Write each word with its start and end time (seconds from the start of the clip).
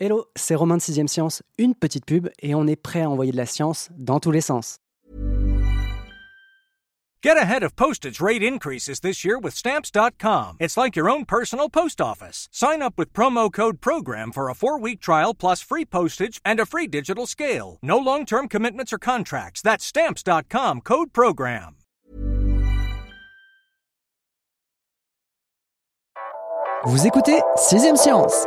Hello, 0.00 0.26
c'est 0.36 0.54
Romain 0.54 0.76
de 0.76 0.80
6ème 0.80 1.08
Science, 1.08 1.42
une 1.58 1.74
petite 1.74 2.06
pub 2.06 2.28
et 2.40 2.54
on 2.54 2.68
est 2.68 2.76
prêt 2.76 3.02
à 3.02 3.10
envoyer 3.10 3.32
de 3.32 3.36
la 3.36 3.46
science 3.46 3.88
dans 3.98 4.20
tous 4.20 4.30
les 4.30 4.40
sens. 4.40 4.76
Get 7.20 7.36
ahead 7.36 7.64
of 7.64 7.74
postage 7.74 8.20
rate 8.20 8.44
increases 8.44 9.00
this 9.00 9.24
year 9.24 9.40
with 9.40 9.54
Stamps.com. 9.54 10.56
It's 10.60 10.76
like 10.76 10.94
your 10.94 11.10
own 11.10 11.24
personal 11.24 11.68
post 11.68 12.00
office. 12.00 12.48
Sign 12.52 12.80
up 12.80 12.94
with 12.96 13.12
promo 13.12 13.52
code 13.52 13.80
PROGRAM 13.80 14.30
for 14.30 14.48
a 14.48 14.54
four 14.54 14.78
week 14.78 15.00
trial 15.00 15.34
plus 15.34 15.60
free 15.60 15.84
postage 15.84 16.40
and 16.44 16.60
a 16.60 16.64
free 16.64 16.86
digital 16.86 17.26
scale. 17.26 17.78
No 17.82 17.98
long 17.98 18.24
term 18.24 18.46
commitments 18.46 18.92
or 18.92 18.98
contracts. 18.98 19.62
That's 19.62 19.84
Stamps.com 19.84 20.82
code 20.82 21.12
PROGRAM. 21.12 21.74
Vous 26.84 27.04
écoutez 27.04 27.42
6ème 27.56 27.96
Science 27.96 28.46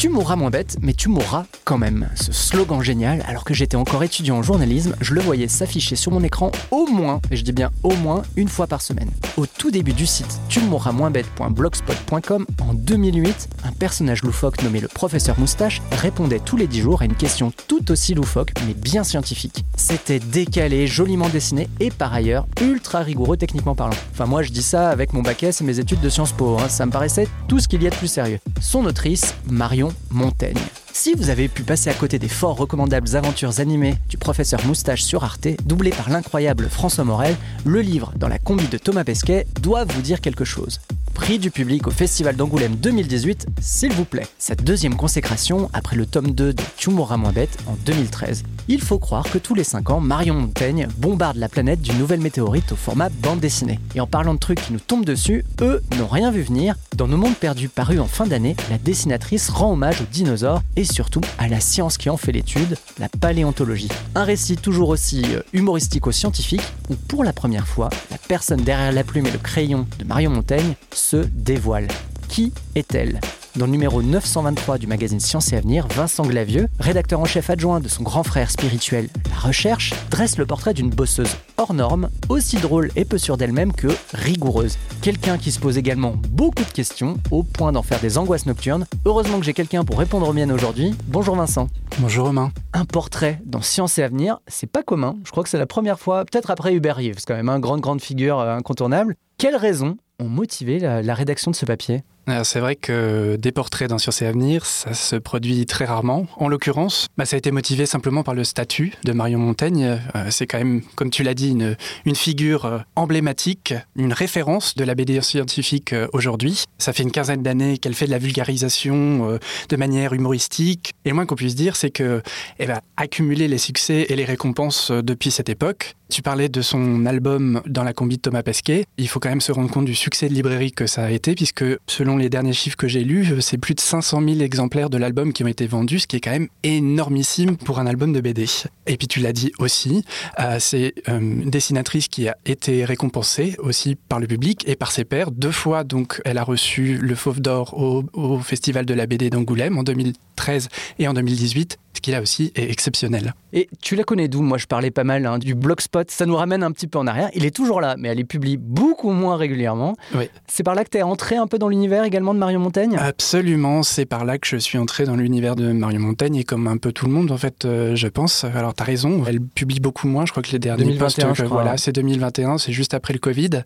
Tu 0.00 0.08
mourras 0.08 0.34
moins 0.34 0.48
bête, 0.48 0.78
mais 0.80 0.94
tu 0.94 1.10
mourras 1.10 1.44
quand 1.64 1.76
même. 1.76 2.08
Ce 2.14 2.32
slogan 2.32 2.80
génial, 2.80 3.22
alors 3.28 3.44
que 3.44 3.52
j'étais 3.52 3.76
encore 3.76 4.02
étudiant 4.02 4.38
en 4.38 4.42
journalisme, 4.42 4.96
je 5.02 5.12
le 5.12 5.20
voyais 5.20 5.46
s'afficher 5.46 5.94
sur 5.94 6.10
mon 6.10 6.22
écran 6.22 6.50
au 6.70 6.86
moins, 6.86 7.20
et 7.30 7.36
je 7.36 7.44
dis 7.44 7.52
bien 7.52 7.70
au 7.82 7.94
moins, 7.96 8.22
une 8.34 8.48
fois 8.48 8.66
par 8.66 8.80
semaine. 8.80 9.10
Au 9.36 9.44
tout 9.44 9.70
début 9.70 9.92
du 9.92 10.06
site 10.06 10.40
tu 10.48 10.60
mourras 10.60 10.92
moins 10.92 11.10
bête.blogspot.com, 11.10 12.46
en 12.62 12.72
2008, 12.72 13.50
un 13.64 13.72
personnage 13.72 14.22
loufoque 14.22 14.62
nommé 14.62 14.80
le 14.80 14.88
professeur 14.88 15.38
Moustache 15.38 15.82
répondait 15.92 16.40
tous 16.40 16.56
les 16.56 16.66
10 16.66 16.80
jours 16.80 17.02
à 17.02 17.04
une 17.04 17.14
question 17.14 17.52
tout 17.68 17.90
aussi 17.90 18.14
loufoque, 18.14 18.52
mais 18.66 18.72
bien 18.72 19.04
scientifique. 19.04 19.66
C'était 19.76 20.18
décalé, 20.18 20.86
joliment 20.86 21.28
dessiné 21.28 21.68
et 21.78 21.90
par 21.90 22.14
ailleurs 22.14 22.46
ultra 22.62 23.00
rigoureux 23.00 23.36
techniquement 23.36 23.74
parlant. 23.74 23.96
Enfin, 24.14 24.24
moi 24.24 24.42
je 24.42 24.50
dis 24.50 24.62
ça 24.62 24.88
avec 24.88 25.12
mon 25.12 25.20
bac 25.20 25.42
S 25.42 25.60
et 25.60 25.64
mes 25.64 25.78
études 25.78 26.00
de 26.00 26.08
Sciences 26.08 26.32
Po, 26.32 26.56
hein. 26.58 26.70
ça 26.70 26.86
me 26.86 26.90
paraissait 26.90 27.28
tout 27.48 27.58
ce 27.58 27.68
qu'il 27.68 27.82
y 27.82 27.86
a 27.86 27.90
de 27.90 27.96
plus 27.96 28.08
sérieux. 28.08 28.38
Son 28.62 28.86
autrice, 28.86 29.34
Marion 29.46 29.89
Montaigne. 30.10 30.58
Si 30.92 31.14
vous 31.14 31.30
avez 31.30 31.48
pu 31.48 31.62
passer 31.62 31.88
à 31.88 31.94
côté 31.94 32.18
des 32.18 32.28
fort 32.28 32.56
recommandables 32.56 33.16
aventures 33.16 33.60
animées 33.60 33.94
du 34.08 34.18
professeur 34.18 34.64
Moustache 34.66 35.02
sur 35.02 35.24
Arte, 35.24 35.48
doublé 35.64 35.90
par 35.90 36.10
l'incroyable 36.10 36.68
François 36.68 37.04
Morel, 37.04 37.36
le 37.64 37.80
livre 37.80 38.12
Dans 38.16 38.28
la 38.28 38.38
combi 38.38 38.66
de 38.68 38.78
Thomas 38.78 39.04
Pesquet 39.04 39.46
doit 39.62 39.84
vous 39.84 40.02
dire 40.02 40.20
quelque 40.20 40.44
chose. 40.44 40.80
Prix 41.14 41.38
du 41.38 41.50
public 41.50 41.86
au 41.86 41.90
Festival 41.90 42.36
d'Angoulême 42.36 42.76
2018, 42.76 43.46
s'il 43.60 43.92
vous 43.92 44.04
plaît. 44.04 44.26
Cette 44.38 44.64
deuxième 44.64 44.96
consécration, 44.96 45.68
après 45.72 45.96
le 45.96 46.06
tome 46.06 46.32
2 46.32 46.52
de 46.54 46.62
Tu 46.76 46.90
mourras 46.90 47.16
moins 47.16 47.32
bête 47.32 47.56
en 47.66 47.76
2013. 47.84 48.42
Il 48.68 48.80
faut 48.80 48.98
croire 48.98 49.24
que 49.30 49.38
tous 49.38 49.54
les 49.54 49.64
5 49.64 49.90
ans, 49.90 50.00
Marion 50.00 50.34
Montaigne 50.34 50.88
bombarde 50.98 51.36
la 51.36 51.48
planète 51.48 51.82
d'une 51.82 51.98
nouvelle 51.98 52.20
météorite 52.20 52.72
au 52.72 52.76
format 52.76 53.08
bande 53.08 53.40
dessinée. 53.40 53.80
Et 53.94 54.00
en 54.00 54.06
parlant 54.06 54.34
de 54.34 54.38
trucs 54.38 54.60
qui 54.60 54.72
nous 54.72 54.80
tombent 54.80 55.04
dessus, 55.04 55.44
eux 55.60 55.82
n'ont 55.98 56.06
rien 56.06 56.30
vu 56.30 56.42
venir. 56.42 56.74
Dans 56.96 57.08
Nos 57.08 57.16
mondes 57.16 57.36
perdus 57.36 57.68
paru 57.68 57.98
en 57.98 58.06
fin 58.06 58.26
d'année, 58.26 58.54
la 58.70 58.78
dessinatrice 58.78 59.48
rend 59.48 59.72
hommage 59.72 60.00
aux 60.02 60.12
dinosaures 60.12 60.62
et 60.76 60.84
surtout 60.84 61.22
à 61.38 61.48
la 61.48 61.60
science 61.60 61.98
qui 61.98 62.10
en 62.10 62.16
fait 62.16 62.32
l'étude, 62.32 62.76
la 62.98 63.08
paléontologie. 63.08 63.88
Un 64.14 64.24
récit 64.24 64.56
toujours 64.56 64.90
aussi 64.90 65.24
euh, 65.34 65.42
humoristico-scientifique 65.52 66.62
où 66.88 66.94
pour 66.94 67.24
la 67.24 67.32
première 67.32 67.66
fois, 67.66 67.90
la 68.10 68.18
personne 68.18 68.62
derrière 68.62 68.92
la 68.92 69.04
plume 69.04 69.26
et 69.26 69.30
le 69.30 69.38
crayon 69.38 69.86
de 69.98 70.04
Marion 70.04 70.30
Montaigne 70.30 70.74
se 71.00 71.16
dévoile. 71.16 71.88
Qui 72.28 72.52
est-elle? 72.74 73.20
Dans 73.56 73.66
le 73.66 73.72
numéro 73.72 74.00
923 74.00 74.78
du 74.78 74.86
magazine 74.86 75.18
Science 75.18 75.52
et 75.52 75.56
Avenir, 75.56 75.88
Vincent 75.88 76.24
Glavieux, 76.24 76.68
rédacteur 76.78 77.18
en 77.18 77.24
chef 77.24 77.50
adjoint 77.50 77.80
de 77.80 77.88
son 77.88 78.04
grand 78.04 78.22
frère 78.22 78.48
spirituel 78.48 79.08
La 79.28 79.48
Recherche, 79.48 79.92
dresse 80.08 80.38
le 80.38 80.46
portrait 80.46 80.72
d'une 80.72 80.90
bosseuse 80.90 81.34
hors 81.56 81.74
norme, 81.74 82.10
aussi 82.28 82.58
drôle 82.58 82.90
et 82.94 83.04
peu 83.04 83.18
sûre 83.18 83.36
d'elle-même 83.36 83.72
que 83.72 83.88
rigoureuse. 84.14 84.78
Quelqu'un 85.02 85.36
qui 85.36 85.50
se 85.50 85.58
pose 85.58 85.78
également 85.78 86.14
beaucoup 86.28 86.62
de 86.62 86.70
questions, 86.70 87.16
au 87.32 87.42
point 87.42 87.72
d'en 87.72 87.82
faire 87.82 87.98
des 87.98 88.18
angoisses 88.18 88.46
nocturnes. 88.46 88.86
Heureusement 89.04 89.40
que 89.40 89.44
j'ai 89.44 89.54
quelqu'un 89.54 89.84
pour 89.84 89.98
répondre 89.98 90.28
aux 90.28 90.32
miennes 90.32 90.52
aujourd'hui. 90.52 90.94
Bonjour 91.08 91.34
Vincent. 91.34 91.66
Bonjour 91.98 92.26
Romain. 92.26 92.52
Un 92.72 92.84
portrait 92.84 93.40
dans 93.44 93.62
Science 93.62 93.98
et 93.98 94.04
Avenir, 94.04 94.38
c'est 94.46 94.70
pas 94.70 94.84
commun. 94.84 95.16
Je 95.24 95.32
crois 95.32 95.42
que 95.42 95.48
c'est 95.48 95.58
la 95.58 95.66
première 95.66 95.98
fois, 95.98 96.24
peut-être 96.24 96.52
après 96.52 96.72
Hubert 96.74 96.96
Reeves, 96.96 97.24
quand 97.26 97.34
même, 97.34 97.48
un 97.48 97.58
grande, 97.58 97.80
grande 97.80 98.00
figure 98.00 98.38
euh, 98.38 98.56
incontournable. 98.56 99.16
Quelles 99.38 99.56
raisons 99.56 99.96
ont 100.20 100.28
motivé 100.28 100.78
la, 100.78 101.14
rédaction 101.14 101.50
de 101.50 101.56
ce 101.56 101.66
papier 101.66 102.02
c'est 102.44 102.60
vrai 102.60 102.76
que 102.76 103.36
des 103.36 103.52
portraits 103.52 103.88
dans 103.88 103.98
Sciences 103.98 104.22
et 104.22 104.26
Avenir, 104.26 104.64
ça 104.64 104.94
se 104.94 105.16
produit 105.16 105.66
très 105.66 105.84
rarement. 105.84 106.26
En 106.36 106.48
l'occurrence, 106.48 107.08
bah, 107.16 107.24
ça 107.24 107.36
a 107.36 107.38
été 107.38 107.50
motivé 107.50 107.86
simplement 107.86 108.22
par 108.22 108.34
le 108.34 108.44
statut 108.44 108.92
de 109.04 109.12
Marion 109.12 109.38
Montaigne. 109.38 109.98
Euh, 110.14 110.26
c'est 110.30 110.46
quand 110.46 110.58
même, 110.58 110.82
comme 110.94 111.10
tu 111.10 111.22
l'as 111.22 111.34
dit, 111.34 111.50
une, 111.50 112.14
figure 112.14 112.66
euh, 112.66 112.78
emblématique, 112.96 113.74
une 113.96 114.12
référence 114.12 114.74
de 114.74 114.84
la 114.84 114.94
BD 114.94 115.20
scientifique 115.20 115.92
euh, 115.92 116.06
aujourd'hui. 116.12 116.64
Ça 116.78 116.92
fait 116.92 117.02
une 117.02 117.10
quinzaine 117.10 117.42
d'années 117.42 117.78
qu'elle 117.78 117.94
fait 117.94 118.06
de 118.06 118.10
la 118.10 118.18
vulgarisation 118.18 119.38
de 119.68 119.76
manière 119.76 120.12
humoristique. 120.12 120.92
Et 121.04 121.10
le 121.10 121.14
moins 121.14 121.26
qu'on 121.26 121.34
puisse 121.34 121.54
dire, 121.54 121.76
c'est 121.76 121.90
qu'elle 121.90 122.22
va 122.60 122.80
accumuler 122.96 123.48
les 123.48 123.58
succès 123.58 124.06
et 124.08 124.16
les 124.16 124.24
récompenses 124.24 124.90
depuis 124.90 125.30
cette 125.30 125.48
époque. 125.48 125.94
Tu 126.10 126.22
parlais 126.22 126.48
de 126.48 126.60
son 126.60 127.06
album 127.06 127.62
dans 127.66 127.84
la 127.84 127.92
combi 127.92 128.16
de 128.16 128.20
Thomas 128.20 128.42
Pesquet. 128.42 128.84
Il 128.98 129.08
faut 129.08 129.20
quand 129.20 129.28
même 129.28 129.40
se 129.40 129.52
rendre 129.52 129.70
compte 129.70 129.84
du 129.84 129.94
succès 129.94 130.28
de 130.28 130.34
librairie 130.34 130.72
que 130.72 130.88
ça 130.88 131.04
a 131.04 131.10
été, 131.10 131.36
puisque 131.36 131.64
selon 131.86 132.16
les 132.16 132.28
derniers 132.28 132.52
chiffres 132.52 132.76
que 132.76 132.88
j'ai 132.88 133.04
lus, 133.04 133.40
c'est 133.40 133.58
plus 133.58 133.74
de 133.74 133.80
500 133.80 134.20
000 134.20 134.40
exemplaires 134.40 134.90
de 134.90 134.98
l'album 134.98 135.32
qui 135.32 135.44
ont 135.44 135.46
été 135.46 135.68
vendus, 135.68 136.00
ce 136.00 136.06
qui 136.08 136.16
est 136.16 136.20
quand 136.20 136.32
même 136.32 136.48
énormissime 136.64 137.56
pour 137.56 137.78
un 137.78 137.86
album 137.86 138.12
de 138.12 138.20
BD. 138.20 138.46
Et 138.86 138.96
puis 138.96 139.06
tu 139.06 139.20
l'as 139.20 139.32
dit 139.32 139.52
aussi, 139.60 140.04
euh, 140.40 140.56
c'est 140.58 140.94
euh, 141.08 141.20
une 141.20 141.50
dessinatrice 141.50 142.08
qui 142.08 142.28
a 142.28 142.36
été 142.44 142.84
récompensée 142.84 143.54
aussi 143.58 143.94
par 143.94 144.18
le 144.18 144.26
public 144.26 144.68
et 144.68 144.74
par 144.74 144.90
ses 144.90 145.04
pairs. 145.04 145.30
Deux 145.30 145.52
fois, 145.52 145.84
donc, 145.84 146.20
elle 146.24 146.38
a 146.38 146.44
reçu 146.44 146.98
le 146.98 147.14
Fauve 147.14 147.40
d'Or 147.40 147.74
au, 147.78 148.04
au 148.14 148.38
Festival 148.40 148.84
de 148.84 148.94
la 148.94 149.06
BD 149.06 149.30
d'Angoulême 149.30 149.78
en 149.78 149.84
2013 149.84 150.68
et 150.98 151.06
en 151.06 151.14
2018 151.14 151.78
ce 152.00 152.00
qui 152.00 152.10
là 152.12 152.22
aussi 152.22 152.52
est 152.54 152.70
exceptionnel. 152.70 153.34
Et 153.52 153.68
tu 153.82 153.96
la 153.96 154.04
connais 154.04 154.28
d'où? 154.28 154.42
Moi 154.42 154.58
je 154.58 154.66
parlais 154.66 154.90
pas 154.90 155.04
mal 155.04 155.26
hein, 155.26 155.38
du 155.38 155.54
Blogspot, 155.54 156.10
ça 156.10 156.26
nous 156.26 156.36
ramène 156.36 156.62
un 156.62 156.70
petit 156.72 156.86
peu 156.86 156.98
en 156.98 157.06
arrière. 157.06 157.30
Il 157.34 157.44
est 157.44 157.54
toujours 157.54 157.80
là, 157.80 157.96
mais 157.98 158.08
elle 158.08 158.20
est 158.20 158.24
publie 158.24 158.56
beaucoup 158.56 159.10
moins 159.10 159.36
régulièrement. 159.36 159.96
Oui. 160.14 160.28
C'est 160.46 160.62
par 160.62 160.74
là 160.74 160.84
que 160.84 160.90
tu 160.90 160.98
es 160.98 161.02
entré 161.02 161.36
un 161.36 161.46
peu 161.46 161.58
dans 161.58 161.68
l'univers 161.68 162.04
également 162.04 162.34
de 162.34 162.38
Marion 162.38 162.60
Montaigne? 162.60 162.96
Absolument, 162.98 163.82
c'est 163.82 164.06
par 164.06 164.24
là 164.24 164.38
que 164.38 164.46
je 164.46 164.56
suis 164.56 164.78
entré 164.78 165.04
dans 165.04 165.16
l'univers 165.16 165.56
de 165.56 165.72
Marion 165.72 166.00
Montaigne 166.00 166.36
et 166.36 166.44
comme 166.44 166.66
un 166.66 166.76
peu 166.76 166.92
tout 166.92 167.06
le 167.06 167.12
monde 167.12 167.30
en 167.30 167.36
fait, 167.36 167.64
euh, 167.64 167.96
je 167.96 168.08
pense. 168.08 168.44
Alors 168.44 168.74
tu 168.74 168.82
as 168.82 168.86
raison, 168.86 169.24
elle 169.26 169.40
publie 169.40 169.80
beaucoup 169.80 170.08
moins, 170.08 170.26
je 170.26 170.30
crois 170.30 170.42
que 170.42 170.52
les 170.52 170.58
derniers 170.58 170.84
2021, 170.84 171.28
posts, 171.28 171.42
voilà, 171.44 171.76
c'est 171.76 171.92
2021, 171.92 172.58
c'est 172.58 172.72
juste 172.72 172.94
après 172.94 173.12
le 173.12 173.18
Covid. 173.18 173.62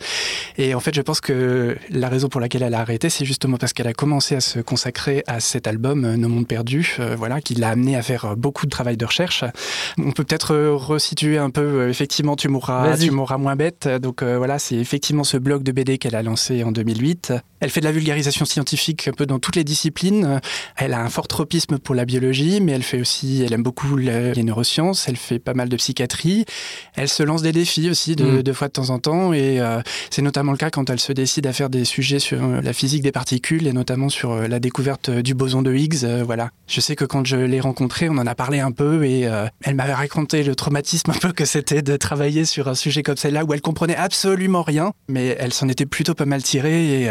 Et 0.56 0.74
en 0.74 0.80
fait, 0.80 0.94
je 0.94 1.02
pense 1.02 1.20
que 1.20 1.76
la 1.90 2.08
raison 2.08 2.28
pour 2.28 2.40
laquelle 2.40 2.62
elle 2.62 2.74
a 2.74 2.80
arrêté, 2.80 3.10
c'est 3.10 3.24
justement 3.24 3.56
parce 3.56 3.72
qu'elle 3.72 3.86
a 3.86 3.92
commencé 3.92 4.34
à 4.36 4.40
se 4.40 4.60
consacrer 4.60 5.22
à 5.26 5.40
cet 5.40 5.66
album 5.66 6.04
euh, 6.04 6.16
Nos 6.16 6.28
mondes 6.28 6.46
perdus, 6.46 6.96
euh, 7.00 7.14
voilà, 7.16 7.40
qui 7.40 7.54
l'a 7.54 7.70
amené 7.70 7.96
à 7.96 8.02
faire 8.02 8.36
beaucoup 8.36 8.66
de 8.66 8.70
travail 8.70 8.96
de 8.96 9.04
recherche. 9.04 9.44
On 9.98 10.12
peut 10.12 10.24
peut-être 10.24 10.54
resituer 10.56 11.38
un 11.38 11.50
peu, 11.50 11.88
effectivement, 11.88 12.36
tu 12.36 12.48
mourras, 12.48 12.96
tu 12.96 13.10
mourras 13.10 13.38
moins 13.38 13.56
bête. 13.56 13.88
Donc 13.88 14.22
voilà, 14.22 14.58
c'est 14.58 14.76
effectivement 14.76 15.24
ce 15.24 15.36
blog 15.36 15.62
de 15.62 15.72
BD 15.72 15.98
qu'elle 15.98 16.16
a 16.16 16.22
lancé 16.22 16.64
en 16.64 16.72
2008. 16.72 17.32
Elle 17.60 17.70
fait 17.70 17.80
de 17.80 17.86
la 17.86 17.92
vulgarisation 17.92 18.44
scientifique 18.44 19.08
un 19.08 19.12
peu 19.12 19.26
dans 19.26 19.38
toutes 19.38 19.56
les 19.56 19.64
disciplines. 19.64 20.40
Elle 20.76 20.92
a 20.92 21.00
un 21.00 21.08
fort 21.08 21.28
tropisme 21.28 21.78
pour 21.78 21.94
la 21.94 22.04
biologie, 22.04 22.60
mais 22.60 22.72
elle 22.72 22.82
fait 22.82 23.00
aussi, 23.00 23.42
elle 23.42 23.52
aime 23.52 23.62
beaucoup 23.62 23.96
les 23.96 24.42
neurosciences, 24.42 25.08
elle 25.08 25.16
fait 25.16 25.38
pas 25.38 25.54
mal 25.54 25.68
de 25.68 25.76
psychiatrie. 25.76 26.44
Elle 26.94 27.08
se 27.08 27.22
lance 27.22 27.42
des 27.42 27.52
défis 27.52 27.90
aussi 27.90 28.16
de, 28.16 28.42
mm. 28.48 28.54
fois 28.54 28.68
de 28.68 28.72
temps 28.72 28.90
en 28.90 28.98
temps, 28.98 29.32
et 29.32 29.60
euh, 29.60 29.80
c'est 30.10 30.22
notamment 30.22 30.52
le 30.52 30.58
cas 30.58 30.70
quand 30.70 30.90
elle 30.90 31.00
se 31.00 31.12
décide 31.12 31.46
à 31.46 31.52
faire 31.52 31.70
des 31.70 31.84
sujets 31.84 32.18
sur 32.18 32.42
euh, 32.42 32.60
la 32.60 32.72
physique 32.72 33.02
des 33.02 33.12
particules 33.12 33.66
et 33.66 33.72
notamment 33.72 34.08
sur 34.08 34.32
euh, 34.32 34.48
la 34.48 34.60
découverte 34.60 35.10
du 35.10 35.34
boson 35.34 35.62
de 35.62 35.74
Higgs. 35.74 36.04
voilà. 36.24 36.50
Je 36.66 36.80
sais 36.80 36.96
que 36.96 37.04
quand 37.04 37.26
je 37.26 37.36
l'ai 37.36 37.60
rencontrée, 37.60 38.08
on 38.08 38.18
en 38.18 38.26
a 38.26 38.34
parlé 38.34 38.60
un 38.60 38.72
peu 38.72 39.04
et 39.04 39.28
elle 39.64 39.74
m'avait 39.74 39.94
raconté 39.94 40.42
le 40.42 40.54
traumatisme 40.54 41.10
un 41.10 41.18
peu 41.18 41.32
que 41.32 41.44
c'était 41.44 41.82
de 41.82 41.96
travailler 41.96 42.44
sur 42.44 42.68
un 42.68 42.74
sujet 42.74 43.02
comme 43.02 43.16
celle-là 43.16 43.44
où 43.44 43.52
elle 43.52 43.60
comprenait 43.60 43.96
absolument 43.96 44.62
rien, 44.62 44.92
mais 45.08 45.36
elle 45.38 45.52
s'en 45.52 45.68
était 45.68 45.86
plutôt 45.86 46.14
pas 46.14 46.26
mal 46.26 46.42
tirée 46.42 47.02
et 47.02 47.10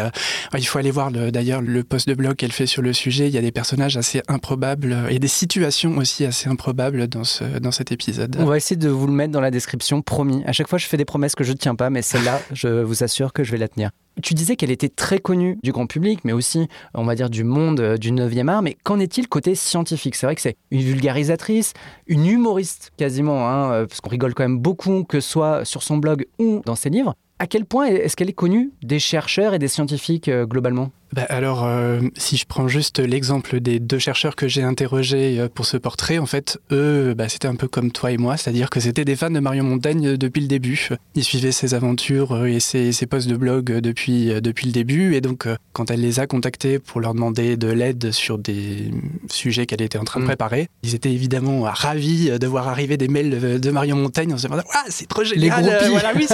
il 0.56 0.66
faut 0.66 0.78
aller 0.78 0.90
voir 0.90 1.10
d'ailleurs 1.10 1.62
le 1.62 1.84
post 1.84 2.08
de 2.08 2.14
blog 2.14 2.36
qu'elle 2.36 2.52
fait 2.52 2.66
sur 2.66 2.82
le 2.82 2.92
sujet. 2.92 3.28
Il 3.28 3.34
y 3.34 3.38
a 3.38 3.42
des 3.42 3.52
personnages 3.52 3.96
assez 3.96 4.22
improbables 4.28 4.96
et 5.10 5.18
des 5.18 5.28
situations 5.28 5.96
aussi 5.96 6.24
assez 6.24 6.48
improbables 6.48 7.08
dans, 7.08 7.24
ce, 7.24 7.44
dans 7.58 7.72
cet 7.72 7.92
épisode. 7.92 8.36
On 8.38 8.46
va 8.46 8.56
essayer 8.56 8.76
de 8.76 8.88
vous 8.88 9.06
le 9.06 9.12
mettre 9.12 9.32
dans 9.32 9.40
la 9.40 9.50
description, 9.50 10.02
promis. 10.02 10.42
À 10.46 10.52
chaque 10.52 10.68
fois, 10.68 10.78
je 10.78 10.86
fais 10.86 10.96
des 10.96 11.04
promesses 11.04 11.34
que 11.34 11.44
je 11.44 11.52
ne 11.52 11.56
tiens 11.56 11.74
pas, 11.74 11.90
mais 11.90 12.02
celle-là, 12.02 12.40
je 12.52 12.68
vous 12.68 13.02
assure 13.02 13.32
que 13.32 13.42
je 13.42 13.52
vais 13.52 13.58
la 13.58 13.68
tenir. 13.68 13.90
Tu 14.22 14.34
disais 14.34 14.56
qu'elle 14.56 14.70
était 14.70 14.88
très 14.88 15.18
connue 15.18 15.58
du 15.62 15.72
grand 15.72 15.86
public, 15.86 16.20
mais 16.24 16.32
aussi, 16.32 16.68
on 16.94 17.04
va 17.04 17.14
dire, 17.14 17.30
du 17.30 17.44
monde 17.44 17.80
euh, 17.80 17.96
du 17.96 18.12
9e 18.12 18.48
art. 18.48 18.62
Mais 18.62 18.76
qu'en 18.84 19.00
est-il 19.00 19.28
côté 19.28 19.54
scientifique? 19.54 20.14
C'est 20.14 20.26
vrai 20.26 20.34
que 20.34 20.40
c'est 20.40 20.56
une 20.70 20.80
vulgarisatrice, 20.80 21.72
une 22.06 22.26
humoriste 22.26 22.92
quasiment, 22.96 23.48
hein, 23.48 23.72
euh, 23.72 23.86
parce 23.86 24.00
qu'on 24.00 24.10
rigole 24.10 24.34
quand 24.34 24.44
même 24.44 24.58
beaucoup, 24.58 25.04
que 25.04 25.20
ce 25.20 25.28
soit 25.28 25.64
sur 25.64 25.82
son 25.82 25.96
blog 25.96 26.26
ou 26.38 26.62
dans 26.64 26.76
ses 26.76 26.90
livres. 26.90 27.14
À 27.40 27.46
quel 27.46 27.64
point 27.64 27.86
est-ce 27.86 28.14
qu'elle 28.16 28.30
est 28.30 28.32
connue 28.32 28.70
des 28.82 29.00
chercheurs 29.00 29.54
et 29.54 29.58
des 29.58 29.68
scientifiques 29.68 30.28
euh, 30.28 30.46
globalement? 30.46 30.90
Bah 31.14 31.26
alors, 31.28 31.64
euh, 31.64 32.00
si 32.16 32.36
je 32.36 32.44
prends 32.44 32.66
juste 32.66 32.98
l'exemple 32.98 33.60
des 33.60 33.78
deux 33.78 34.00
chercheurs 34.00 34.34
que 34.34 34.48
j'ai 34.48 34.64
interrogés 34.64 35.38
euh, 35.38 35.48
pour 35.48 35.64
ce 35.64 35.76
portrait, 35.76 36.18
en 36.18 36.26
fait, 36.26 36.58
eux, 36.72 37.14
bah, 37.16 37.28
c'était 37.28 37.46
un 37.46 37.54
peu 37.54 37.68
comme 37.68 37.92
toi 37.92 38.10
et 38.10 38.16
moi, 38.16 38.36
c'est-à-dire 38.36 38.68
que 38.68 38.80
c'était 38.80 39.04
des 39.04 39.14
fans 39.14 39.30
de 39.30 39.38
Marion 39.38 39.62
Montaigne 39.62 40.08
euh, 40.08 40.16
depuis 40.16 40.40
le 40.40 40.48
début. 40.48 40.88
Ils 41.14 41.22
suivaient 41.22 41.52
ses 41.52 41.72
aventures 41.74 42.44
et 42.46 42.58
ses, 42.58 42.90
ses 42.90 43.06
posts 43.06 43.28
de 43.28 43.36
blog 43.36 43.66
depuis, 43.78 44.40
depuis 44.40 44.66
le 44.66 44.72
début, 44.72 45.14
et 45.14 45.20
donc 45.20 45.46
quand 45.72 45.92
elle 45.92 46.00
les 46.00 46.18
a 46.18 46.26
contactés 46.26 46.80
pour 46.80 47.00
leur 47.00 47.14
demander 47.14 47.56
de 47.56 47.68
l'aide 47.68 48.10
sur 48.10 48.36
des 48.38 48.90
sujets 49.30 49.66
qu'elle 49.66 49.82
était 49.82 49.98
en 49.98 50.04
train 50.04 50.18
de 50.18 50.24
mm. 50.24 50.28
préparer, 50.28 50.68
ils 50.82 50.96
étaient 50.96 51.12
évidemment 51.12 51.62
ravis 51.62 52.36
de 52.36 52.46
voir 52.48 52.66
arriver 52.66 52.96
des 52.96 53.06
mails 53.06 53.60
de 53.60 53.70
Marion 53.70 53.94
Montaigne 53.96 54.32
en 54.32 54.38
se 54.38 54.48
demandant 54.48 54.64
ah 54.74 54.82
c'est 54.88 55.06
trop 55.06 55.22
génial. 55.22 55.62
Les 55.62 55.68
groupies. 55.68 55.90
voilà, 55.90 56.12
oui, 56.16 56.26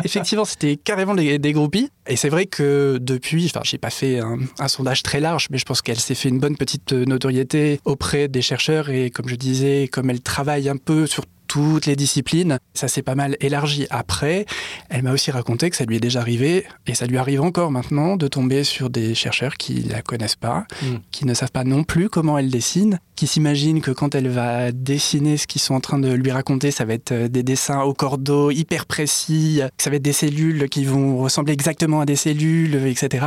effectivement 0.04 0.44
c'était 0.44 0.76
carrément 0.76 1.14
des, 1.14 1.38
des 1.38 1.52
groupies. 1.52 1.88
Et 2.06 2.16
c'est 2.16 2.28
vrai 2.28 2.46
que 2.46 2.98
depuis, 3.00 3.46
enfin, 3.46 3.62
j'ai 3.64 3.78
pas 3.78 3.90
fait 3.90 4.20
un, 4.58 4.68
sondage 4.68 5.02
très 5.02 5.20
large, 5.20 5.48
mais 5.50 5.58
je 5.58 5.64
pense 5.64 5.82
qu'elle 5.82 6.00
s'est 6.00 6.14
fait 6.14 6.28
une 6.28 6.40
bonne 6.40 6.56
petite 6.56 6.92
notoriété 6.92 7.80
auprès 7.84 8.28
des 8.28 8.42
chercheurs 8.42 8.90
et 8.90 9.10
comme 9.10 9.28
je 9.28 9.36
disais, 9.36 9.88
comme 9.90 10.10
elle 10.10 10.20
travaille 10.20 10.68
un 10.68 10.76
peu 10.76 11.06
sur 11.06 11.24
toutes 11.46 11.86
les 11.86 11.96
disciplines. 11.96 12.58
Ça 12.74 12.88
s'est 12.88 13.02
pas 13.02 13.14
mal 13.14 13.36
élargi 13.40 13.86
après. 13.90 14.46
Elle 14.88 15.02
m'a 15.02 15.12
aussi 15.12 15.30
raconté 15.30 15.70
que 15.70 15.76
ça 15.76 15.84
lui 15.84 15.96
est 15.96 16.00
déjà 16.00 16.20
arrivé, 16.20 16.64
et 16.86 16.94
ça 16.94 17.06
lui 17.06 17.18
arrive 17.18 17.42
encore 17.42 17.70
maintenant, 17.70 18.16
de 18.16 18.28
tomber 18.28 18.64
sur 18.64 18.90
des 18.90 19.14
chercheurs 19.14 19.56
qui 19.56 19.82
la 19.82 20.02
connaissent 20.02 20.36
pas, 20.36 20.66
mm. 20.82 20.86
qui 21.10 21.26
ne 21.26 21.34
savent 21.34 21.52
pas 21.52 21.64
non 21.64 21.84
plus 21.84 22.08
comment 22.08 22.38
elle 22.38 22.50
dessine, 22.50 23.00
qui 23.14 23.26
s'imaginent 23.26 23.80
que 23.80 23.90
quand 23.90 24.14
elle 24.14 24.28
va 24.28 24.72
dessiner 24.72 25.36
ce 25.36 25.46
qu'ils 25.46 25.60
sont 25.60 25.74
en 25.74 25.80
train 25.80 25.98
de 25.98 26.12
lui 26.12 26.30
raconter, 26.30 26.70
ça 26.70 26.84
va 26.84 26.94
être 26.94 27.12
euh, 27.12 27.28
des 27.28 27.42
dessins 27.42 27.80
au 27.80 27.94
cordeau 27.94 28.50
hyper 28.50 28.86
précis, 28.86 29.60
ça 29.78 29.90
va 29.90 29.96
être 29.96 30.02
des 30.02 30.12
cellules 30.12 30.68
qui 30.68 30.84
vont 30.84 31.18
ressembler 31.18 31.52
exactement 31.52 32.00
à 32.00 32.06
des 32.06 32.16
cellules, 32.16 32.86
etc. 32.86 33.26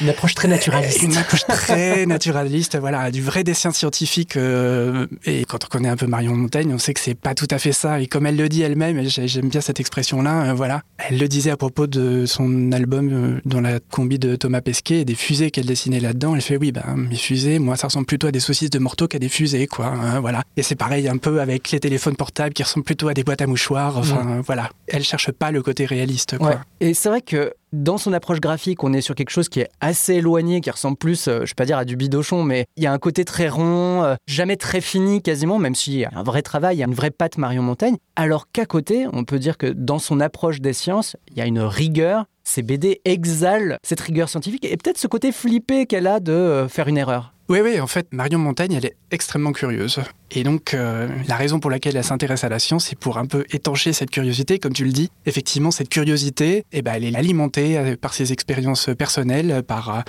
Une 0.00 0.08
approche 0.08 0.34
très 0.34 0.48
naturaliste. 0.48 1.02
Une 1.02 1.16
approche 1.16 1.44
très 1.46 2.06
naturaliste, 2.06 2.78
voilà, 2.78 3.10
du 3.10 3.22
vrai 3.22 3.44
dessin 3.44 3.72
scientifique. 3.72 4.36
Euh, 4.36 5.06
et 5.24 5.44
quand 5.44 5.64
on 5.64 5.68
connaît 5.68 5.88
un 5.88 5.96
peu 5.96 6.06
Marion 6.06 6.36
Montaigne, 6.36 6.72
on 6.74 6.78
sait 6.78 6.94
que 6.94 7.00
c'est 7.00 7.14
pas 7.14 7.34
tout 7.34 7.48
à 7.52 7.58
fait 7.58 7.72
ça. 7.72 8.00
Et 8.00 8.06
comme 8.06 8.26
elle 8.26 8.36
le 8.36 8.48
dit 8.48 8.62
elle-même, 8.62 9.02
j'aime 9.06 9.48
bien 9.48 9.60
cette 9.60 9.80
expression-là, 9.80 10.50
euh, 10.50 10.52
voilà. 10.54 10.82
Elle 10.98 11.18
le 11.18 11.28
disait 11.28 11.50
à 11.50 11.56
propos 11.56 11.86
de 11.86 12.26
son 12.26 12.72
album 12.72 13.40
dans 13.44 13.60
la 13.60 13.80
combi 13.80 14.18
de 14.18 14.36
Thomas 14.36 14.60
Pesquet 14.60 15.00
et 15.00 15.04
des 15.04 15.14
fusées 15.14 15.50
qu'elle 15.50 15.66
dessinait 15.66 16.00
là-dedans. 16.00 16.34
Elle 16.34 16.42
fait 16.42 16.56
oui, 16.56 16.72
ben, 16.72 16.82
mes 16.96 17.16
fusées, 17.16 17.58
moi, 17.58 17.76
ça 17.76 17.88
ressemble 17.88 18.06
plutôt 18.06 18.26
à 18.26 18.32
des 18.32 18.40
saucisses 18.40 18.70
de 18.70 18.78
morteau 18.78 19.08
qu'à 19.08 19.18
des 19.18 19.28
fusées, 19.28 19.66
quoi. 19.66 19.86
Hein, 19.86 20.20
voilà. 20.20 20.42
Et 20.56 20.62
c'est 20.62 20.76
pareil 20.76 21.08
un 21.08 21.16
peu 21.16 21.40
avec 21.40 21.70
les 21.70 21.80
téléphones 21.80 22.16
portables 22.16 22.54
qui 22.54 22.62
ressemblent 22.62 22.84
plutôt 22.84 23.08
à 23.08 23.14
des 23.14 23.24
boîtes 23.24 23.42
à 23.42 23.46
mouchoirs. 23.46 23.98
Enfin, 23.98 24.22
mm. 24.22 24.40
voilà. 24.40 24.70
Elle 24.86 25.04
cherche 25.04 25.30
pas 25.32 25.50
le 25.50 25.62
côté 25.62 25.86
réaliste, 25.86 26.38
quoi. 26.38 26.60
Et 26.80 26.94
c'est 26.94 27.08
vrai 27.08 27.22
que 27.22 27.52
dans 27.72 27.96
son 27.96 28.12
approche 28.12 28.40
graphique, 28.40 28.84
on 28.84 28.92
est 28.92 29.00
sur 29.00 29.14
quelque 29.14 29.30
chose 29.30 29.48
qui 29.48 29.60
est 29.60 29.68
assez 29.80 30.14
éloigné, 30.14 30.60
qui 30.60 30.70
ressemble 30.70 30.96
plus, 30.96 31.26
euh, 31.26 31.40
je 31.44 31.50
vais 31.50 31.54
pas 31.56 31.64
dire 31.64 31.78
à 31.78 31.84
du 31.84 31.96
bidochon, 31.96 32.44
mais 32.44 32.66
il 32.76 32.82
y 32.82 32.86
a 32.86 32.92
un 32.92 32.98
côté 32.98 33.24
très 33.24 33.48
rond, 33.48 34.04
euh, 34.04 34.14
jamais 34.26 34.56
très 34.56 34.80
fini 34.80 35.22
quasiment, 35.22 35.58
même 35.58 35.74
s'il 35.74 35.94
y 35.94 36.04
a 36.04 36.10
un 36.14 36.22
vrai 36.22 36.42
travail, 36.42 36.76
il 36.76 36.78
y 36.80 36.82
a 36.82 36.86
une 36.86 36.94
vraie 36.94 37.10
patte 37.10 37.38
Marion 37.38 37.62
Montaigne. 37.62 37.96
Alors 38.14 38.50
qu'à 38.52 38.66
côté, 38.66 39.06
on 39.12 39.24
peut 39.24 39.38
dire 39.38 39.56
que 39.56 39.66
dans 39.66 39.98
son 39.98 40.20
approche 40.20 40.60
des 40.60 40.74
sciences, 40.74 41.16
il 41.30 41.38
y 41.38 41.40
a 41.40 41.46
une 41.46 41.60
rigueur. 41.60 42.26
Ces 42.44 42.62
BD 42.62 43.00
exhalent 43.04 43.76
cette 43.84 44.00
rigueur 44.00 44.28
scientifique 44.28 44.64
et 44.64 44.76
peut-être 44.76 44.98
ce 44.98 45.06
côté 45.06 45.30
flippé 45.30 45.86
qu'elle 45.86 46.08
a 46.08 46.18
de 46.18 46.32
euh, 46.32 46.68
faire 46.68 46.88
une 46.88 46.98
erreur. 46.98 47.32
Oui, 47.48 47.60
oui, 47.60 47.80
en 47.80 47.86
fait, 47.86 48.06
Marion 48.12 48.38
Montaigne, 48.38 48.72
elle 48.72 48.86
est 48.86 48.96
extrêmement 49.10 49.52
curieuse. 49.52 50.00
Et 50.34 50.44
donc, 50.44 50.72
euh, 50.72 51.08
la 51.28 51.36
raison 51.36 51.60
pour 51.60 51.70
laquelle 51.70 51.96
elle 51.96 52.04
s'intéresse 52.04 52.44
à 52.44 52.48
la 52.48 52.58
science, 52.58 52.86
c'est 52.86 52.98
pour 52.98 53.18
un 53.18 53.26
peu 53.26 53.44
étancher 53.50 53.92
cette 53.92 54.10
curiosité, 54.10 54.58
comme 54.58 54.72
tu 54.72 54.84
le 54.84 54.92
dis. 54.92 55.10
Effectivement, 55.26 55.70
cette 55.70 55.90
curiosité, 55.90 56.64
eh 56.72 56.80
ben, 56.80 56.94
elle 56.94 57.04
est 57.04 57.14
alimentée 57.14 57.76
euh, 57.76 57.96
par 58.00 58.14
ses 58.14 58.32
expériences 58.32 58.88
personnelles, 58.96 59.62
par, 59.62 59.94
euh, 59.94 60.00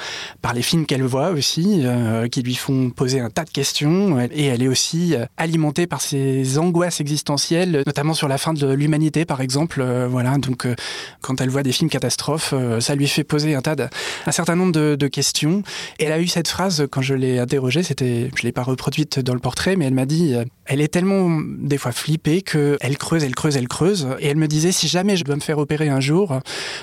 par 0.41 0.53
les 0.53 0.61
films 0.61 0.85
qu'elle 0.85 1.03
voit 1.03 1.31
aussi, 1.31 1.85
qui 2.31 2.41
lui 2.41 2.55
font 2.55 2.89
poser 2.89 3.19
un 3.19 3.29
tas 3.29 3.43
de 3.43 3.49
questions. 3.49 4.19
Et 4.31 4.45
elle 4.45 4.63
est 4.63 4.67
aussi 4.67 5.15
alimentée 5.37 5.87
par 5.87 6.01
ses 6.01 6.57
angoisses 6.57 7.01
existentielles, 7.01 7.83
notamment 7.85 8.13
sur 8.13 8.27
la 8.27 8.37
fin 8.37 8.53
de 8.53 8.67
l'humanité, 8.73 9.25
par 9.25 9.41
exemple. 9.41 9.83
voilà, 10.09 10.37
donc, 10.37 10.67
quand 11.21 11.41
elle 11.41 11.49
voit 11.49 11.63
des 11.63 11.71
films 11.71 11.89
catastrophes, 11.89 12.53
ça 12.79 12.95
lui 12.95 13.07
fait 13.07 13.23
poser 13.23 13.55
un 13.55 13.61
tas 13.61 13.75
un 14.25 14.31
certain 14.31 14.55
nombre 14.55 14.71
de, 14.71 14.95
de 14.95 15.07
questions. 15.07 15.63
Et 15.99 16.05
elle 16.05 16.11
a 16.11 16.19
eu 16.19 16.27
cette 16.27 16.47
phrase 16.47 16.87
quand 16.89 17.01
je 17.01 17.13
l'ai 17.13 17.39
interrogée, 17.39 17.83
c'était, 17.83 18.29
je 18.35 18.43
l'ai 18.43 18.51
pas 18.51 18.63
reproduite 18.63 19.19
dans 19.19 19.33
le 19.33 19.39
portrait, 19.39 19.75
mais 19.75 19.85
elle 19.85 19.93
m'a 19.93 20.05
dit, 20.05 20.12
euh, 20.33 20.45
elle 20.65 20.81
est 20.81 20.87
tellement 20.87 21.41
des 21.41 21.77
fois 21.77 21.91
flippée 21.91 22.41
que 22.41 22.77
elle 22.81 22.97
creuse, 22.97 23.23
elle 23.23 23.35
creuse, 23.35 23.57
elle 23.57 23.67
creuse, 23.67 24.07
et 24.19 24.27
elle 24.27 24.37
me 24.37 24.47
disait 24.47 24.71
si 24.71 24.87
jamais 24.87 25.17
je 25.17 25.23
dois 25.23 25.35
me 25.35 25.41
faire 25.41 25.57
opérer 25.57 25.89
un 25.89 25.99
jour, 25.99 26.39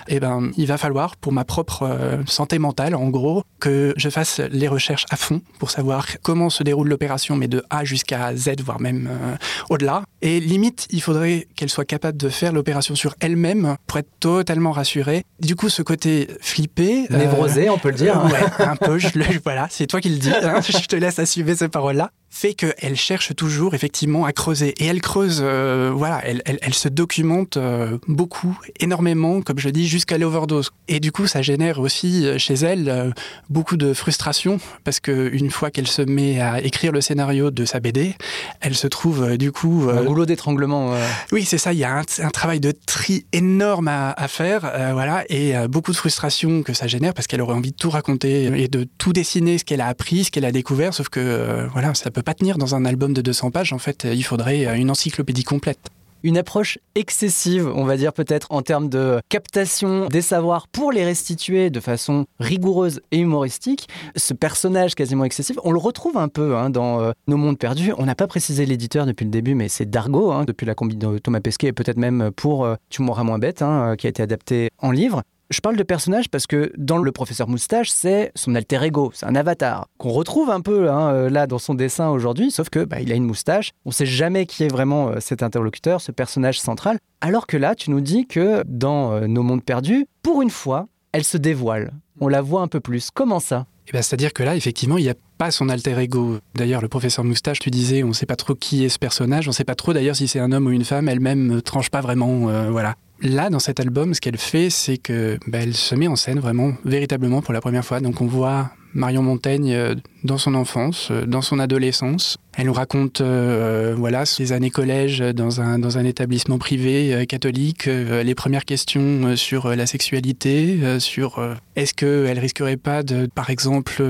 eh 0.08 0.20
ben 0.20 0.50
il 0.56 0.66
va 0.66 0.76
falloir 0.76 1.16
pour 1.16 1.32
ma 1.32 1.44
propre 1.44 1.84
euh, 1.84 2.16
santé 2.26 2.58
mentale, 2.58 2.94
en 2.94 3.08
gros, 3.08 3.42
que 3.58 3.94
je 3.96 4.08
fasse 4.08 4.40
les 4.50 4.68
recherches 4.68 5.06
à 5.10 5.16
fond 5.16 5.40
pour 5.58 5.70
savoir 5.70 6.06
comment 6.22 6.50
se 6.50 6.62
déroule 6.62 6.88
l'opération, 6.88 7.36
mais 7.36 7.48
de 7.48 7.64
A 7.70 7.84
jusqu'à 7.84 8.34
Z, 8.36 8.60
voire 8.64 8.80
même 8.80 9.08
euh, 9.10 9.36
au-delà. 9.70 10.02
Et 10.22 10.40
limite, 10.40 10.86
il 10.90 11.00
faudrait 11.00 11.46
qu'elle 11.56 11.70
soit 11.70 11.86
capable 11.86 12.18
de 12.18 12.28
faire 12.28 12.52
l'opération 12.52 12.94
sur 12.94 13.14
elle-même 13.20 13.76
pour 13.86 13.98
être 13.98 14.10
totalement 14.20 14.72
rassurée. 14.72 15.24
Du 15.40 15.56
coup, 15.56 15.70
ce 15.70 15.82
côté 15.82 16.28
flippé, 16.40 17.06
névrosé, 17.10 17.70
on 17.70 17.78
peut 17.78 17.90
le 17.90 17.94
dire, 17.94 18.22
ouais, 18.24 18.64
un 18.64 18.76
peu. 18.76 18.98
Je 18.98 19.08
voilà, 19.44 19.68
c'est 19.70 19.86
toi 19.86 20.00
qui 20.00 20.10
le 20.10 20.18
dis. 20.18 20.30
Hein, 20.30 20.60
je 20.68 20.86
te 20.86 20.96
laisse 20.96 21.18
assumer 21.18 21.54
ces 21.56 21.68
paroles-là 21.68 22.10
fait 22.30 22.54
qu'elle 22.54 22.96
cherche 22.96 23.34
toujours 23.34 23.74
effectivement 23.74 24.24
à 24.24 24.32
creuser. 24.32 24.74
Et 24.78 24.86
elle 24.86 25.00
creuse, 25.00 25.40
euh, 25.42 25.90
voilà, 25.92 26.20
elle, 26.24 26.42
elle, 26.46 26.58
elle, 26.62 26.74
se 26.74 26.88
documente 26.88 27.56
euh, 27.56 27.98
beaucoup, 28.06 28.56
énormément, 28.78 29.42
comme 29.42 29.58
je 29.58 29.68
dis, 29.68 29.88
jusqu'à 29.88 30.16
l'overdose. 30.16 30.70
Et 30.86 31.00
du 31.00 31.10
coup, 31.10 31.26
ça 31.26 31.42
génère 31.42 31.80
aussi 31.80 32.26
euh, 32.26 32.38
chez 32.38 32.54
elle 32.54 33.12
beaucoup 33.48 33.76
de 33.76 33.92
frustration, 33.92 34.60
parce 34.84 35.00
qu'une 35.00 35.50
fois 35.50 35.70
qu'elle 35.70 35.88
se 35.88 36.02
met 36.02 36.40
à 36.40 36.60
écrire 36.62 36.92
le 36.92 37.00
scénario 37.00 37.50
de 37.50 37.64
sa 37.64 37.80
BD, 37.80 38.14
elle 38.60 38.76
se 38.76 38.86
trouve 38.86 39.36
du 39.36 39.50
coup... 39.50 39.88
un 39.90 40.04
boulot 40.04 40.24
d'étranglement. 40.24 40.94
Oui, 41.32 41.44
c'est 41.44 41.58
ça, 41.58 41.72
il 41.72 41.80
y 41.80 41.84
a 41.84 41.98
un, 41.98 42.02
un, 42.22 42.30
travail 42.30 42.60
de 42.60 42.72
tri 42.72 43.26
énorme 43.32 43.88
à, 43.88 44.12
à 44.12 44.28
faire, 44.28 44.60
voilà, 44.92 45.24
et 45.28 45.54
beaucoup 45.68 45.90
de 45.90 45.96
frustration 45.96 46.62
que 46.62 46.72
ça 46.72 46.86
génère, 46.86 47.12
parce 47.12 47.26
qu'elle 47.26 47.40
aurait 47.40 47.54
envie 47.54 47.72
de 47.72 47.76
tout 47.76 47.90
raconter 47.90 48.44
et 48.62 48.68
de 48.68 48.86
tout 48.98 49.12
dessiner, 49.12 49.58
ce 49.58 49.64
qu'elle 49.64 49.80
a 49.80 49.88
appris, 49.88 50.24
ce 50.24 50.30
qu'elle 50.30 50.44
a 50.44 50.52
découvert, 50.52 50.94
sauf 50.94 51.08
que, 51.08 51.66
voilà, 51.72 51.94
ça 51.94 52.10
peut 52.10 52.19
pas 52.22 52.34
tenir 52.34 52.58
dans 52.58 52.74
un 52.74 52.84
album 52.84 53.12
de 53.12 53.22
200 53.22 53.50
pages. 53.50 53.72
En 53.72 53.78
fait, 53.78 54.04
il 54.04 54.22
faudrait 54.24 54.78
une 54.78 54.90
encyclopédie 54.90 55.44
complète 55.44 55.90
une 56.22 56.38
approche 56.38 56.78
excessive, 56.94 57.70
on 57.74 57.84
va 57.84 57.96
dire 57.96 58.12
peut-être 58.12 58.48
en 58.50 58.62
termes 58.62 58.88
de 58.88 59.20
captation 59.28 60.06
des 60.06 60.22
savoirs 60.22 60.68
pour 60.68 60.92
les 60.92 61.04
restituer 61.04 61.70
de 61.70 61.80
façon 61.80 62.26
rigoureuse 62.38 63.00
et 63.10 63.18
humoristique. 63.18 63.88
Ce 64.16 64.34
personnage 64.34 64.94
quasiment 64.94 65.24
excessif, 65.24 65.56
on 65.64 65.72
le 65.72 65.78
retrouve 65.78 66.16
un 66.16 66.28
peu 66.28 66.56
hein, 66.56 66.70
dans 66.70 67.00
euh, 67.00 67.12
Nos 67.26 67.36
mondes 67.36 67.58
perdus. 67.58 67.92
On 67.98 68.04
n'a 68.04 68.14
pas 68.14 68.26
précisé 68.26 68.66
l'éditeur 68.66 69.06
depuis 69.06 69.24
le 69.24 69.30
début, 69.30 69.54
mais 69.54 69.68
c'est 69.68 69.88
Dargo, 69.88 70.32
hein, 70.32 70.44
depuis 70.44 70.66
la 70.66 70.74
combi 70.74 70.96
de 70.96 71.18
Thomas 71.18 71.40
Pesquet 71.40 71.68
et 71.68 71.72
peut-être 71.72 71.96
même 71.96 72.30
pour 72.34 72.64
euh, 72.64 72.74
Tu 72.90 73.02
mourras 73.02 73.24
moins 73.24 73.38
bête, 73.38 73.62
hein, 73.62 73.94
qui 73.96 74.06
a 74.06 74.10
été 74.10 74.22
adapté 74.22 74.70
en 74.78 74.90
livre. 74.90 75.22
Je 75.50 75.60
parle 75.60 75.74
de 75.74 75.82
personnage 75.82 76.28
parce 76.28 76.46
que 76.46 76.72
dans 76.78 76.98
Le 76.98 77.10
Professeur 77.10 77.48
Moustache, 77.48 77.90
c'est 77.90 78.30
son 78.36 78.54
alter 78.54 78.84
ego, 78.84 79.10
c'est 79.12 79.26
un 79.26 79.34
avatar 79.34 79.88
qu'on 79.98 80.10
retrouve 80.10 80.48
un 80.48 80.60
peu 80.60 80.88
hein, 80.88 81.12
euh, 81.12 81.28
là 81.28 81.48
dans 81.48 81.58
son 81.58 81.74
dessin 81.74 82.08
aujourd'hui, 82.08 82.52
sauf 82.52 82.70
que 82.70 82.84
bah, 82.84 83.00
il 83.00 83.10
a 83.10 83.16
une 83.16 83.24
moustache. 83.24 83.72
On 83.84 83.88
ne 83.88 83.94
sait 83.94 84.06
jamais 84.06 84.46
qui 84.46 84.62
est 84.62 84.68
vraiment 84.68 85.08
euh, 85.08 85.16
cet 85.18 85.42
interlocuteur, 85.42 86.00
ce 86.00 86.12
personnage 86.12 86.60
central. 86.60 86.98
Alors 87.20 87.48
que 87.48 87.56
là, 87.56 87.74
tu 87.74 87.90
nous 87.90 88.00
dis 88.00 88.28
que 88.28 88.62
dans 88.64 89.10
euh, 89.10 89.26
Nos 89.26 89.42
mondes 89.42 89.64
perdus, 89.64 90.06
pour 90.22 90.40
une 90.40 90.50
fois, 90.50 90.86
elle 91.10 91.24
se 91.24 91.36
dévoile. 91.36 91.94
On 92.20 92.28
la 92.28 92.42
voit 92.42 92.60
un 92.60 92.68
peu 92.68 92.78
plus. 92.78 93.10
Comment 93.12 93.40
ça? 93.40 93.66
Eh 93.88 93.92
ben, 93.92 94.02
C'est-à-dire 94.02 94.32
que 94.32 94.44
là, 94.44 94.54
effectivement, 94.54 94.98
il 94.98 95.02
n'y 95.02 95.10
a 95.10 95.16
pas 95.36 95.50
son 95.50 95.68
alter 95.68 95.98
ego. 95.98 96.38
D'ailleurs, 96.54 96.80
le 96.80 96.86
professeur 96.86 97.24
Moustache, 97.24 97.58
tu 97.58 97.70
disais, 97.70 98.04
on 98.04 98.08
ne 98.08 98.12
sait 98.12 98.24
pas 98.24 98.36
trop 98.36 98.54
qui 98.54 98.84
est 98.84 98.88
ce 98.88 99.00
personnage, 99.00 99.48
on 99.48 99.50
ne 99.50 99.54
sait 99.54 99.64
pas 99.64 99.74
trop 99.74 99.92
d'ailleurs 99.92 100.14
si 100.14 100.28
c'est 100.28 100.38
un 100.38 100.52
homme 100.52 100.66
ou 100.66 100.70
une 100.70 100.84
femme, 100.84 101.08
elle-même 101.08 101.60
tranche 101.60 101.90
pas 101.90 102.02
vraiment. 102.02 102.70
voilà. 102.70 102.94
Là, 103.22 103.50
dans 103.50 103.58
cet 103.58 103.80
album, 103.80 104.14
ce 104.14 104.20
qu'elle 104.20 104.38
fait, 104.38 104.70
c'est 104.70 104.96
que 104.96 105.38
bah, 105.46 105.58
elle 105.60 105.74
se 105.74 105.94
met 105.94 106.08
en 106.08 106.16
scène 106.16 106.40
vraiment, 106.40 106.72
véritablement 106.84 107.42
pour 107.42 107.52
la 107.52 107.60
première 107.60 107.84
fois. 107.84 108.00
Donc 108.00 108.20
on 108.20 108.26
voit 108.26 108.70
Marion 108.94 109.22
Montaigne 109.22 109.72
euh, 109.74 109.94
dans 110.24 110.38
son 110.38 110.54
enfance, 110.54 111.08
euh, 111.10 111.26
dans 111.26 111.42
son 111.42 111.58
adolescence. 111.58 112.36
Elle 112.56 112.66
nous 112.66 112.72
raconte 112.72 113.20
euh, 113.20 113.94
voilà 113.96 114.26
ses 114.26 114.52
années 114.52 114.70
collège 114.70 115.20
dans 115.20 115.60
un 115.60 115.78
dans 115.78 115.98
un 115.98 116.04
établissement 116.04 116.58
privé 116.58 117.24
catholique, 117.28 117.86
les 117.86 118.34
premières 118.34 118.64
questions 118.64 119.36
sur 119.36 119.68
la 119.68 119.86
sexualité, 119.86 120.98
sur 120.98 121.40
est-ce 121.76 121.94
que 121.94 122.26
elle 122.28 122.40
risquerait 122.40 122.76
pas 122.76 123.04
de 123.04 123.28
par 123.32 123.50
exemple 123.50 124.02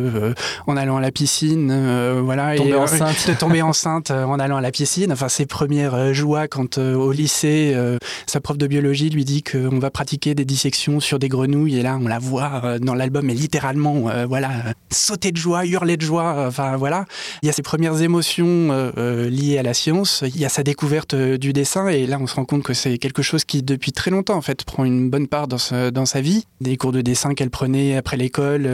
en 0.66 0.76
allant 0.76 0.96
à 0.96 1.00
la 1.02 1.12
piscine 1.12 2.20
voilà 2.22 2.56
tomber 2.56 2.74
enceinte. 2.74 3.28
de 3.28 3.34
tomber 3.34 3.62
enceinte 3.62 4.10
en 4.10 4.38
allant 4.38 4.56
à 4.56 4.62
la 4.62 4.72
piscine, 4.72 5.12
enfin 5.12 5.28
ses 5.28 5.44
premières 5.44 6.14
joies 6.14 6.48
quand 6.48 6.78
au 6.78 7.12
lycée 7.12 7.76
sa 8.26 8.40
prof 8.40 8.56
de 8.56 8.66
biologie 8.66 9.10
lui 9.10 9.26
dit 9.26 9.42
qu'on 9.42 9.78
va 9.78 9.90
pratiquer 9.90 10.34
des 10.34 10.46
dissections 10.46 10.98
sur 10.98 11.18
des 11.18 11.28
grenouilles 11.28 11.78
et 11.78 11.82
là 11.82 11.98
on 12.00 12.08
la 12.08 12.18
voit 12.18 12.78
dans 12.80 12.94
l'album 12.94 13.28
et 13.28 13.34
littéralement 13.34 14.06
voilà 14.26 14.50
sauter 14.90 15.30
de 15.30 15.36
joie, 15.36 15.66
hurler 15.66 15.98
de 15.98 15.99
de 16.00 16.04
joie. 16.04 16.46
Enfin 16.48 16.76
voilà, 16.76 17.04
il 17.42 17.46
y 17.46 17.48
a 17.48 17.52
ses 17.52 17.62
premières 17.62 18.02
émotions 18.02 18.90
liées 18.96 19.58
à 19.58 19.62
la 19.62 19.74
science, 19.74 20.24
il 20.26 20.40
y 20.40 20.44
a 20.44 20.48
sa 20.48 20.64
découverte 20.64 21.14
du 21.14 21.52
dessin, 21.52 21.86
et 21.88 22.06
là 22.06 22.18
on 22.20 22.26
se 22.26 22.34
rend 22.34 22.44
compte 22.44 22.64
que 22.64 22.74
c'est 22.74 22.98
quelque 22.98 23.22
chose 23.22 23.44
qui 23.44 23.62
depuis 23.62 23.92
très 23.92 24.10
longtemps 24.10 24.36
en 24.36 24.42
fait 24.42 24.64
prend 24.64 24.84
une 24.84 25.08
bonne 25.10 25.28
part 25.28 25.46
dans, 25.46 25.58
dans 25.92 26.06
sa 26.06 26.20
vie. 26.20 26.44
Des 26.60 26.76
cours 26.76 26.92
de 26.92 27.00
dessin 27.00 27.34
qu'elle 27.34 27.50
prenait 27.50 27.96
après 27.96 28.16
l'école, 28.16 28.68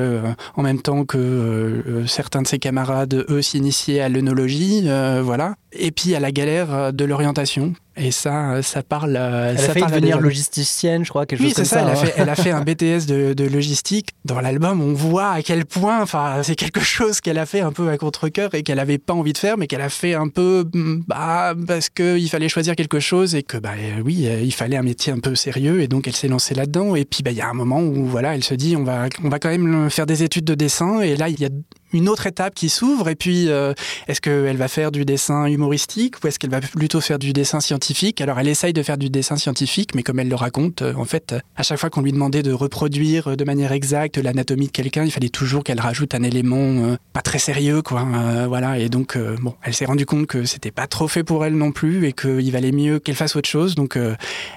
en 0.57 0.63
même 0.63 0.81
temps 0.81 1.05
que 1.05 2.05
certains 2.07 2.43
de 2.43 2.47
ses 2.47 2.59
camarades 2.59 3.27
eux 3.29 3.43
s'initiaient 3.43 4.01
à 4.01 4.09
l'œnologie, 4.09 4.89
voilà. 5.23 5.55
Et 5.73 5.91
puis 5.91 6.15
à 6.15 6.21
la 6.21 6.33
galère 6.33 6.93
de 6.93 7.05
l'orientation 7.05 7.75
et 7.97 8.11
ça, 8.11 8.63
ça 8.63 8.83
parle. 8.83 9.17
Elle 9.17 9.59
ça 9.59 9.71
a 9.71 9.75
fait 9.75 9.81
devenir 9.81 10.21
logisticienne, 10.21 11.05
je 11.05 11.11
crois, 11.11 11.27
quelque 11.27 11.43
oui, 11.43 11.49
chose 11.49 11.57
comme 11.57 11.65
ça. 11.65 11.77
ça. 11.77 11.83
Elle, 11.83 11.91
a 11.91 11.97
fait, 11.97 12.15
elle 12.17 12.29
a 12.29 12.35
fait 12.35 12.51
un 12.51 12.61
BTS 12.63 13.07
de, 13.07 13.33
de 13.33 13.45
logistique. 13.45 14.11
Dans 14.25 14.41
l'album, 14.41 14.81
on 14.81 14.93
voit 14.93 15.31
à 15.31 15.43
quel 15.43 15.65
point, 15.65 16.03
enfin, 16.03 16.43
c'est 16.43 16.57
quelque 16.57 16.81
chose 16.81 17.21
qu'elle 17.21 17.39
a 17.39 17.47
fait 17.47 17.61
un 17.61 17.73
peu 17.73 17.89
à 17.89 17.97
contre-cœur 17.97 18.55
et 18.55 18.63
qu'elle 18.63 18.79
avait 18.79 18.99
pas 18.99 19.15
envie 19.15 19.33
de 19.33 19.39
faire, 19.39 19.57
mais 19.57 19.67
qu'elle 19.67 19.81
a 19.81 19.89
fait 19.89 20.15
un 20.15 20.29
peu, 20.29 20.69
bah, 21.07 21.55
parce 21.67 21.89
qu'il 21.89 22.29
fallait 22.29 22.49
choisir 22.49 22.77
quelque 22.77 23.01
chose 23.01 23.35
et 23.35 23.43
que, 23.43 23.57
bah, 23.57 23.73
oui, 24.05 24.29
il 24.43 24.53
fallait 24.53 24.77
un 24.77 24.83
métier 24.83 25.13
un 25.13 25.21
peu 25.21 25.35
sérieux 25.35 25.81
et 25.81 25.89
donc 25.89 26.07
elle 26.07 26.17
s'est 26.17 26.29
lancée 26.29 26.55
là-dedans. 26.55 26.97
Et 26.97 27.05
puis, 27.05 27.23
bah, 27.23 27.31
il 27.31 27.37
y 27.37 27.43
a 27.43 27.49
un 27.49 27.55
moment 27.55 27.81
où, 27.81 28.05
voilà, 28.05 28.35
elle 28.35 28.45
se 28.45 28.55
dit, 28.55 28.77
on 28.77 28.85
va, 28.85 29.09
on 29.25 29.29
va 29.29 29.39
quand 29.39 29.51
même 29.51 29.89
faire 29.91 30.07
des 30.07 30.23
études 30.23 30.45
de 30.45 30.55
dessin. 30.55 31.01
Et 31.01 31.17
là, 31.17 31.29
il 31.29 31.41
y 31.41 31.45
a 31.45 31.51
une 31.97 32.09
autre 32.09 32.27
étape 32.27 32.55
qui 32.55 32.69
s'ouvre. 32.69 33.09
Et 33.09 33.15
puis, 33.15 33.49
euh, 33.49 33.73
est-ce 34.07 34.21
qu'elle 34.21 34.57
va 34.57 34.69
faire 34.69 34.93
du 34.93 35.05
dessin 35.05 35.47
humoristique 35.47 36.17
ou 36.23 36.29
est-ce 36.29 36.39
qu'elle 36.39 36.51
va 36.51 36.61
plutôt 36.61 37.01
faire 37.01 37.19
du 37.19 37.33
dessin 37.33 37.61
scientifique? 37.61 38.21
Alors, 38.21 38.39
elle 38.39 38.49
essaye 38.49 38.73
de 38.73 38.83
faire 38.83 38.99
du 38.99 39.11
dessin 39.11 39.37
scientifique, 39.37 39.95
mais 39.95 40.03
comme 40.03 40.21
elle 40.21 40.29
le 40.29 40.37
raconte, 40.37 40.83
euh, 40.83 40.95
en 40.97 41.05
fait, 41.05 41.35
à 41.57 41.63
chaque 41.63 41.79
fois 41.79 41.91
qu'on 41.91 42.03
lui 42.03 42.13
demandait 42.13 42.43
de 42.43 42.53
reproduire 42.53 43.29
euh, 43.29 43.37
de 43.37 43.45
manière 43.45 43.73
exacte 43.73 44.19
l'anatomie 44.19 44.67
de 44.67 44.73
quelqu'un, 44.73 45.05
il 45.05 45.11
fallait 45.11 45.29
toujours 45.29 45.65
qu'elle 45.65 45.81
rajoute 45.81 46.15
un 46.15 46.23
élément 46.23 46.97
pas 47.13 47.23
très 47.23 47.39
sérieux, 47.39 47.83
quoi. 47.83 48.07
voilà. 48.49 48.79
Et 48.79 48.89
donc, 48.89 49.17
bon, 49.41 49.55
elle 49.63 49.75
s'est 49.75 49.85
rendue 49.85 50.07
compte 50.07 50.27
que 50.27 50.45
c'était 50.45 50.71
pas 50.71 50.87
trop 50.87 51.09
fait 51.09 51.25
pour 51.25 51.45
elle 51.45 51.55
non 51.55 51.73
plus 51.73 52.07
et 52.07 52.13
qu'il 52.13 52.51
valait 52.53 52.73
mieux 52.73 52.99
qu'elle 52.99 53.15
fasse 53.15 53.37
autre 53.37 53.49
chose. 53.49 53.75
Donc, 53.75 53.99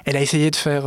elle 0.06 0.18
a 0.18 0.22
essayé 0.22 0.52
de 0.52 0.56
faire 0.56 0.84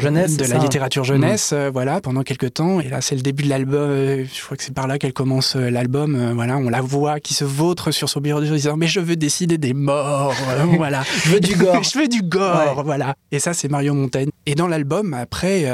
jeunesse, 0.00 0.36
de 0.36 0.44
la 0.44 0.58
littérature 0.58 1.04
jeunesse, 1.04 1.54
voilà, 1.72 2.00
pendant 2.00 2.22
quelques 2.22 2.54
temps. 2.54 2.80
Et 2.80 2.88
là, 2.88 3.00
c'est 3.00 3.14
le 3.14 3.22
début 3.22 3.44
de 3.44 3.48
l'album. 3.48 3.90
je 3.90 4.42
crois 4.42 4.56
que 4.56 4.62
c'est 4.62 4.74
par 4.74 4.86
là 4.86 4.98
qu'elle 4.98 5.12
commence 5.16 5.56
euh, 5.56 5.70
l'album, 5.70 6.14
euh, 6.14 6.34
voilà, 6.34 6.58
on 6.58 6.68
la 6.68 6.82
voit 6.82 7.20
qui 7.20 7.32
se 7.32 7.44
vautre 7.44 7.90
sur 7.90 8.10
son 8.10 8.20
bureau 8.20 8.40
de 8.40 8.46
disant 8.46 8.76
mais 8.76 8.86
je 8.86 9.00
veux 9.00 9.16
décider 9.16 9.56
des 9.56 9.72
morts, 9.72 10.36
euh, 10.50 10.64
voilà, 10.76 11.04
je 11.24 11.30
veux 11.30 11.40
du 11.40 11.56
gore, 11.56 11.82
je 11.90 11.98
veux 11.98 12.06
du 12.06 12.20
gore, 12.20 12.82
voilà. 12.84 13.14
Et 13.32 13.38
ça 13.38 13.54
c'est 13.54 13.68
Mario 13.68 13.94
Montaigne. 13.94 14.28
Et 14.44 14.54
dans 14.54 14.68
l'album 14.68 15.14
après, 15.14 15.64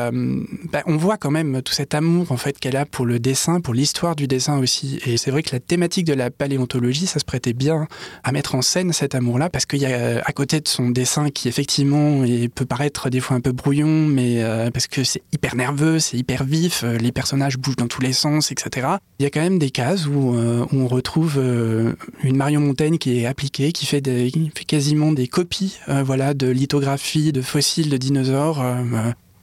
bah, 0.73 0.83
on 0.87 0.97
voit 0.97 1.19
quand 1.19 1.31
même 1.31 1.61
tout 1.61 1.75
cet 1.75 1.95
amour 1.95 2.31
en 2.31 2.37
fait 2.37 2.59
qu'elle 2.59 2.77
a 2.77 2.87
pour 2.87 3.05
le 3.05 3.19
dessin, 3.19 3.61
pour 3.61 3.75
l'histoire 3.75 4.17
du 4.17 4.27
dessin 4.27 4.59
aussi. 4.59 5.01
Et 5.05 5.17
c'est 5.19 5.31
vrai 5.31 5.43
que 5.43 5.51
la 5.53 5.61
thématique 5.61 6.07
de 6.07 6.15
la 6.15 6.31
paléontologie, 6.31 7.07
ça 7.07 7.19
se 7.19 7.25
prêtait 7.25 7.53
bien 7.53 7.87
à 8.23 8.33
mettre 8.33 8.55
en 8.55 8.63
scène 8.63 8.93
cet 8.93 9.15
amour-là 9.15 9.51
parce 9.51 9.67
qu'il 9.67 9.81
y 9.81 9.87
a 9.87 10.23
à 10.25 10.33
côté 10.33 10.61
de 10.61 10.69
son 10.69 10.89
dessin 10.89 11.29
qui 11.31 11.49
effectivement 11.49 12.25
peut 12.55 12.65
paraître 12.65 13.11
des 13.11 13.21
fois 13.21 13.37
un 13.37 13.41
peu 13.41 13.53
brouillon, 13.53 14.07
mais 14.07 14.43
parce 14.73 14.87
que 14.87 15.03
c'est 15.05 15.23
hyper 15.33 15.57
nerveux, 15.57 15.99
c'est 15.99 16.17
hyper 16.17 16.45
vif, 16.45 16.83
les 16.83 17.13
personnages 17.13 17.59
bougent 17.59 17.77
dans 17.77 17.89
tous 17.89 18.01
les 18.01 18.13
sens, 18.13 18.53
etc. 18.53 18.87
Il 19.23 19.25
y 19.25 19.29
a 19.29 19.31
quand 19.31 19.41
même 19.41 19.61
des 19.61 19.71
cases 19.71 20.09
où, 20.09 20.35
euh, 20.35 20.67
on 20.73 20.89
retrouve 20.89 21.37
euh, 21.39 21.93
une 22.25 22.35
Marion 22.35 22.61
Montaigne 22.61 22.99
qui 22.99 23.21
est 23.21 23.27
appliquée, 23.27 23.71
qui 23.71 23.87
fait, 23.87 24.01
des, 24.01 24.33
fait 24.53 24.65
quasiment 24.65 25.13
des 25.13 25.29
copies 25.29 25.79
euh, 25.89 26.03
voilà, 26.03 26.35
de 26.35 26.49
lithographies, 26.49 27.31
de 27.31 27.41
fossiles 27.41 27.89
de 27.89 27.97
dinosaures. 27.97 28.65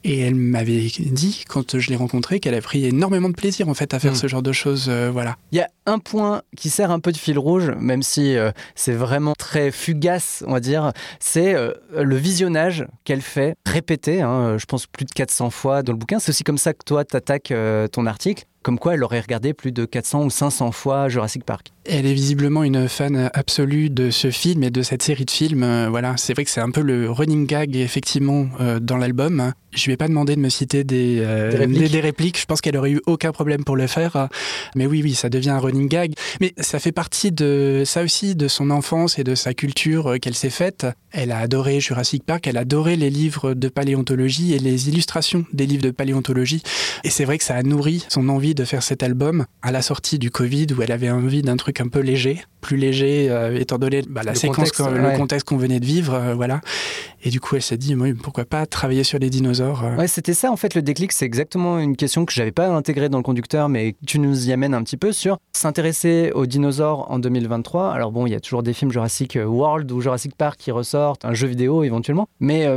Et 0.03 0.19
elle 0.19 0.35
m'avait 0.35 0.91
dit, 0.99 1.45
quand 1.47 1.79
je 1.79 1.89
l'ai 1.89 1.95
rencontrée, 1.95 2.41
qu'elle 2.41 2.55
a 2.55 2.61
pris 2.61 2.85
énormément 2.87 3.29
de 3.29 3.35
plaisir 3.35 3.69
en 3.69 3.73
fait 3.73 3.93
à 3.93 3.99
faire 3.99 4.11
hmm. 4.11 4.15
ce 4.15 4.27
genre 4.27 4.41
de 4.41 4.51
choses. 4.51 4.89
voilà. 4.89 5.37
Il 5.53 5.57
y 5.57 5.61
a 5.61 5.69
un 5.85 5.99
point 5.99 6.41
qui 6.57 6.69
sert 6.69 6.91
un 6.91 6.99
peu 6.99 7.13
de 7.13 7.17
fil 7.17 7.39
rouge, 7.39 7.71
même 7.79 8.03
si 8.03 8.35
c'est 8.75 8.91
vraiment 8.91 9.33
très 9.37 9.71
fugace, 9.71 10.43
on 10.45 10.51
va 10.51 10.59
dire, 10.59 10.91
c'est 11.21 11.55
le 11.97 12.15
visionnage 12.17 12.85
qu'elle 13.05 13.21
fait 13.21 13.55
répété, 13.65 14.21
hein, 14.21 14.57
je 14.57 14.65
pense 14.65 14.87
plus 14.87 15.05
de 15.05 15.11
400 15.11 15.51
fois 15.51 15.83
dans 15.83 15.93
le 15.93 15.97
bouquin. 15.97 16.19
C'est 16.19 16.31
aussi 16.31 16.43
comme 16.43 16.57
ça 16.57 16.73
que 16.73 16.83
toi, 16.83 17.05
tu 17.05 17.15
attaques 17.15 17.53
ton 17.93 18.05
article 18.05 18.43
comme 18.61 18.77
quoi 18.77 18.95
elle 18.95 19.03
aurait 19.03 19.21
regardé 19.21 19.53
plus 19.53 19.71
de 19.71 19.85
400 19.85 20.25
ou 20.25 20.29
500 20.29 20.71
fois 20.71 21.09
Jurassic 21.09 21.43
Park. 21.43 21.71
Elle 21.85 22.05
est 22.05 22.13
visiblement 22.13 22.63
une 22.63 22.87
fan 22.87 23.31
absolue 23.33 23.89
de 23.89 24.11
ce 24.11 24.29
film 24.29 24.63
et 24.63 24.69
de 24.69 24.81
cette 24.81 25.01
série 25.01 25.25
de 25.25 25.31
films. 25.31 25.63
Euh, 25.63 25.87
voilà, 25.89 26.15
c'est 26.17 26.33
vrai 26.33 26.43
que 26.43 26.51
c'est 26.51 26.61
un 26.61 26.69
peu 26.69 26.81
le 26.81 27.09
running 27.09 27.47
gag 27.47 27.75
effectivement 27.75 28.47
euh, 28.59 28.79
dans 28.79 28.97
l'album. 28.97 29.53
Je 29.71 29.85
lui 29.85 29.93
ai 29.93 29.97
pas 29.97 30.07
demandé 30.07 30.35
de 30.35 30.41
me 30.41 30.49
citer 30.49 30.83
des, 30.83 31.17
euh, 31.19 31.65
des, 31.65 31.99
répliques. 31.99 32.39
Je 32.39 32.45
pense 32.45 32.59
qu'elle 32.59 32.75
aurait 32.75 32.91
eu 32.91 33.01
aucun 33.05 33.31
problème 33.31 33.63
pour 33.63 33.75
le 33.75 33.87
faire. 33.87 34.27
Mais 34.75 34.87
oui, 34.87 35.01
oui, 35.03 35.13
ça 35.13 35.29
devient 35.29 35.51
un 35.51 35.59
running 35.59 35.87
gag. 35.87 36.13
Mais 36.41 36.53
ça 36.57 36.79
fait 36.79 36.91
partie 36.91 37.31
de 37.31 37.83
ça 37.85 38.01
aussi 38.01 38.35
de 38.35 38.47
son 38.47 38.71
enfance 38.71 39.19
et 39.19 39.23
de 39.23 39.35
sa 39.35 39.53
culture 39.53 40.15
qu'elle 40.19 40.33
s'est 40.33 40.49
faite. 40.49 40.87
Elle 41.11 41.31
a 41.31 41.37
adoré 41.37 41.79
Jurassic 41.79 42.23
Park. 42.23 42.47
Elle 42.47 42.57
a 42.57 42.61
adoré 42.61 42.95
les 42.95 43.11
livres 43.11 43.53
de 43.53 43.69
paléontologie 43.69 44.53
et 44.53 44.59
les 44.59 44.89
illustrations 44.89 45.45
des 45.53 45.67
livres 45.67 45.83
de 45.83 45.91
paléontologie. 45.91 46.63
Et 47.03 47.11
c'est 47.11 47.25
vrai 47.25 47.37
que 47.37 47.43
ça 47.43 47.55
a 47.55 47.61
nourri 47.61 48.05
son 48.09 48.27
envie 48.27 48.48
de 48.53 48.63
faire 48.65 48.83
cet 48.83 49.03
album 49.03 49.45
à 49.61 49.71
la 49.71 49.81
sortie 49.81 50.19
du 50.19 50.31
Covid 50.31 50.67
où 50.77 50.81
elle 50.81 50.91
avait 50.91 51.09
envie 51.09 51.41
d'un 51.41 51.57
truc 51.57 51.81
un 51.81 51.87
peu 51.87 51.99
léger, 51.99 52.43
plus 52.61 52.77
léger 52.77 53.29
euh, 53.29 53.57
étant 53.57 53.77
donné 53.77 54.01
bah, 54.07 54.21
la 54.23 54.31
le 54.31 54.37
séquence, 54.37 54.71
contexte, 54.71 54.79
le 54.79 55.17
contexte 55.17 55.47
qu'on 55.47 55.57
venait 55.57 55.79
de 55.79 55.85
vivre, 55.85 56.13
euh, 56.13 56.35
voilà. 56.35 56.61
Et 57.23 57.29
du 57.29 57.39
coup, 57.39 57.55
elle 57.55 57.61
s'est 57.61 57.77
dit, 57.77 57.95
pourquoi 58.21 58.45
pas 58.45 58.65
travailler 58.65 59.03
sur 59.03 59.19
les 59.19 59.29
dinosaures 59.29 59.83
euh. 59.83 59.95
Ouais, 59.97 60.07
c'était 60.07 60.33
ça 60.33 60.51
en 60.51 60.55
fait 60.55 60.75
le 60.75 60.81
déclic. 60.81 61.11
C'est 61.11 61.25
exactement 61.25 61.79
une 61.79 61.95
question 61.95 62.25
que 62.25 62.33
j'avais 62.33 62.51
pas 62.51 62.69
intégrée 62.69 63.09
dans 63.09 63.17
le 63.17 63.23
conducteur, 63.23 63.69
mais 63.69 63.95
tu 64.05 64.19
nous 64.19 64.47
y 64.47 64.53
amènes 64.53 64.73
un 64.73 64.83
petit 64.83 64.97
peu 64.97 65.11
sur 65.11 65.37
s'intéresser 65.51 66.31
aux 66.33 66.45
dinosaures 66.45 67.11
en 67.11 67.19
2023. 67.19 67.91
Alors 67.91 68.11
bon, 68.11 68.25
il 68.25 68.31
y 68.31 68.35
a 68.35 68.39
toujours 68.39 68.63
des 68.63 68.73
films 68.73 68.91
Jurassic 68.91 69.37
World 69.43 69.91
ou 69.91 70.01
Jurassic 70.01 70.35
Park 70.35 70.59
qui 70.59 70.71
ressortent, 70.71 71.25
un 71.25 71.33
jeu 71.33 71.47
vidéo 71.47 71.83
éventuellement, 71.83 72.27
mais 72.39 72.67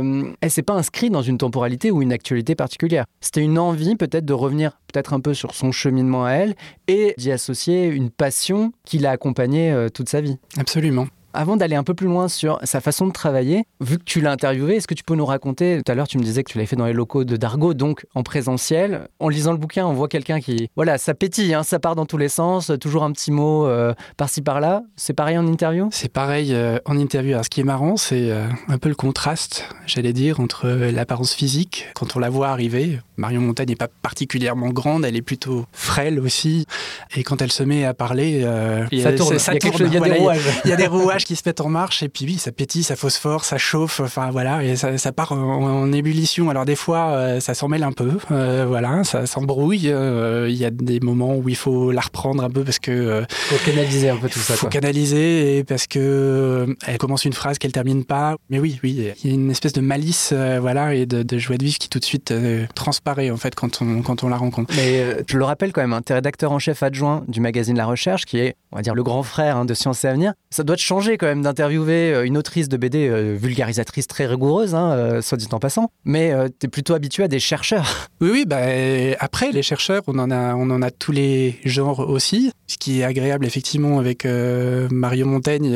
elle 0.41 0.51
s'est 0.51 0.63
pas 0.63 0.73
inscrite 0.73 1.11
dans 1.11 1.21
une 1.21 1.37
temporalité 1.37 1.91
ou 1.91 2.01
une 2.01 2.11
actualité 2.11 2.55
particulière. 2.55 3.05
C'était 3.21 3.41
une 3.41 3.57
envie 3.57 3.95
peut-être 3.95 4.25
de 4.25 4.33
revenir 4.33 4.77
peut-être 4.93 5.13
un 5.13 5.19
peu 5.19 5.33
sur 5.33 5.55
son 5.55 5.62
cheminement 5.71 6.25
à 6.25 6.31
elle 6.31 6.55
et 6.87 7.13
d'y 7.17 7.31
associer 7.31 7.87
une 7.87 8.09
passion 8.09 8.73
qui 8.85 8.99
l'a 8.99 9.11
accompagnée 9.11 9.71
euh, 9.71 9.89
toute 9.89 10.09
sa 10.09 10.21
vie. 10.21 10.37
Absolument. 10.57 11.07
Avant 11.35 11.57
d'aller 11.57 11.75
un 11.75 11.83
peu 11.83 11.95
plus 11.95 12.05
loin 12.05 12.27
sur 12.27 12.59
sa 12.63 12.79
façon 12.79 13.07
de 13.07 13.11
travailler, 13.11 13.63
vu 13.81 13.97
que 13.97 14.03
tu 14.03 14.21
l'as 14.21 14.31
interviewé, 14.31 14.75
est-ce 14.75 14.87
que 14.87 14.93
tu 14.93 15.03
peux 15.03 15.15
nous 15.15 15.25
raconter 15.25 15.81
Tout 15.83 15.91
à 15.91 15.95
l'heure, 15.95 16.07
tu 16.07 16.19
me 16.19 16.23
disais 16.23 16.43
que 16.43 16.51
tu 16.51 16.59
l'avais 16.59 16.67
fait 16.67 16.75
dans 16.75 16.85
les 16.85 16.93
locaux 16.93 17.23
de 17.23 17.37
Dargo, 17.37 17.73
donc 17.73 18.05
en 18.13 18.21
présentiel. 18.21 19.07
En 19.19 19.29
lisant 19.29 19.51
le 19.51 19.57
bouquin, 19.57 19.87
on 19.87 19.93
voit 19.93 20.07
quelqu'un 20.07 20.39
qui, 20.39 20.69
voilà, 20.75 20.99
ça 20.99 21.15
pétille, 21.15 21.55
hein, 21.55 21.63
ça 21.63 21.79
part 21.79 21.95
dans 21.95 22.05
tous 22.05 22.17
les 22.17 22.29
sens, 22.29 22.71
toujours 22.79 23.03
un 23.03 23.11
petit 23.11 23.31
mot 23.31 23.65
euh, 23.65 23.93
par-ci 24.15 24.43
par-là. 24.43 24.83
C'est 24.95 25.13
pareil 25.13 25.37
en 25.37 25.47
interview? 25.47 25.89
C'est 25.91 26.11
pareil 26.11 26.53
euh, 26.53 26.77
en 26.85 26.97
interview. 26.97 27.33
Alors, 27.33 27.45
ce 27.45 27.49
qui 27.49 27.61
est 27.61 27.65
marrant, 27.65 27.97
c'est 27.97 28.29
euh, 28.29 28.45
un 28.67 28.77
peu 28.77 28.89
le 28.89 28.95
contraste, 28.95 29.67
j'allais 29.87 30.13
dire, 30.13 30.39
entre 30.39 30.67
l'apparence 30.67 31.33
physique. 31.33 31.87
Quand 31.95 32.15
on 32.15 32.19
la 32.19 32.29
voit 32.29 32.49
arriver, 32.49 32.99
Marion 33.17 33.41
Montagne 33.41 33.69
n'est 33.69 33.75
pas 33.75 33.89
particulièrement 34.03 34.69
grande, 34.69 35.03
elle 35.03 35.15
est 35.15 35.23
plutôt 35.23 35.65
frêle 35.71 36.19
aussi. 36.19 36.67
Et 37.15 37.23
quand 37.23 37.41
elle 37.41 37.51
se 37.51 37.63
met 37.63 37.85
à 37.85 37.95
parler, 37.95 38.43
ça 39.01 39.13
tourne. 39.13 39.39
Ça, 39.39 39.53
il, 39.55 39.93
y 39.93 39.97
a 39.97 39.99
des 39.99 40.11
rouages. 40.11 40.61
Il 40.65 40.69
y 40.69 40.73
a 40.73 40.75
des 40.75 40.87
rouages 40.87 41.22
qui 41.25 41.35
se 41.35 41.43
mettent 41.45 41.61
en 41.61 41.69
marche 41.69 42.03
et 42.03 42.09
puis 42.09 42.25
oui, 42.25 42.37
ça 42.37 42.51
pétille, 42.51 42.83
ça 42.83 42.95
phosphore, 42.95 43.45
ça 43.45 43.57
chauffe, 43.57 43.99
enfin 43.99 44.29
voilà, 44.31 44.63
et 44.63 44.75
ça, 44.75 45.11
part 45.11 45.31
en, 45.31 45.91
ébullition. 45.91 46.49
Alors 46.49 46.65
des 46.65 46.75
fois, 46.75 47.11
euh, 47.11 47.39
ça 47.39 47.53
s'en 47.53 47.67
mêle 47.67 47.83
un 47.83 47.91
peu, 47.91 48.11
euh, 48.31 48.65
voilà, 48.67 49.03
ça 49.03 49.25
s'embrouille. 49.25 49.89
Euh, 49.89 50.47
il 50.49 50.55
y 50.55 50.65
a 50.65 50.71
des 50.71 50.99
moments 50.99 51.35
où 51.35 51.49
il 51.49 51.55
faut 51.55 51.91
la 51.91 52.01
reprendre 52.01 52.43
un 52.43 52.49
peu 52.49 52.63
parce 52.63 52.79
que 52.79 53.23
faut 53.29 53.65
canaliser 53.65 54.09
un 54.09 54.17
peu 54.17 54.29
tout 54.29 54.39
ça. 54.39 54.55
Faut 54.55 54.67
canaliser 54.67 55.57
et 55.57 55.63
parce 55.63 55.87
que 55.87 56.75
elle 56.85 56.97
commence 56.97 57.25
une 57.25 57.33
phrase 57.33 57.57
qu'elle 57.57 57.71
termine 57.71 58.05
pas. 58.05 58.35
Mais 58.49 58.59
oui, 58.59 58.79
oui, 58.83 59.13
il 59.23 59.29
y 59.29 59.31
a 59.31 59.35
une 59.35 59.51
espèce 59.51 59.73
de 59.73 59.81
malice, 59.81 60.33
voilà, 60.33 60.93
et 60.93 61.05
de, 61.05 61.23
de 61.23 61.37
joie 61.37 61.57
de 61.57 61.63
vivre 61.63 61.77
qui 61.77 61.89
tout 61.89 61.99
de 61.99 62.05
suite 62.05 62.33
transparaît 62.75 63.31
en 63.31 63.37
fait 63.37 63.55
quand 63.55 63.81
on 63.81 64.01
quand 64.01 64.23
on 64.23 64.29
la 64.29 64.37
rencontre. 64.37 64.73
Mais 64.75 65.23
je 65.27 65.37
le 65.37 65.45
rappelle 65.45 65.71
quand 65.71 65.81
même, 65.81 65.93
hein, 65.93 66.01
tu 66.05 66.11
es 66.11 66.15
rédacteur 66.15 66.51
en 66.51 66.59
chef 66.59 66.83
adjoint 66.83 67.23
du 67.27 67.41
magazine 67.41 67.77
La 67.77 67.85
Recherche, 67.85 68.25
qui 68.25 68.37
est, 68.37 68.55
on 68.71 68.77
va 68.77 68.81
dire, 68.81 68.95
le 68.95 69.03
grand 69.03 69.23
frère 69.23 69.57
hein, 69.57 69.65
de 69.65 69.73
Sciences 69.73 70.03
et 70.03 70.07
Avenir. 70.07 70.33
Ça 70.49 70.63
doit 70.63 70.75
te 70.75 70.81
changer 70.81 71.12
quand 71.17 71.27
même 71.27 71.41
d'interviewer 71.41 72.13
euh, 72.13 72.25
une 72.25 72.37
autrice 72.37 72.69
de 72.69 72.77
BD 72.77 73.07
euh, 73.07 73.35
vulgarisatrice 73.39 74.07
très 74.07 74.25
rigoureuse, 74.25 74.75
hein, 74.75 74.91
euh, 74.91 75.21
soit 75.21 75.37
dit 75.37 75.47
en 75.51 75.59
passant, 75.59 75.91
mais 76.05 76.33
tu 76.59 76.65
es 76.65 76.69
plutôt 76.69 76.93
habitué 76.93 77.23
à 77.23 77.27
des 77.27 77.39
chercheurs. 77.39 78.09
Oui, 78.21 78.29
oui, 78.31 78.45
bah, 78.47 78.61
après, 79.19 79.51
les 79.51 79.63
chercheurs, 79.63 80.01
on 80.07 80.17
en, 80.17 80.31
a, 80.31 80.55
on 80.55 80.69
en 80.69 80.81
a 80.81 80.91
tous 80.91 81.11
les 81.11 81.59
genres 81.65 81.99
aussi. 81.99 82.53
Ce 82.67 82.77
qui 82.77 83.01
est 83.01 83.03
agréable, 83.03 83.45
effectivement, 83.45 83.99
avec 83.99 84.25
Mario 84.25 85.25
Montaigne, 85.25 85.73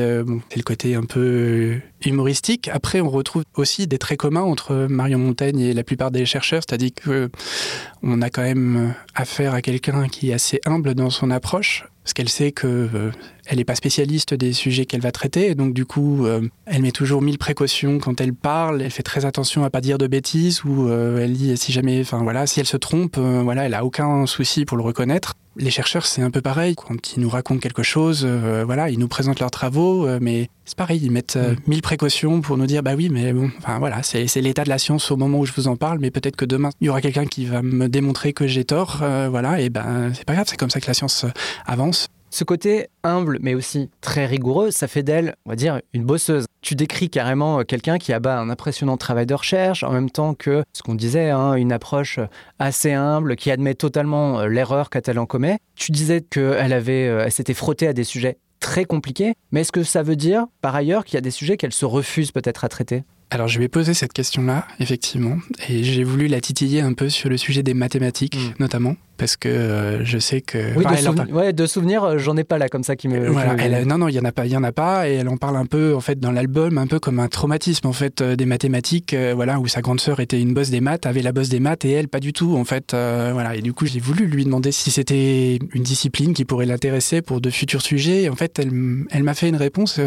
c'est 0.49 0.55
le 0.55 0.63
côté 0.63 0.95
un 0.95 1.03
peu 1.03 1.75
humoristique. 2.05 2.69
Après, 2.71 3.01
on 3.01 3.09
retrouve 3.09 3.43
aussi 3.55 3.85
des 3.85 3.97
traits 3.97 4.19
communs 4.19 4.43
entre 4.43 4.87
Marion 4.89 5.19
Montaigne 5.19 5.59
et 5.59 5.73
la 5.73 5.83
plupart 5.83 6.09
des 6.09 6.25
chercheurs, 6.25 6.61
c'est-à-dire 6.65 6.91
que 6.95 7.29
on 8.01 8.21
a 8.21 8.29
quand 8.29 8.43
même 8.43 8.93
affaire 9.13 9.53
à 9.53 9.61
quelqu'un 9.61 10.07
qui 10.07 10.29
est 10.29 10.33
assez 10.33 10.61
humble 10.65 10.95
dans 10.95 11.09
son 11.09 11.31
approche, 11.31 11.83
parce 12.07 12.13
qu'elle 12.13 12.29
sait 12.29 12.53
que 12.53 12.67
euh, 12.67 13.11
elle 13.47 13.57
n'est 13.57 13.65
pas 13.65 13.75
spécialiste 13.75 14.33
des 14.33 14.53
sujets 14.53 14.85
qu'elle 14.85 15.01
va 15.01 15.11
traiter, 15.11 15.49
et 15.49 15.55
donc 15.55 15.73
du 15.73 15.85
coup, 15.85 16.25
euh, 16.25 16.41
elle 16.65 16.81
met 16.81 16.91
toujours 16.91 17.21
mille 17.21 17.37
précautions 17.37 17.99
quand 17.99 18.19
elle 18.21 18.33
parle. 18.33 18.81
Elle 18.81 18.91
fait 18.91 19.03
très 19.03 19.25
attention 19.25 19.63
à 19.63 19.69
pas 19.69 19.81
dire 19.81 19.97
de 19.97 20.07
bêtises, 20.07 20.63
ou 20.63 20.87
euh, 20.87 21.19
elle 21.19 21.33
dit 21.33 21.55
si 21.57 21.71
jamais, 21.71 22.01
enfin 22.01 22.21
voilà, 22.23 22.47
si 22.47 22.59
elle 22.59 22.65
se 22.67 22.77
trompe, 22.77 23.17
voilà, 23.17 23.65
elle 23.65 23.73
a 23.73 23.83
aucun 23.83 24.25
souci 24.25 24.65
pour 24.65 24.77
le 24.77 24.83
reconnaître. 24.83 25.33
Les 25.59 25.71
chercheurs, 25.71 26.05
c'est 26.05 26.21
un 26.21 26.29
peu 26.29 26.41
pareil. 26.41 26.75
Quand 26.75 27.15
ils 27.15 27.19
nous 27.19 27.29
racontent 27.29 27.59
quelque 27.59 27.81
chose, 27.81 28.21
euh, 28.25 28.63
voilà, 28.63 28.91
ils 28.91 28.99
nous 28.99 29.07
présentent 29.07 29.39
leurs 29.39 29.49
travaux, 29.49 30.05
euh, 30.05 30.19
mais 30.21 30.49
c'est 30.65 30.77
pareil, 30.77 30.99
ils 31.01 31.09
mettent 31.09 31.35
euh, 31.35 31.53
Mm. 31.53 31.55
mille 31.67 31.81
précautions 31.81 32.41
pour 32.41 32.57
nous 32.57 32.65
dire, 32.67 32.83
bah 32.83 32.93
oui, 32.95 33.09
mais 33.09 33.33
bon, 33.33 33.49
enfin 33.57 33.79
voilà, 33.79 34.03
c'est 34.03 34.27
l'état 34.41 34.63
de 34.63 34.69
la 34.69 34.77
science 34.77 35.11
au 35.11 35.17
moment 35.17 35.39
où 35.39 35.45
je 35.45 35.53
vous 35.53 35.67
en 35.67 35.75
parle, 35.75 35.99
mais 35.99 36.11
peut-être 36.11 36.35
que 36.35 36.45
demain, 36.45 36.69
il 36.81 36.87
y 36.87 36.89
aura 36.89 37.01
quelqu'un 37.01 37.25
qui 37.25 37.45
va 37.45 37.61
me 37.61 37.87
démontrer 37.87 38.33
que 38.33 38.47
j'ai 38.47 38.65
tort, 38.65 38.99
euh, 39.01 39.27
voilà, 39.29 39.59
et 39.61 39.69
ben 39.69 40.11
c'est 40.13 40.25
pas 40.25 40.33
grave, 40.33 40.45
c'est 40.47 40.57
comme 40.57 40.69
ça 40.69 40.79
que 40.79 40.87
la 40.87 40.93
science 40.93 41.23
euh, 41.23 41.29
avance. 41.65 42.07
Ce 42.29 42.43
côté 42.43 42.87
humble, 43.03 43.39
mais 43.41 43.55
aussi 43.55 43.89
très 44.01 44.25
rigoureux, 44.25 44.69
ça 44.71 44.87
fait 44.87 45.03
d'elle, 45.03 45.35
on 45.45 45.51
va 45.51 45.55
dire, 45.55 45.79
une 45.93 46.03
bosseuse. 46.03 46.45
Tu 46.61 46.75
décris 46.75 47.09
carrément 47.09 47.59
euh, 47.59 47.63
quelqu'un 47.63 47.97
qui 47.97 48.11
abat 48.11 48.37
un 48.39 48.49
impressionnant 48.49 48.97
travail 48.97 49.25
de 49.25 49.33
recherche, 49.33 49.83
en 49.83 49.91
même 49.91 50.09
temps 50.09 50.33
que 50.33 50.63
ce 50.73 50.81
qu'on 50.83 50.95
disait, 50.95 51.29
hein, 51.29 51.53
une 51.53 51.71
approche 51.71 52.19
assez 52.59 52.91
humble, 52.91 53.35
qui 53.37 53.49
admet 53.49 53.75
totalement 53.75 54.41
euh, 54.41 54.47
l'erreur 54.47 54.89
quand 54.89 55.07
elle 55.07 55.19
en 55.19 55.25
commet. 55.25 55.59
Tu 55.75 55.91
disais 55.91 56.21
qu'elle 56.21 56.73
avait, 56.73 57.07
euh, 57.07 57.23
elle 57.25 57.31
s'était 57.31 57.53
frottée 57.53 57.87
à 57.87 57.93
des 57.93 58.03
sujets 58.03 58.37
très 58.59 58.85
compliqués, 58.85 59.35
mais 59.51 59.61
est-ce 59.61 59.71
que 59.71 59.83
ça 59.83 60.03
veut 60.03 60.15
dire, 60.15 60.45
par 60.61 60.75
ailleurs, 60.75 61.05
qu'il 61.05 61.13
y 61.15 61.17
a 61.17 61.21
des 61.21 61.31
sujets 61.31 61.57
qu'elle 61.57 61.71
se 61.71 61.85
refuse 61.85 62.31
peut-être 62.31 62.65
à 62.65 62.69
traiter? 62.69 63.03
Alors 63.29 63.49
je 63.49 63.59
vais 63.59 63.67
poser 63.67 63.93
cette 63.93 64.13
question-là, 64.13 64.65
effectivement, 64.79 65.35
et 65.67 65.83
j'ai 65.83 66.03
voulu 66.05 66.27
la 66.27 66.39
titiller 66.41 66.79
un 66.81 66.93
peu 66.93 67.09
sur 67.09 67.29
le 67.29 67.35
sujet 67.37 67.61
des 67.61 67.73
mathématiques, 67.73 68.35
Mm. 68.37 68.53
notamment, 68.59 68.95
parce 69.17 69.35
que 69.35 69.49
euh, 69.49 70.05
je 70.05 70.17
sais 70.19 70.41
que... 70.41 70.75
Oui, 70.77 70.83
Enfin, 70.85 70.95
de, 70.95 71.01
souven- 71.01 71.33
ouais, 71.33 71.53
de 71.53 71.65
souvenirs, 71.65 72.03
euh, 72.03 72.17
j'en 72.17 72.37
ai 72.37 72.43
pas 72.43 72.57
là 72.57 72.69
comme 72.69 72.83
ça 72.83 72.95
qui 72.95 73.07
me. 73.07 73.27
Voilà, 73.29 73.55
elle, 73.59 73.85
non, 73.87 73.97
non, 73.97 74.07
il 74.07 74.15
y 74.15 74.19
en 74.19 74.25
a 74.25 74.31
pas, 74.31 74.45
il 74.45 74.51
y 74.51 74.57
en 74.57 74.63
a 74.63 74.71
pas, 74.71 75.09
et 75.09 75.13
elle 75.15 75.27
en 75.29 75.37
parle 75.37 75.57
un 75.57 75.65
peu 75.65 75.95
en 75.95 75.99
fait 75.99 76.19
dans 76.19 76.31
l'album, 76.31 76.77
un 76.77 76.87
peu 76.87 76.99
comme 76.99 77.19
un 77.19 77.27
traumatisme 77.27 77.87
en 77.87 77.93
fait 77.93 78.21
euh, 78.21 78.35
des 78.35 78.45
mathématiques, 78.45 79.13
euh, 79.13 79.33
voilà, 79.35 79.59
où 79.59 79.67
sa 79.67 79.81
grande 79.81 79.99
sœur 79.99 80.19
était 80.19 80.39
une 80.39 80.53
bosse 80.53 80.69
des 80.69 80.81
maths, 80.81 81.05
avait 81.05 81.21
la 81.21 81.31
bosse 81.31 81.49
des 81.49 81.59
maths 81.59 81.83
et 81.85 81.91
elle 81.91 82.07
pas 82.07 82.19
du 82.19 82.31
tout 82.33 82.55
en 82.55 82.63
fait, 82.65 82.93
euh, 82.93 83.31
voilà. 83.33 83.55
Et 83.55 83.61
du 83.61 83.73
coup, 83.73 83.85
j'ai 83.85 83.99
voulu 83.99 84.25
lui 84.27 84.45
demander 84.45 84.71
si 84.71 84.91
c'était 84.91 85.59
une 85.73 85.83
discipline 85.83 86.33
qui 86.33 86.45
pourrait 86.45 86.65
l'intéresser 86.65 87.21
pour 87.21 87.41
de 87.41 87.49
futurs 87.49 87.81
sujets. 87.81 88.23
Et 88.23 88.29
en 88.29 88.35
fait, 88.35 88.59
elle, 88.59 88.71
elle 89.11 89.23
m'a 89.23 89.33
fait 89.33 89.49
une 89.49 89.55
réponse. 89.57 89.99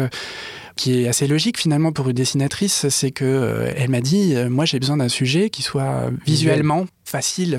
qui 0.77 1.03
est 1.03 1.07
assez 1.09 1.27
logique 1.27 1.59
finalement 1.59 1.91
pour 1.91 2.07
une 2.07 2.15
dessinatrice, 2.15 2.87
c'est 2.89 3.11
que 3.11 3.25
euh, 3.25 3.71
elle 3.75 3.89
m'a 3.89 3.99
dit 3.99 4.33
euh, 4.35 4.49
moi 4.49 4.63
j'ai 4.65 4.79
besoin 4.79 4.97
d'un 4.97 5.09
sujet 5.09 5.49
qui 5.49 5.61
soit 5.63 6.09
visuellement 6.25 6.85
facile, 7.11 7.57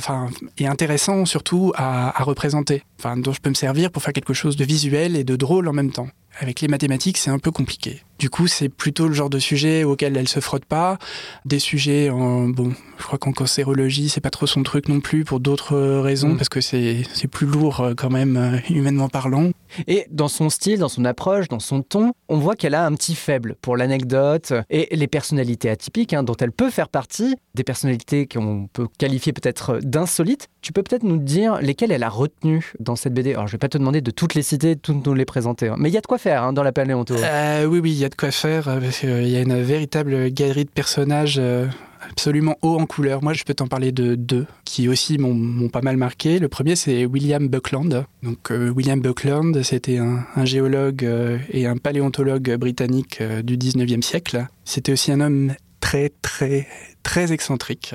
et 0.59 0.67
intéressant 0.67 1.27
surtout 1.27 1.73
à, 1.77 2.23
représenter, 2.25 2.83
dont 3.19 3.33
je 3.33 3.41
peux 3.41 3.51
me 3.51 3.55
servir 3.55 3.91
pour 3.91 4.03
faire 4.03 4.15
quelque 4.15 4.33
chose 4.33 4.57
de 4.57 4.65
visuel 4.65 5.15
et 5.15 5.25
de 5.25 5.37
drôle 5.37 5.69
en 5.69 5.73
même 5.73 5.93
temps. 5.93 6.09
Avec 6.41 6.61
les 6.61 6.69
mathématiques, 6.69 7.19
c'est 7.19 7.31
un 7.31 7.39
peu 7.39 7.51
compliqué. 7.51 8.03
Du 8.19 8.31
coup, 8.31 8.47
c'est 8.47 8.69
plutôt 8.69 9.09
le 9.09 9.15
genre 9.15 9.31
de 9.31 9.39
sujet 9.41 9.85
auquel 9.85 10.17
elle 10.17 10.29
se 10.29 10.41
frotte 10.41 10.65
pas. 10.65 10.99
Des 11.45 11.59
sujets 11.59 12.09
en 12.09 12.49
bon, 12.49 12.73
je 12.99 13.03
crois 13.03 13.19
qu'en 13.19 13.33
cancérologie, 13.33 14.09
c'est 14.09 14.21
pas 14.21 14.31
trop 14.31 14.47
son 14.47 14.63
truc 14.63 14.89
non 14.89 15.01
plus 15.01 15.25
pour 15.25 15.41
d'autres 15.41 15.77
raisons 15.99 16.33
Mm. 16.33 16.37
parce 16.37 16.49
que 16.49 16.61
c'est 16.61 17.03
c'est 17.13 17.29
plus 17.29 17.47
lourd 17.47 17.81
euh, 17.81 17.95
quand 17.95 18.11
même 18.11 18.37
euh, 18.37 18.59
humainement 18.71 19.09
parlant. 19.09 19.51
Et 19.87 20.07
dans 20.11 20.29
son 20.29 20.51
style, 20.51 20.79
dans 20.81 20.89
son 20.89 21.05
approche, 21.05 21.49
dans 21.49 21.61
son 21.61 21.83
ton, 21.83 22.13
on 22.29 22.39
voit 22.39 22.57
qu'elle 22.57 22.75
a 22.75 22.85
un 22.85 22.93
petit 22.95 23.15
faible 23.15 23.57
pour 23.63 23.77
l'anecdote 23.77 24.53
et 24.69 24.95
les 24.95 25.07
personnalités 25.07 25.71
atypiques 25.71 26.13
hein, 26.13 26.23
dont 26.23 26.37
elle 26.39 26.53
peut 26.53 26.71
faire 26.71 26.89
partie, 26.89 27.37
des 27.55 27.65
personnalités 27.65 28.27
qu'on 28.27 28.69
peut 28.73 28.87
qualifier 28.99 29.33
peut-être 29.33 29.79
d'insolites. 29.83 30.49
Tu 30.61 30.73
peux 30.73 30.83
peut-être 30.83 31.05
nous 31.05 31.17
dire 31.17 31.61
lesquelles 31.63 31.91
elle 31.91 32.03
a 32.03 32.11
retenues 32.11 32.75
dans 32.81 32.97
cette 32.97 33.15
BD. 33.15 33.33
Alors 33.33 33.47
je 33.47 33.53
vais 33.53 33.59
pas 33.59 33.71
te 33.71 33.79
demander 33.79 34.03
de 34.03 34.11
toutes 34.11 34.35
les 34.35 34.43
citer, 34.43 34.75
de 34.75 34.81
toutes 34.81 35.07
nous 35.07 35.15
les 35.15 35.25
présenter, 35.25 35.69
hein. 35.69 35.77
mais 35.79 35.89
il 35.89 35.93
y 35.93 35.99
a 35.99 36.03
de 36.03 36.07
quoi 36.07 36.19
hein, 36.31 36.53
dans 36.53 36.63
la 36.63 36.73
paléonto. 36.73 37.15
Euh, 37.15 37.67
oui, 37.67 37.81
oui, 37.81 37.93
il 37.93 37.99
y 37.99 38.05
a 38.05 38.09
de 38.09 38.15
quoi 38.15 38.31
faire 38.31 38.69
euh, 38.69 38.81
parce 38.81 38.99
qu'il 38.99 39.29
y 39.29 39.37
a 39.37 39.41
une 39.41 39.61
véritable 39.63 40.31
galerie 40.31 40.65
de 40.65 40.71
personnages 40.71 41.37
euh, 41.39 41.67
absolument 42.09 42.57
haut 42.63 42.79
en 42.79 42.87
couleur. 42.87 43.23
Moi, 43.23 43.33
je 43.33 43.45
peux 43.45 43.55
t'en 43.55 43.69
parler 43.69 43.93
de 43.93 44.15
deux 44.15 44.47
qui 44.65 44.89
aussi 44.89 45.19
m'ont 45.19 45.69
pas 45.69 45.83
mal 45.83 45.97
marqué. 45.97 46.39
Le 46.39 46.49
premier, 46.49 46.77
c'est 46.77 47.07
William 47.07 47.49
Buckland. 47.49 48.05
Donc, 48.23 48.51
euh, 48.51 48.71
William 48.71 49.01
Buckland, 49.01 49.63
c'était 49.63 49.99
un, 49.99 50.25
géologue 50.45 51.09
et 51.51 51.67
un 51.67 51.77
paléontologue 51.77 52.57
britannique 52.57 53.23
du 53.23 53.57
19e 53.57 54.03
siècle. 54.03 54.47
C'était 54.65 54.93
aussi 54.93 55.13
un 55.13 55.21
homme 55.21 55.53
très, 55.81 56.11
très, 56.23 56.67
très 57.03 57.33
excentrique. 57.33 57.95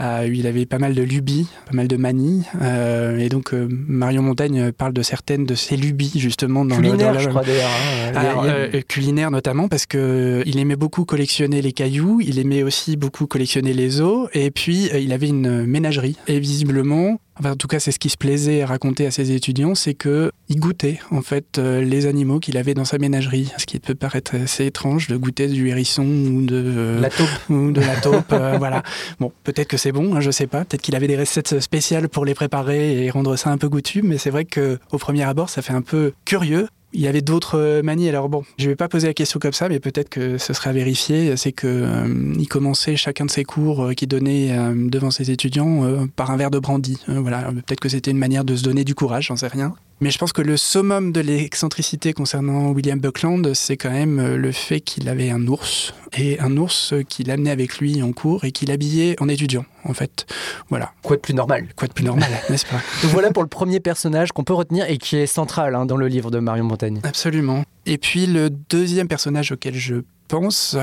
Euh, 0.00 0.28
il 0.32 0.46
avait 0.46 0.66
pas 0.66 0.78
mal 0.78 0.94
de 0.94 1.02
lubies, 1.02 1.48
pas 1.66 1.74
mal 1.76 1.88
de 1.88 1.96
manies. 1.96 2.44
euh, 2.62 3.18
et 3.18 3.28
donc, 3.28 3.52
euh, 3.54 3.68
Marion 3.70 4.22
Montaigne 4.22 4.72
parle 4.72 4.92
de 4.92 5.02
certaines 5.02 5.44
de 5.46 5.54
ses 5.54 5.76
lubies, 5.76 6.12
justement, 6.16 6.64
dans 6.64 6.76
le- 6.78 6.96
dans 6.96 7.12
la- 7.12 7.18
je 7.18 7.28
crois 7.28 7.42
d'ailleurs. 7.44 7.68
hein. 7.70 8.12
Alors, 8.14 8.44
a- 8.44 8.82
culinaire 8.82 9.30
notamment 9.30 9.68
parce 9.68 9.86
que 9.86 10.42
il 10.46 10.58
aimait 10.58 10.76
beaucoup 10.76 11.04
collectionner 11.04 11.62
les 11.62 11.72
cailloux, 11.72 12.20
il 12.20 12.38
aimait 12.38 12.62
aussi 12.62 12.96
beaucoup 12.96 13.26
collectionner 13.26 13.72
les 13.72 14.00
os, 14.00 14.28
et 14.34 14.50
puis 14.50 14.88
il 14.98 15.12
avait 15.12 15.28
une 15.28 15.64
ménagerie. 15.66 16.16
Et 16.26 16.40
visiblement, 16.40 17.20
enfin, 17.38 17.52
en 17.52 17.56
tout 17.56 17.68
cas 17.68 17.78
c'est 17.80 17.92
ce 17.92 17.98
qui 17.98 18.08
se 18.08 18.16
plaisait 18.16 18.62
à 18.62 18.66
raconter 18.66 19.06
à 19.06 19.10
ses 19.10 19.32
étudiants, 19.32 19.74
c'est 19.74 19.94
que 19.94 20.32
il 20.48 20.58
goûtait 20.58 20.98
en 21.10 21.22
fait 21.22 21.58
euh, 21.58 21.82
les 21.82 22.06
animaux 22.06 22.38
qu'il 22.40 22.56
avait 22.56 22.74
dans 22.74 22.84
sa 22.84 22.98
ménagerie. 22.98 23.52
Ce 23.58 23.66
qui 23.66 23.78
peut 23.78 23.94
paraître 23.94 24.34
assez 24.36 24.66
étrange 24.66 25.06
de 25.08 25.16
goûter 25.16 25.46
du 25.48 25.68
hérisson 25.68 26.04
ou 26.04 26.42
de 26.46 26.62
euh, 26.66 27.00
la 27.00 27.10
taupe. 27.10 27.28
ou 27.50 27.70
de 27.70 27.80
la 27.80 27.96
taupe, 27.96 28.32
voilà. 28.58 28.82
Bon, 29.20 29.32
peut-être 29.44 29.68
que 29.68 29.76
c'est 29.76 29.92
bon, 29.92 30.14
hein, 30.14 30.20
je 30.20 30.30
sais 30.30 30.46
pas. 30.46 30.64
Peut-être 30.64 30.82
qu'il 30.82 30.96
avait 30.96 31.08
des 31.08 31.16
recettes 31.16 31.60
spéciales 31.60 32.08
pour 32.08 32.24
les 32.24 32.34
préparer 32.34 33.04
et 33.04 33.10
rendre 33.10 33.36
ça 33.36 33.50
un 33.50 33.58
peu 33.58 33.68
goûtu, 33.68 34.02
mais 34.02 34.18
c'est 34.18 34.30
vrai 34.30 34.44
que 34.44 34.78
au 34.92 34.98
premier 34.98 35.24
abord, 35.24 35.50
ça 35.50 35.62
fait 35.62 35.72
un 35.72 35.82
peu 35.82 36.12
curieux. 36.24 36.68
Il 36.94 37.02
y 37.02 37.06
avait 37.06 37.20
d'autres 37.20 37.58
euh, 37.58 37.82
manies. 37.82 38.08
Alors 38.08 38.30
bon, 38.30 38.44
je 38.56 38.70
vais 38.70 38.74
pas 38.74 38.88
poser 38.88 39.08
la 39.08 39.12
question 39.12 39.38
comme 39.38 39.52
ça, 39.52 39.68
mais 39.68 39.78
peut-être 39.78 40.08
que 40.08 40.38
ce 40.38 40.54
serait 40.54 40.70
à 40.70 40.72
vérifier. 40.72 41.36
C'est 41.36 41.52
que 41.52 41.66
euh, 41.66 42.34
il 42.38 42.48
commençait 42.48 42.96
chacun 42.96 43.26
de 43.26 43.30
ses 43.30 43.44
cours 43.44 43.84
euh, 43.84 43.92
qu'il 43.92 44.08
donnait 44.08 44.56
euh, 44.56 44.72
devant 44.88 45.10
ses 45.10 45.30
étudiants 45.30 45.84
euh, 45.84 46.06
par 46.16 46.30
un 46.30 46.38
verre 46.38 46.50
de 46.50 46.58
brandy. 46.58 46.96
Euh, 47.10 47.20
voilà, 47.20 47.42
peut-être 47.52 47.80
que 47.80 47.90
c'était 47.90 48.10
une 48.10 48.18
manière 48.18 48.42
de 48.44 48.56
se 48.56 48.62
donner 48.62 48.84
du 48.84 48.94
courage, 48.94 49.26
j'en 49.26 49.36
sais 49.36 49.48
rien. 49.48 49.74
Mais 50.00 50.10
je 50.10 50.18
pense 50.18 50.32
que 50.32 50.42
le 50.42 50.56
summum 50.56 51.10
de 51.10 51.20
l'excentricité 51.20 52.12
concernant 52.12 52.70
William 52.70 53.00
Buckland, 53.00 53.52
c'est 53.54 53.76
quand 53.76 53.90
même 53.90 54.20
euh, 54.20 54.36
le 54.36 54.52
fait 54.52 54.80
qu'il 54.80 55.08
avait 55.08 55.30
un 55.30 55.44
ours, 55.48 55.92
et 56.16 56.38
un 56.38 56.56
ours 56.56 56.92
euh, 56.92 57.02
qu'il 57.02 57.30
amenait 57.32 57.50
avec 57.50 57.78
lui 57.78 58.00
en 58.02 58.12
cours 58.12 58.44
et 58.44 58.52
qu'il 58.52 58.70
habillait 58.70 59.20
en 59.20 59.28
étudiant, 59.28 59.64
en 59.84 59.94
fait. 59.94 60.26
Voilà. 60.68 60.92
Quoi 61.02 61.16
de 61.16 61.20
plus 61.20 61.34
normal? 61.34 61.66
Quoi 61.74 61.88
de 61.88 61.92
plus 61.92 62.04
normal, 62.04 62.30
n'est-ce 62.50 62.66
pas? 62.66 62.80
Donc 63.02 63.10
voilà 63.10 63.32
pour 63.32 63.42
le 63.42 63.48
premier 63.48 63.80
personnage 63.80 64.30
qu'on 64.30 64.44
peut 64.44 64.54
retenir 64.54 64.88
et 64.88 64.98
qui 64.98 65.16
est 65.16 65.26
central 65.26 65.74
hein, 65.74 65.84
dans 65.84 65.96
le 65.96 66.06
livre 66.06 66.30
de 66.30 66.38
Marion 66.38 66.64
Montaigne. 66.64 67.00
Absolument. 67.02 67.64
Et 67.84 67.98
puis 67.98 68.26
le 68.26 68.50
deuxième 68.50 69.08
personnage 69.08 69.50
auquel 69.50 69.74
je 69.74 69.96
pense, 70.28 70.76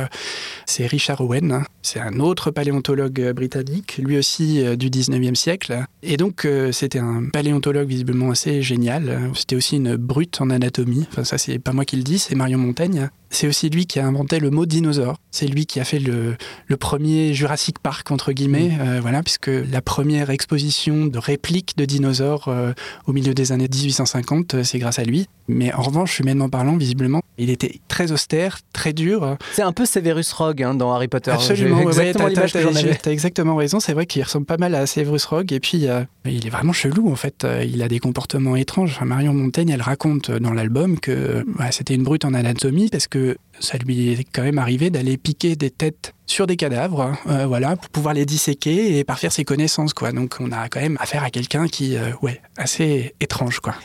c'est 0.66 0.88
Richard 0.88 1.22
Owen. 1.22 1.52
hein. 1.52 1.64
C'est 1.82 2.00
un 2.00 2.20
autre 2.20 2.50
paléontologue 2.50 3.22
euh, 3.22 3.34
britannique, 3.34 4.00
lui 4.04 4.18
aussi 4.18 4.66
euh, 4.66 4.76
du 4.76 4.90
19e 4.90 5.36
siècle. 5.36 5.86
Et 6.02 6.18
donc, 6.18 6.46
euh, 6.46 6.72
c'était 6.72 6.98
un 6.98 7.26
paléontologue 7.32 7.88
visiblement 7.88 8.32
assez 8.32 8.64
génial. 8.64 9.30
C'était 9.36 9.56
aussi 9.56 9.76
une 9.76 9.96
brute 9.96 10.42
en 10.42 10.50
anatomie. 10.50 11.06
Enfin, 11.12 11.24
ça, 11.24 11.38
c'est 11.38 11.60
pas 11.60 11.74
moi 11.74 11.86
qui 11.86 11.96
le 11.98 12.04
dis, 12.04 12.18
c'est 12.18 12.34
Marion 12.34 12.58
Montaigne. 12.58 13.10
C'est 13.36 13.48
aussi 13.48 13.70
lui 13.70 13.86
qui 13.86 14.00
a 14.00 14.06
inventé 14.08 14.40
le 14.40 14.50
mot 14.50 14.66
dinosaure. 14.66 15.18
C'est 15.30 15.48
lui 15.48 15.66
qui 15.66 15.82
a 15.82 15.84
fait 15.84 16.00
le, 16.00 16.38
le 16.68 16.78
premier 16.78 17.34
Jurassic 17.34 17.80
Park, 17.80 18.10
entre 18.12 18.32
guillemets, 18.32 18.72
euh, 18.80 19.00
voilà, 19.02 19.22
puisque 19.24 19.50
la 19.50 19.82
première 19.82 20.30
exposition 20.30 21.06
de 21.06 21.18
répliques 21.20 21.74
de 21.76 21.84
dinosaures 21.84 22.46
euh, 22.48 22.72
au 23.08 23.12
milieu 23.12 23.34
des 23.34 23.52
années 23.52 23.68
1850, 23.68 24.54
euh, 24.54 24.64
c'est 24.64 24.80
grâce 24.80 25.00
à 25.00 25.04
lui. 25.04 25.28
Mais 25.50 25.74
en 25.74 25.82
revanche, 25.82 26.20
humainement 26.20 26.48
parlant, 26.50 26.78
visiblement, 26.78 27.22
il 27.38 27.50
était 27.50 27.80
très 27.90 28.12
austère, 28.14 28.60
très 28.74 28.94
dur. 28.94 29.36
C'est 29.54 29.62
un 29.62 29.74
peu 29.74 29.86
Severus 29.86 30.32
Rogue 30.32 30.64
hein, 30.64 30.74
dans 30.74 30.94
Harry 30.94 31.08
Potter. 31.10 31.32
Absolument, 31.32 31.78
ouais, 31.84 31.84
exactement 31.84 32.26
ouais, 32.30 32.96
t'as- 33.02 33.12
exactement 33.12 33.56
raison, 33.58 33.80
c'est 33.82 33.94
vrai 33.94 34.06
qu'il 34.06 34.24
ressemble 34.24 34.46
pas 34.46 34.58
mal 34.58 34.74
à 34.74 34.88
Severus 34.88 35.26
Rogue, 35.26 35.52
et 35.52 35.60
puis 35.60 35.88
euh, 35.88 36.02
il 36.26 36.48
est 36.48 36.50
vraiment 36.50 36.74
chelou 36.74 37.12
en 37.12 37.16
fait. 37.16 37.46
Il 37.68 37.84
a 37.84 37.88
des 37.90 38.00
comportements 38.00 38.56
étranges. 38.56 38.94
Enfin, 38.96 39.06
Marion 39.06 39.34
Montaigne, 39.34 39.70
elle 39.70 39.82
raconte 39.82 40.32
dans 40.32 40.54
l'album 40.54 41.00
que 41.00 41.46
c'était 41.72 41.94
une 41.96 42.04
brute 42.04 42.24
en 42.26 42.34
anatomie 42.34 42.90
parce 42.90 43.08
que 43.08 43.25
ça 43.60 43.78
lui 43.78 44.12
est 44.12 44.24
quand 44.32 44.44
même 44.44 44.58
arrivé 44.60 44.90
d'aller 44.90 45.18
piquer 45.18 45.56
des 45.56 45.70
têtes 45.72 46.14
sur 46.26 46.48
des 46.48 46.56
cadavres, 46.56 47.02
hein, 47.02 47.18
euh, 47.28 47.46
voilà, 47.46 47.76
pour 47.76 47.90
pouvoir 47.90 48.14
les 48.14 48.26
disséquer 48.26 48.98
et 48.98 49.04
parfaire 49.04 49.32
ses 49.32 49.46
connaissances, 49.46 49.94
quoi. 49.94 50.12
Donc 50.12 50.38
on 50.40 50.52
a 50.52 50.70
quand 50.70 50.82
même 50.82 50.98
affaire 51.00 51.24
à 51.24 51.30
quelqu'un 51.30 51.68
qui, 51.68 51.96
euh, 51.96 52.12
ouais, 52.22 52.42
assez 52.58 53.14
étrange, 53.20 53.60
quoi. 53.60 53.76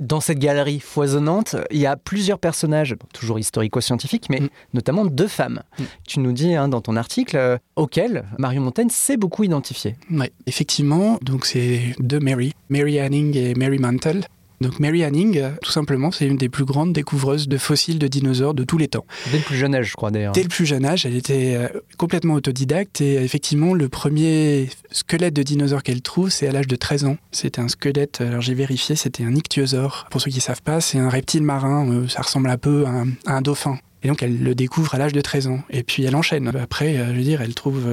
Dans 0.00 0.20
cette 0.20 0.40
galerie 0.40 0.80
foisonnante, 0.80 1.54
il 1.70 1.78
y 1.78 1.86
a 1.86 1.96
plusieurs 1.96 2.40
personnages, 2.40 2.96
toujours 3.12 3.38
historico-scientifiques, 3.38 4.28
mais 4.28 4.40
Mm. 4.40 4.48
notamment 4.74 5.04
deux 5.06 5.28
femmes. 5.28 5.62
Mm. 5.78 5.82
Tu 6.08 6.18
nous 6.18 6.32
dis 6.32 6.54
hein, 6.56 6.66
dans 6.66 6.80
ton 6.80 6.96
article 6.96 7.36
euh, 7.36 7.58
auxquelles 7.76 8.24
Marion 8.38 8.60
Montaigne 8.62 8.88
s'est 8.90 9.16
beaucoup 9.16 9.44
identifiée. 9.44 9.94
Ouais, 10.10 10.32
effectivement, 10.46 11.18
donc 11.22 11.46
c'est 11.46 11.94
deux 12.00 12.18
Mary, 12.18 12.54
Mary 12.70 12.98
Anning 12.98 13.36
et 13.36 13.54
Mary 13.54 13.78
Mantle. 13.78 14.22
Donc 14.60 14.78
Mary 14.78 15.04
Anning, 15.04 15.38
euh, 15.38 15.50
tout 15.62 15.70
simplement, 15.70 16.10
c'est 16.10 16.26
une 16.26 16.36
des 16.36 16.48
plus 16.48 16.64
grandes 16.64 16.92
découvreuses 16.92 17.48
de 17.48 17.58
fossiles 17.58 17.98
de 17.98 18.06
dinosaures 18.06 18.54
de 18.54 18.64
tous 18.64 18.78
les 18.78 18.88
temps. 18.88 19.04
Dès 19.30 19.38
le 19.38 19.44
plus 19.44 19.56
jeune 19.56 19.74
âge, 19.74 19.90
je 19.90 19.94
crois 19.94 20.10
d'ailleurs. 20.10 20.32
Dès 20.32 20.42
le 20.42 20.48
plus 20.48 20.66
jeune 20.66 20.84
âge, 20.84 21.06
elle 21.06 21.16
était 21.16 21.56
euh, 21.56 21.68
complètement 21.98 22.34
autodidacte 22.34 23.00
et 23.00 23.14
effectivement, 23.16 23.74
le 23.74 23.88
premier 23.88 24.68
squelette 24.90 25.34
de 25.34 25.42
dinosaure 25.42 25.82
qu'elle 25.82 26.02
trouve, 26.02 26.30
c'est 26.30 26.48
à 26.48 26.52
l'âge 26.52 26.66
de 26.66 26.76
13 26.76 27.04
ans. 27.04 27.16
C'était 27.32 27.60
un 27.60 27.68
squelette, 27.68 28.20
alors 28.20 28.40
j'ai 28.40 28.54
vérifié, 28.54 28.96
c'était 28.96 29.24
un 29.24 29.34
ichthyosaure. 29.34 30.06
Pour 30.10 30.20
ceux 30.20 30.30
qui 30.30 30.38
ne 30.38 30.42
savent 30.42 30.62
pas, 30.62 30.80
c'est 30.80 30.98
un 30.98 31.08
reptile 31.08 31.42
marin, 31.42 31.88
euh, 31.90 32.08
ça 32.08 32.22
ressemble 32.22 32.48
un 32.48 32.58
peu 32.58 32.86
à 32.86 32.90
un, 32.90 33.08
à 33.26 33.36
un 33.36 33.42
dauphin. 33.42 33.78
Et 34.04 34.08
donc 34.08 34.22
elle 34.22 34.38
le 34.38 34.54
découvre 34.54 34.94
à 34.94 34.98
l'âge 34.98 35.12
de 35.12 35.20
13 35.20 35.48
ans. 35.48 35.60
Et 35.70 35.82
puis 35.82 36.04
elle 36.04 36.14
enchaîne. 36.14 36.52
Après, 36.54 36.94
je 36.94 37.12
veux 37.12 37.22
dire, 37.22 37.40
elle 37.40 37.54
trouve 37.54 37.86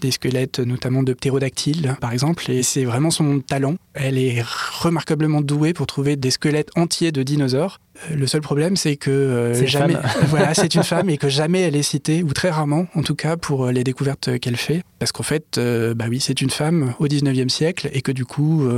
des 0.00 0.10
squelettes 0.10 0.60
notamment 0.60 1.02
de 1.02 1.14
ptérodactyles, 1.14 1.96
par 2.00 2.12
exemple. 2.12 2.50
Et 2.50 2.62
c'est 2.62 2.84
vraiment 2.84 3.10
son 3.10 3.40
talent. 3.40 3.76
Elle 3.94 4.18
est 4.18 4.42
remarquablement 4.44 5.40
douée 5.40 5.72
pour 5.72 5.86
trouver 5.86 6.16
des 6.16 6.30
squelettes 6.30 6.70
entiers 6.76 7.12
de 7.12 7.22
dinosaures 7.22 7.80
le 8.14 8.26
seul 8.26 8.40
problème, 8.40 8.76
c'est 8.76 8.96
que 8.96 9.10
euh, 9.10 9.66
jamais, 9.66 9.96
voilà, 10.28 10.54
c'est 10.54 10.74
une 10.74 10.82
femme 10.84 11.10
et 11.10 11.18
que 11.18 11.28
jamais 11.28 11.60
elle 11.60 11.76
est 11.76 11.82
citée, 11.82 12.22
ou 12.22 12.32
très 12.32 12.50
rarement 12.50 12.86
en 12.94 13.02
tout 13.02 13.14
cas, 13.14 13.36
pour 13.36 13.66
euh, 13.66 13.72
les 13.72 13.84
découvertes 13.84 14.38
qu'elle 14.38 14.56
fait. 14.56 14.82
Parce 14.98 15.12
qu'en 15.12 15.22
fait, 15.22 15.58
euh, 15.58 15.94
bah 15.94 16.06
oui, 16.08 16.20
c'est 16.20 16.40
une 16.40 16.50
femme 16.50 16.94
au 16.98 17.06
19e 17.06 17.48
siècle 17.48 17.88
et 17.92 18.02
que 18.02 18.12
du 18.12 18.24
coup, 18.24 18.68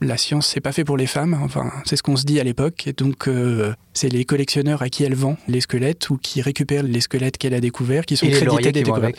la 0.00 0.16
science, 0.16 0.46
c'est 0.46 0.60
pas 0.60 0.72
fait 0.72 0.84
pour 0.84 0.96
les 0.96 1.06
femmes. 1.06 1.38
Enfin, 1.42 1.70
c'est 1.84 1.96
ce 1.96 2.02
qu'on 2.02 2.16
se 2.16 2.24
dit 2.24 2.40
à 2.40 2.44
l'époque. 2.44 2.86
Et 2.86 2.92
donc, 2.92 3.28
c'est 3.92 4.08
les 4.08 4.24
collectionneurs 4.24 4.80
à 4.80 4.88
qui 4.88 5.04
elle 5.04 5.14
vend 5.14 5.36
les 5.46 5.60
squelettes 5.60 6.08
ou 6.08 6.16
qui 6.16 6.40
récupèrent 6.40 6.82
les 6.82 7.00
squelettes 7.00 7.36
qu'elle 7.36 7.54
a 7.54 7.60
découverts 7.60 8.06
qui 8.06 8.16
sont 8.16 8.26
et 8.26 8.30
crédités 8.30 8.72
des 8.72 8.82
découvertes. 8.82 9.18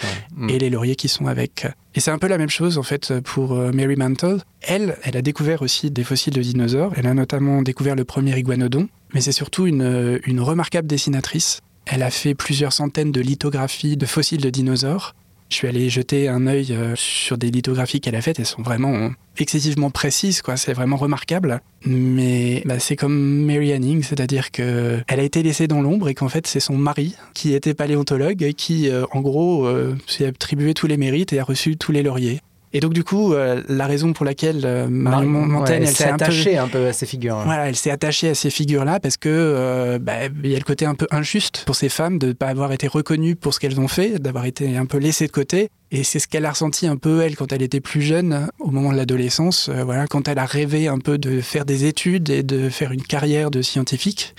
Et 0.50 0.58
les 0.58 0.70
lauriers 0.72 0.96
qui 0.96 1.08
sont 1.08 1.28
avec. 1.28 1.68
Et 1.94 2.00
c'est 2.00 2.12
un 2.12 2.18
peu 2.18 2.28
la 2.28 2.38
même 2.40 2.50
chose 2.50 2.78
en 2.80 2.84
fait 2.84 3.20
pour 3.20 3.54
Mary 3.54 3.96
Mantle. 3.96 4.40
Elle, 4.62 4.98
elle 5.04 5.18
a 5.18 5.22
découvert 5.22 5.62
aussi 5.62 5.92
des 5.92 6.04
fossiles 6.04 6.34
de 6.34 6.42
dinosaures. 6.42 6.94
Elle 6.98 7.08
a 7.08 7.14
notamment 7.14 7.62
découvert 7.62 7.96
le 7.96 8.06
premier 8.06 8.38
iguanodon 8.38 8.90
mais 9.14 9.22
c'est 9.22 9.32
surtout 9.32 9.68
une, 9.68 10.20
une 10.26 10.42
remarquable 10.42 10.88
dessinatrice. 10.88 11.62
Elle 11.86 12.04
a 12.04 12.12
fait 12.12 12.36
plusieurs 12.36 12.74
centaines 12.74 13.12
de 13.12 13.22
lithographies 13.22 13.98
de 13.98 14.06
fossiles 14.06 14.42
de 14.42 14.50
dinosaures. 14.50 15.16
Je 15.50 15.56
suis 15.56 15.68
allé 15.68 15.90
jeter 15.90 16.28
un 16.28 16.46
œil 16.46 16.68
euh, 16.72 16.94
sur 16.96 17.40
des 17.40 17.50
lithographies 17.50 18.00
qu'elle 18.00 18.16
a 18.16 18.22
faites. 18.22 18.38
Elles 18.38 18.46
sont 18.46 18.62
vraiment 18.62 19.10
excessivement 19.40 19.90
précises, 19.90 20.44
quoi. 20.44 20.58
C'est 20.58 20.74
vraiment 20.74 20.96
remarquable. 20.96 21.62
Mais 21.86 22.62
bah, 22.66 22.78
c'est 22.78 22.96
comme 22.96 23.46
Mary 23.46 23.74
Anning, 23.74 24.04
c'est-à-dire 24.04 24.52
que 24.52 25.00
elle 25.08 25.20
a 25.20 25.24
été 25.24 25.42
laissée 25.42 25.68
dans 25.68 25.82
l'ombre 25.82 26.08
et 26.08 26.14
qu'en 26.14 26.30
fait 26.30 26.46
c'est 26.46 26.60
son 26.60 26.78
mari 26.78 27.16
qui 27.34 27.56
était 27.56 27.74
paléontologue 27.74 28.44
et 28.44 28.54
qui, 28.54 28.90
euh, 28.90 29.06
en 29.12 29.22
gros, 29.22 29.66
euh, 29.66 29.98
s'est 30.06 30.28
attribué 30.28 30.76
tous 30.76 30.86
les 30.86 30.98
mérites 30.98 31.34
et 31.34 31.40
a 31.40 31.44
reçu 31.44 31.78
tous 31.78 31.92
les 31.92 32.04
lauriers. 32.04 32.42
Et 32.72 32.80
donc 32.80 32.94
du 32.94 33.04
coup, 33.04 33.34
euh, 33.34 33.64
la 33.68 33.88
raison 33.88 34.14
pour 34.14 34.26
laquelle 34.26 34.62
euh, 34.64 34.88
Marion 34.90 35.30
Montaigne, 35.30 35.84
elle, 35.84 35.96
s'est 35.96 36.06
attachée 36.06 36.58
un 36.58 36.68
peu... 36.68 36.88
à 36.88 36.94
ces 36.94 37.06
figures. 37.06 37.36
Hein. 37.36 37.44
Voilà, 37.46 37.68
elle 37.68 37.76
s'est 37.76 37.90
attachée 37.90 38.30
à 38.30 38.36
ces 38.36 38.52
figures-là 38.52 39.00
parce 39.00 39.18
que 39.18 39.30
euh, 39.30 39.98
bah, 40.00 40.26
il 40.44 40.52
y 40.52 40.56
a 40.56 40.60
le 40.60 40.64
côté 40.64 40.86
un 40.86 40.96
peu 40.96 41.08
injuste 41.10 41.64
pour 41.66 41.76
ces 41.76 41.90
femmes 41.90 42.20
de 42.20 42.28
ne 42.28 42.34
pas 42.34 42.48
avoir 42.48 42.72
été 42.72 42.88
reconnues 42.88 43.36
pour 43.36 43.54
ce 43.54 43.60
qu'elles 43.60 43.80
ont 43.80 43.88
fait, 43.88 44.20
d'avoir 44.20 44.46
été 44.46 44.78
un 44.78 44.86
peu 44.86 44.98
laissées 44.98 45.26
de 45.26 45.32
côté. 45.32 45.70
Et 45.92 46.04
c'est 46.04 46.20
ce 46.20 46.28
qu'elle 46.28 46.46
a 46.46 46.52
ressenti 46.52 46.86
un 46.86 46.98
peu, 46.98 47.22
elle, 47.22 47.36
quand 47.36 47.52
elle 47.52 47.64
était 47.64 47.80
plus 47.80 48.02
jeune, 48.02 48.48
au 48.60 48.70
moment 48.70 48.92
de 48.92 48.98
l'adolescence, 48.98 49.70
euh, 49.70 49.84
voilà, 49.84 50.06
quand 50.06 50.28
elle 50.28 50.38
a 50.38 50.46
rêvé 50.46 50.88
un 50.88 51.00
peu 51.00 51.18
de 51.18 51.42
faire 51.42 51.66
des 51.66 51.86
études 51.86 52.30
et 52.30 52.44
de 52.44 52.70
faire 52.70 52.92
une 52.92 53.02
carrière 53.02 53.50
de 53.50 53.64
scientifique, 53.64 54.36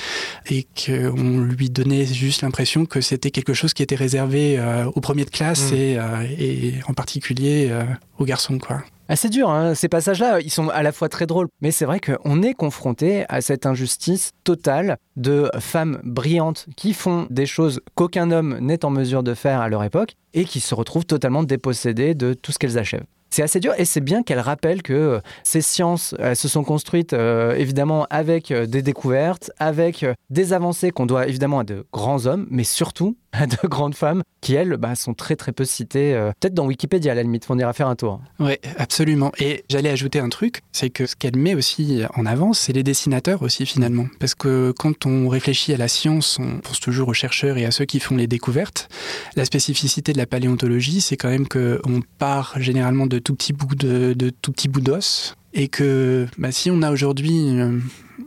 et 0.49 0.67
qu'on 0.87 1.41
lui 1.41 1.69
donnait 1.69 2.07
juste 2.07 2.43
l'impression 2.43 2.87
que 2.87 3.01
c'était 3.01 3.33
quelque 3.33 3.55
chose 3.55 3.75
qui 3.75 3.83
était 3.83 3.97
réservé 3.97 4.59
euh, 4.59 4.85
aux 4.95 5.01
premiers 5.01 5.25
de 5.25 5.31
classe 5.31 5.73
mmh. 5.73 5.75
et, 5.75 5.99
euh, 5.99 6.23
et, 6.39 6.75
en 6.87 6.95
particulier 6.95 7.71
aux 8.19 8.25
garçons, 8.25 8.59
quoi. 8.59 8.83
Assez 9.11 9.29
dur, 9.29 9.51
hein. 9.51 9.75
ces 9.75 9.89
passages-là, 9.89 10.39
ils 10.39 10.53
sont 10.53 10.69
à 10.69 10.85
la 10.85 10.93
fois 10.93 11.09
très 11.09 11.27
drôles, 11.27 11.49
mais 11.61 11.73
c'est 11.73 11.85
vrai 11.85 11.99
qu'on 11.99 12.43
est 12.43 12.55
confronté 12.55 13.25
à 13.29 13.41
cette 13.41 13.67
injustice 13.67 14.31
totale 14.45 14.99
de 15.17 15.51
femmes 15.59 15.99
brillantes 16.05 16.67
qui 16.77 16.95
font 16.95 17.27
des 17.29 17.45
choses 17.45 17.81
qu'aucun 17.97 18.31
homme 18.31 18.59
n'est 18.61 18.85
en 18.85 18.91
mesure 18.91 19.25
de 19.25 19.35
faire 19.35 19.63
à 19.63 19.69
leur 19.69 19.83
époque 19.83 20.15
et 20.33 20.45
qui 20.45 20.61
se 20.61 20.77
retrouvent 20.77 21.07
totalement 21.07 21.43
dépossédées 21.43 22.15
de 22.15 22.35
tout 22.35 22.53
ce 22.53 22.61
qu'elles 22.61 22.79
achèvent. 22.79 23.03
C'est 23.31 23.43
assez 23.43 23.59
dur 23.59 23.75
et 23.79 23.85
c'est 23.85 24.01
bien 24.01 24.25
qu'elle 24.25 24.41
rappelle 24.41 24.83
que 24.83 24.93
euh, 24.93 25.21
ces 25.45 25.61
sciences 25.61 26.17
elles 26.19 26.37
se 26.37 26.49
sont 26.49 26.65
construites 26.65 27.13
euh, 27.13 27.55
évidemment 27.55 28.07
avec 28.11 28.51
euh, 28.51 28.67
des 28.67 28.83
découvertes, 28.83 29.53
avec 29.59 30.05
des 30.31 30.53
avancées 30.53 30.91
qu'on 30.91 31.07
doit 31.07 31.29
évidemment 31.29 31.61
à 31.61 31.65
de 31.65 31.87
grands 31.93 32.27
hommes, 32.27 32.47
mais 32.51 32.65
surtout 32.65 33.17
à 33.33 33.47
de 33.47 33.57
grandes 33.67 33.95
femmes 33.95 34.23
qui, 34.41 34.55
elles, 34.55 34.77
bah, 34.77 34.95
sont 34.95 35.15
très 35.15 35.37
très 35.37 35.53
peu 35.53 35.65
citées. 35.65 36.13
Peut-être 36.41 36.55
dans 36.55 36.67
Wikipédia 36.67 37.13
à 37.13 37.15
la 37.15 37.23
limite, 37.23 37.47
on 37.49 37.59
ira 37.59 37.73
faire 37.73 37.89
un 37.89 37.97
tour. 37.97 38.21
Oui, 38.39 38.55
absolument. 38.79 39.33
Et 39.39 39.65
j'allais 39.69 39.91
ajouter 39.91 40.19
un 40.19 40.29
truc, 40.29 40.63
c'est 40.73 40.91
que 40.91 41.07
ce 41.07 41.17
qu'elle 41.17 41.37
met 41.37 41.55
aussi 41.55 42.03
en 42.15 42.27
avant, 42.27 42.53
c'est 42.53 42.73
les 42.73 42.83
dessinateurs 42.83 43.43
aussi 43.43 43.67
finalement. 43.67 44.07
Parce 44.19 44.35
que 44.35 44.73
quand 44.79 45.07
on 45.07 45.29
réfléchit 45.29 45.75
à 45.75 45.77
la 45.77 45.89
science, 45.89 46.39
on 46.41 46.59
pense 46.59 46.81
toujours 46.81 47.09
aux 47.09 47.15
chercheurs 47.15 47.59
et 47.59 47.67
à 47.67 47.71
ceux 47.71 47.85
qui 47.85 48.01
font 48.01 48.17
les 48.17 48.27
découvertes. 48.27 48.89
La 49.37 49.45
spécificité 49.45 50.13
de 50.13 50.19
la 50.19 50.27
paléontologie, 50.27 51.01
c'est 51.01 51.17
quand 51.17 51.29
même 51.29 51.49
qu'on 51.49 52.03
part 52.19 52.55
généralement 52.61 53.07
de 53.07 53.19
tout 53.19 53.35
petits 53.35 53.53
bouts 53.53 53.75
de, 53.75 54.31
tout 54.43 54.53
d'os 54.81 55.35
et 55.53 55.69
que 55.69 56.27
bah, 56.39 56.53
si 56.53 56.71
on 56.71 56.83
a 56.83 56.93
aujourd'hui 56.93 57.31
une, 57.31 57.83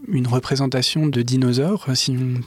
une, 0.09 0.27
représentation 0.27 1.07
de 1.07 1.21
dinosaures, 1.21 1.87
si 1.95 2.17
on 2.19 2.41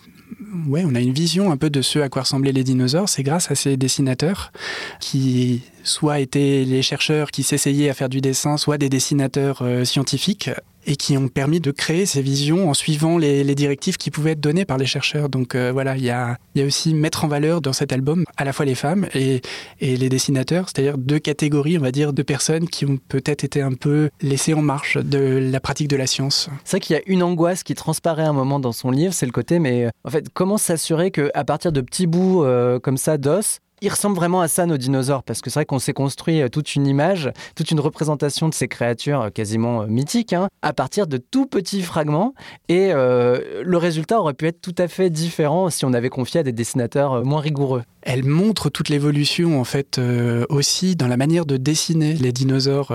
ouais, 0.69 0.85
on 0.87 0.95
a 0.95 1.01
une 1.01 1.13
vision 1.13 1.51
un 1.51 1.57
peu 1.57 1.71
de 1.71 1.83
ce 1.83 1.99
à 1.99 2.09
quoi 2.09 2.23
ressemblaient 2.23 2.53
les 2.53 2.65
dinosaures. 2.65 3.09
C'est 3.09 3.23
grâce 3.23 3.51
à 3.51 3.55
ces 3.55 3.77
dessinateurs 3.77 4.53
qui 5.01 5.63
soit 5.87 6.21
étaient 6.21 6.65
les 6.67 6.83
chercheurs 6.83 7.31
qui 7.31 7.43
s'essayaient 7.43 7.89
à 7.89 7.95
faire 7.95 8.09
du 8.09 8.21
dessin, 8.21 8.57
soit 8.57 8.79
des 8.79 8.89
dessinateurs 8.89 9.63
euh, 9.63 9.85
scientifiques 9.85 10.51
et 10.87 10.97
qui 10.97 11.17
ont 11.17 11.29
permis 11.29 11.61
de 11.61 11.71
créer 11.71 12.07
ces 12.07 12.23
visions 12.23 12.71
en 12.71 12.75
suivant 12.75 13.19
les, 13.19 13.55
directives 13.57 13.97
qui 13.97 14.11
pouvaient 14.11 14.33
être 14.33 14.41
données 14.41 14.65
par 14.65 14.79
les 14.79 14.87
chercheurs. 14.87 15.29
Donc 15.29 15.55
euh, 15.55 15.73
voilà, 15.73 15.97
il 15.97 16.05
y 16.05 16.11
a, 16.11 16.37
aussi 16.65 16.95
mettre 16.95 17.25
en 17.25 17.29
valeur 17.29 17.61
dans 17.61 17.73
cet 17.73 17.93
album 17.93 18.25
à 18.37 18.45
la 18.45 18.53
fois 18.53 18.65
les 18.65 18.75
femmes 18.75 19.07
et, 19.15 19.41
les 19.81 20.09
dessinateurs, 20.09 20.67
c'est-à-dire 20.69 20.99
deux 20.99 21.19
catégories, 21.19 21.79
on 21.79 21.83
va 21.83 21.91
dire, 21.91 22.13
de 22.13 22.23
personnes 22.23 22.69
qui 22.69 22.85
ont 22.85 22.99
peut-être 23.09 23.45
été 23.45 23.63
un 23.63 23.73
peu 23.73 24.11
laissées 24.21 24.55
en 24.55 24.63
marche 24.63 24.97
de 24.97 25.51
la 25.51 25.61
pratique 25.61 25.89
de 25.89 25.97
la 25.97 26.07
science. 26.07 26.49
C'est 26.65 26.77
vrai 26.77 26.81
qu'il 26.81 26.97
y 26.97 26.99
a 26.99 27.03
une 27.07 27.23
angoisse 27.23 27.63
qui 27.63 27.75
transparaît 27.75 28.25
un 28.25 28.33
moment 28.33 28.61
dans 28.61 28.73
son 28.73 28.91
livre, 28.91 29.15
c'est 29.15 29.27
le 29.27 29.33
côté, 29.33 29.59
mais 29.59 29.89
en 30.05 30.11
fait, 30.11 30.27
comment 30.33 30.59
s'assurer 30.59 31.11
qu'à 31.11 31.45
partir 31.45 31.73
de 31.73 31.81
petits 31.81 32.07
bouts 32.07 32.45
euh, 32.45 32.79
comme 32.79 32.97
ça 32.97 33.19
d'os, 33.19 33.61
il 33.83 33.91
ressemble 33.91 34.17
vraiment 34.17 34.41
à 34.41 34.49
ça, 34.49 34.65
nos 34.65 34.79
dinosaures, 34.79 35.23
parce 35.23 35.43
que 35.43 35.51
c'est 35.51 35.59
vrai 35.59 35.67
qu'on 35.67 35.79
s'est 35.79 35.93
construit 35.93 36.41
euh, 36.41 36.49
toute 36.49 36.75
une 36.77 36.87
image, 36.87 37.31
toute 37.55 37.71
une 37.71 37.81
représentation 37.81 38.49
de 38.49 38.55
ces 38.55 38.69
créatures 38.69 39.21
euh, 39.23 39.31
quasiment 39.31 39.83
euh, 39.83 39.87
mythiques, 39.87 40.33
hein, 40.33 40.49
à 40.63 40.73
partir 40.73 41.07
de 41.07 41.19
tout 41.19 41.45
petits 41.47 41.83
fragments. 41.83 42.33
Et 42.69 42.93
le 42.93 43.77
résultat 43.77 44.21
aurait 44.21 44.35
pu 44.35 44.47
être 44.47 44.61
tout 44.61 44.75
à 44.79 44.89
fait 44.89 45.11
différent 45.11 45.71
si 45.71 45.85
on 45.85 45.93
avait 45.93 46.09
confié 46.09 46.41
à 46.41 46.43
des 46.43 46.53
dessinateurs 46.53 47.25
moins 47.25 47.41
rigoureux. 47.41 47.83
Elle 48.03 48.25
montre 48.25 48.71
toute 48.71 48.89
l'évolution, 48.89 49.61
en 49.61 49.65
fait, 49.65 50.01
aussi 50.49 50.97
dans 50.97 51.09
la 51.09 51.17
manière 51.17 51.47
de 51.47 51.57
dessiner 51.57 52.15
les 52.15 52.33
dinosaures. 52.33 52.93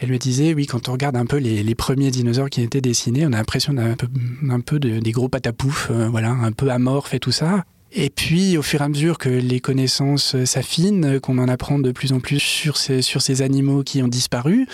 Elle 0.00 0.10
me 0.10 0.18
disait, 0.18 0.54
oui, 0.54 0.66
quand 0.66 0.88
on 0.88 0.92
regarde 0.92 1.16
un 1.16 1.26
peu 1.26 1.36
les, 1.36 1.74
premiers 1.74 2.10
dinosaures 2.10 2.50
qui 2.50 2.62
étaient 2.62 2.80
dessinés, 2.80 3.26
on 3.26 3.32
a 3.32 3.36
l'impression 3.36 3.72
d'un 3.72 3.94
peu, 3.94 4.08
un 4.48 4.60
peu 4.60 4.78
de, 4.78 4.98
des 5.00 5.12
gros 5.12 5.28
patapouf, 5.28 5.90
voilà, 5.90 6.30
un 6.30 6.52
peu 6.52 6.70
amorphes 6.70 7.14
et 7.14 7.20
tout 7.20 7.32
ça. 7.32 7.64
Et 7.92 8.10
puis, 8.10 8.58
au 8.58 8.62
fur 8.62 8.80
et 8.80 8.84
à 8.84 8.88
mesure 8.88 9.18
que 9.18 9.28
les 9.28 9.60
connaissances 9.60 10.42
s'affinent, 10.44 11.20
qu'on 11.20 11.38
en 11.38 11.48
apprend 11.48 11.78
de 11.78 11.90
plus 11.90 12.12
en 12.12 12.20
plus 12.20 12.38
sur 12.38 12.76
ces, 12.76 13.42
animaux 13.42 13.82
qui 13.82 14.02
ont 14.02 14.08
disparu, 14.08 14.66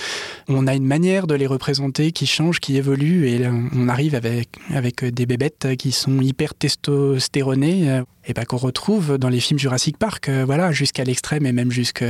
on 0.49 0.67
a 0.67 0.75
une 0.75 0.87
manière 0.87 1.27
de 1.27 1.35
les 1.35 1.47
représenter 1.47 2.13
qui 2.13 2.27
change, 2.27 2.61
qui 2.61 2.77
évolue, 2.77 3.29
et 3.29 3.47
on 3.75 3.89
arrive 3.89 4.15
avec, 4.15 4.49
avec 4.73 5.05
des 5.05 5.27
bébêtes 5.27 5.77
qui 5.77 5.93
sont 5.93 6.21
hyper 6.21 6.55
testostéronées, 6.55 8.03
et 8.27 8.33
ben 8.33 8.45
qu'on 8.45 8.57
retrouve 8.57 9.19
dans 9.19 9.29
les 9.29 9.41
films 9.41 9.59
Jurassic 9.59 9.99
Park, 9.99 10.29
euh, 10.29 10.45
voilà, 10.47 10.73
jusqu'à 10.73 11.05
l'extrême 11.05 11.45
et 11.45 11.53
même 11.53 11.71
jusqu'à, 11.71 12.07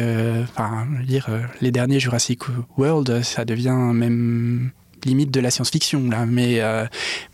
enfin, 0.57 0.87
euh, 1.29 1.43
les 1.61 1.71
derniers 1.73 1.99
Jurassic 1.99 2.43
World, 2.77 3.23
ça 3.23 3.45
devient 3.45 3.91
même 3.93 4.71
limite 5.05 5.31
de 5.31 5.41
la 5.41 5.51
science-fiction 5.51 6.09
là, 6.11 6.27
mais 6.27 6.61
euh, 6.61 6.85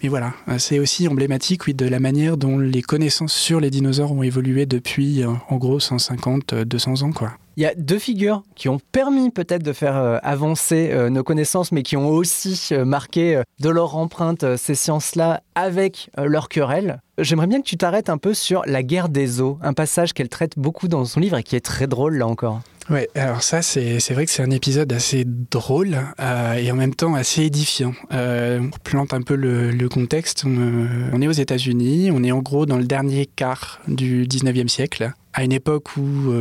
mais 0.03 0.09
voilà, 0.09 0.33
c'est 0.59 0.79
aussi 0.79 1.09
emblématique 1.09 1.67
oui 1.67 1.75
de 1.75 1.87
la 1.87 2.01
manière 2.01 2.37
dont 2.37 2.59
les 2.59 2.83
connaissances 2.83 3.33
sur 3.33 3.61
les 3.61 3.71
dinosaures 3.71 4.13
ont 4.13 4.23
évolué 4.23 4.67
depuis 4.67 5.23
euh, 5.23 5.29
en 5.49 5.57
gros 5.57 5.81
150 5.81 6.55
200 6.55 7.03
ans 7.03 7.13
quoi. 7.13 7.33
Il 7.57 7.65
y 7.65 7.67
a 7.67 7.75
deux 7.75 7.99
figures 7.99 8.43
qui 8.55 8.69
ont 8.71 8.79
permis 8.93 9.31
peut-être 9.31 9.63
de 9.63 9.73
faire 9.73 9.97
euh, 9.97 10.19
avancer 10.23 10.95
nos 11.11 11.23
connaissances, 11.23 11.73
mais 11.73 11.83
qui 11.83 11.97
ont 11.97 12.09
aussi 12.09 12.71
marqué 12.87 13.43
de 13.61 13.69
leur 13.69 13.97
empreinte 13.97 14.57
ces 14.57 14.75
sciences-là 14.75 15.43
avec 15.55 16.11
leur 16.17 16.49
querelle. 16.49 17.01
J'aimerais 17.19 17.49
bien 17.49 17.61
que 17.61 17.67
tu 17.67 17.77
t'arrêtes 17.77 18.09
un 18.09 18.17
peu 18.17 18.33
sur 18.33 18.63
la 18.67 18.83
guerre 18.83 19.11
des 19.11 19.43
eaux, 19.43 19.59
un 19.63 19.75
passage 19.75 20.15
qu'elle 20.15 20.31
traite 20.31 20.59
beaucoup 20.59 20.89
dans 20.89 21.05
son 21.05 21.21
livre 21.21 21.37
et 21.37 21.43
qui 21.43 21.55
est 21.55 21.61
très 21.61 21.87
drôle 21.87 22.17
là 22.17 22.27
encore. 22.27 22.63
Ouais, 22.91 23.09
alors 23.15 23.45
ça, 23.45 23.63
c'est 23.63 24.01
vrai 24.11 24.27
que 24.27 24.33
c'est 24.33 24.43
un 24.43 24.51
épisode 24.51 24.93
assez 24.93 25.25
drôle 25.25 25.97
euh, 26.19 26.55
et 26.55 26.73
en 26.73 26.75
même 26.75 26.95
temps 26.95 27.15
assez 27.15 27.45
édifiant. 27.45 27.95
Euh, 28.13 28.59
on 28.61 28.79
plante 28.83 29.15
un 29.15 29.23
peu 29.23 29.37
le, 29.37 29.89
contexte. 29.89 30.43
On, 30.45 30.57
euh, 30.59 31.09
on, 31.13 31.23
est 31.23 31.29
aux 31.29 31.33
États-Unis, 31.33 32.11
on 32.13 32.25
est 32.25 32.33
en 32.33 32.41
gros 32.41 32.67
dans 32.67 32.79
le 32.79 32.85
dernier 32.85 33.27
quart 33.27 33.81
du 33.87 34.27
19e 34.27 34.67
siècle, 34.67 35.13
à 35.33 35.45
une 35.45 35.53
époque 35.53 35.97
où 35.97 36.33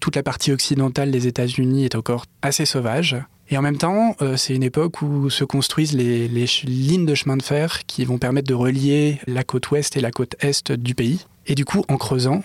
toute 0.00 0.16
la 0.16 0.22
partie 0.22 0.52
occidentale 0.52 1.10
des 1.10 1.26
États-Unis 1.26 1.84
est 1.84 1.96
encore 1.96 2.24
assez 2.40 2.64
sauvage. 2.64 3.16
Et 3.50 3.58
en 3.58 3.62
même 3.62 3.76
temps, 3.76 4.16
c'est 4.36 4.54
une 4.54 4.62
époque 4.62 5.02
où 5.02 5.28
se 5.28 5.44
construisent 5.44 5.92
les 5.92 6.28
lignes 6.64 7.04
de 7.04 7.14
chemin 7.14 7.36
de 7.36 7.42
fer 7.42 7.84
qui 7.86 8.06
vont 8.06 8.16
permettre 8.16 8.48
de 8.48 8.54
relier 8.54 9.20
la 9.26 9.44
côte 9.44 9.70
ouest 9.70 9.98
et 9.98 10.00
la 10.00 10.10
côte 10.10 10.34
est 10.40 10.72
du 10.72 10.94
pays. 10.94 11.26
Et 11.46 11.54
du 11.54 11.66
coup, 11.66 11.84
en 11.88 11.98
creusant, 11.98 12.42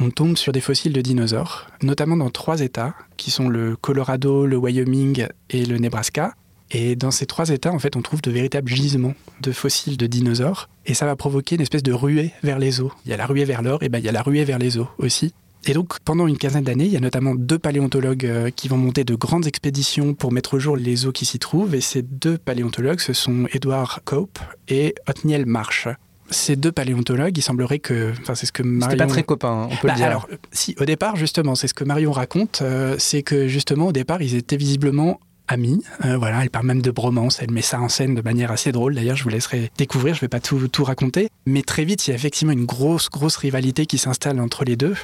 on 0.00 0.10
tombe 0.10 0.36
sur 0.36 0.52
des 0.52 0.60
fossiles 0.60 0.92
de 0.92 1.00
dinosaures, 1.00 1.66
notamment 1.82 2.16
dans 2.16 2.30
trois 2.30 2.60
États, 2.60 2.94
qui 3.16 3.30
sont 3.30 3.48
le 3.48 3.76
Colorado, 3.76 4.46
le 4.46 4.56
Wyoming 4.56 5.26
et 5.50 5.64
le 5.64 5.78
Nebraska. 5.78 6.34
Et 6.70 6.96
dans 6.96 7.10
ces 7.10 7.26
trois 7.26 7.48
états, 7.48 7.72
en 7.72 7.78
fait, 7.78 7.96
on 7.96 8.02
trouve 8.02 8.20
de 8.20 8.30
véritables 8.30 8.70
gisements 8.70 9.14
de 9.40 9.52
fossiles 9.52 9.96
de 9.96 10.06
dinosaures. 10.06 10.68
Et 10.86 10.94
ça 10.94 11.06
va 11.06 11.16
provoquer 11.16 11.54
une 11.56 11.62
espèce 11.62 11.82
de 11.82 11.92
ruée 11.92 12.32
vers 12.42 12.58
les 12.58 12.80
eaux. 12.80 12.92
Il 13.06 13.10
y 13.10 13.14
a 13.14 13.16
la 13.16 13.26
ruée 13.26 13.44
vers 13.44 13.62
l'or, 13.62 13.82
et 13.82 13.88
ben 13.88 13.98
il 13.98 14.04
y 14.04 14.08
a 14.08 14.12
la 14.12 14.22
ruée 14.22 14.44
vers 14.44 14.58
les 14.58 14.78
eaux 14.78 14.88
aussi. 14.98 15.32
Et 15.66 15.72
donc, 15.72 15.98
pendant 16.00 16.26
une 16.26 16.38
quinzaine 16.38 16.64
d'années, 16.64 16.86
il 16.86 16.92
y 16.92 16.96
a 16.96 17.00
notamment 17.00 17.34
deux 17.34 17.58
paléontologues 17.58 18.26
euh, 18.26 18.50
qui 18.50 18.68
vont 18.68 18.76
monter 18.76 19.04
de 19.04 19.14
grandes 19.14 19.46
expéditions 19.46 20.14
pour 20.14 20.30
mettre 20.30 20.54
au 20.54 20.58
jour 20.58 20.76
les 20.76 21.06
eaux 21.06 21.12
qui 21.12 21.24
s'y 21.24 21.38
trouvent. 21.38 21.74
Et 21.74 21.80
ces 21.80 22.02
deux 22.02 22.38
paléontologues, 22.38 23.00
ce 23.00 23.12
sont 23.12 23.46
Edward 23.52 24.00
Cope 24.04 24.38
et 24.68 24.94
Othniel 25.08 25.46
Marsh. 25.46 25.88
Ces 26.30 26.56
deux 26.56 26.72
paléontologues, 26.72 27.36
il 27.38 27.42
semblerait 27.42 27.78
que, 27.78 28.12
enfin, 28.20 28.34
c'est 28.34 28.46
ce 28.46 28.52
que 28.52 28.62
Marion. 28.62 28.90
C'était 28.90 29.04
pas 29.04 29.08
très 29.10 29.22
copain, 29.22 29.68
on 29.70 29.76
peut 29.76 29.86
Bah, 29.88 29.94
le 29.94 29.96
dire. 29.98 30.06
alors, 30.06 30.28
si, 30.52 30.74
au 30.78 30.84
départ, 30.84 31.16
justement, 31.16 31.54
c'est 31.54 31.68
ce 31.68 31.74
que 31.74 31.84
Marion 31.84 32.12
raconte, 32.12 32.60
euh, 32.62 32.96
c'est 32.98 33.22
que 33.22 33.48
justement, 33.48 33.86
au 33.88 33.92
départ, 33.92 34.20
ils 34.20 34.34
étaient 34.34 34.56
visiblement 34.58 35.20
amis. 35.48 35.82
Euh, 36.04 36.16
voilà, 36.16 36.42
elle 36.42 36.50
parle 36.50 36.66
même 36.66 36.82
de 36.82 36.90
bromance, 36.90 37.40
elle 37.40 37.50
met 37.50 37.62
ça 37.62 37.80
en 37.80 37.88
scène 37.88 38.14
de 38.14 38.22
manière 38.22 38.50
assez 38.50 38.72
drôle. 38.72 38.94
D'ailleurs, 38.94 39.16
je 39.16 39.24
vous 39.24 39.30
laisserai 39.30 39.70
découvrir, 39.76 40.14
je 40.14 40.20
vais 40.20 40.28
pas 40.28 40.40
tout, 40.40 40.68
tout 40.68 40.84
raconter. 40.84 41.28
Mais 41.46 41.62
très 41.62 41.84
vite, 41.84 42.06
il 42.06 42.10
y 42.10 42.12
a 42.12 42.16
effectivement 42.16 42.52
une 42.52 42.66
grosse, 42.66 43.08
grosse 43.10 43.36
rivalité 43.36 43.86
qui 43.86 43.98
s'installe 43.98 44.40
entre 44.40 44.64
les 44.64 44.76
deux. 44.76 44.94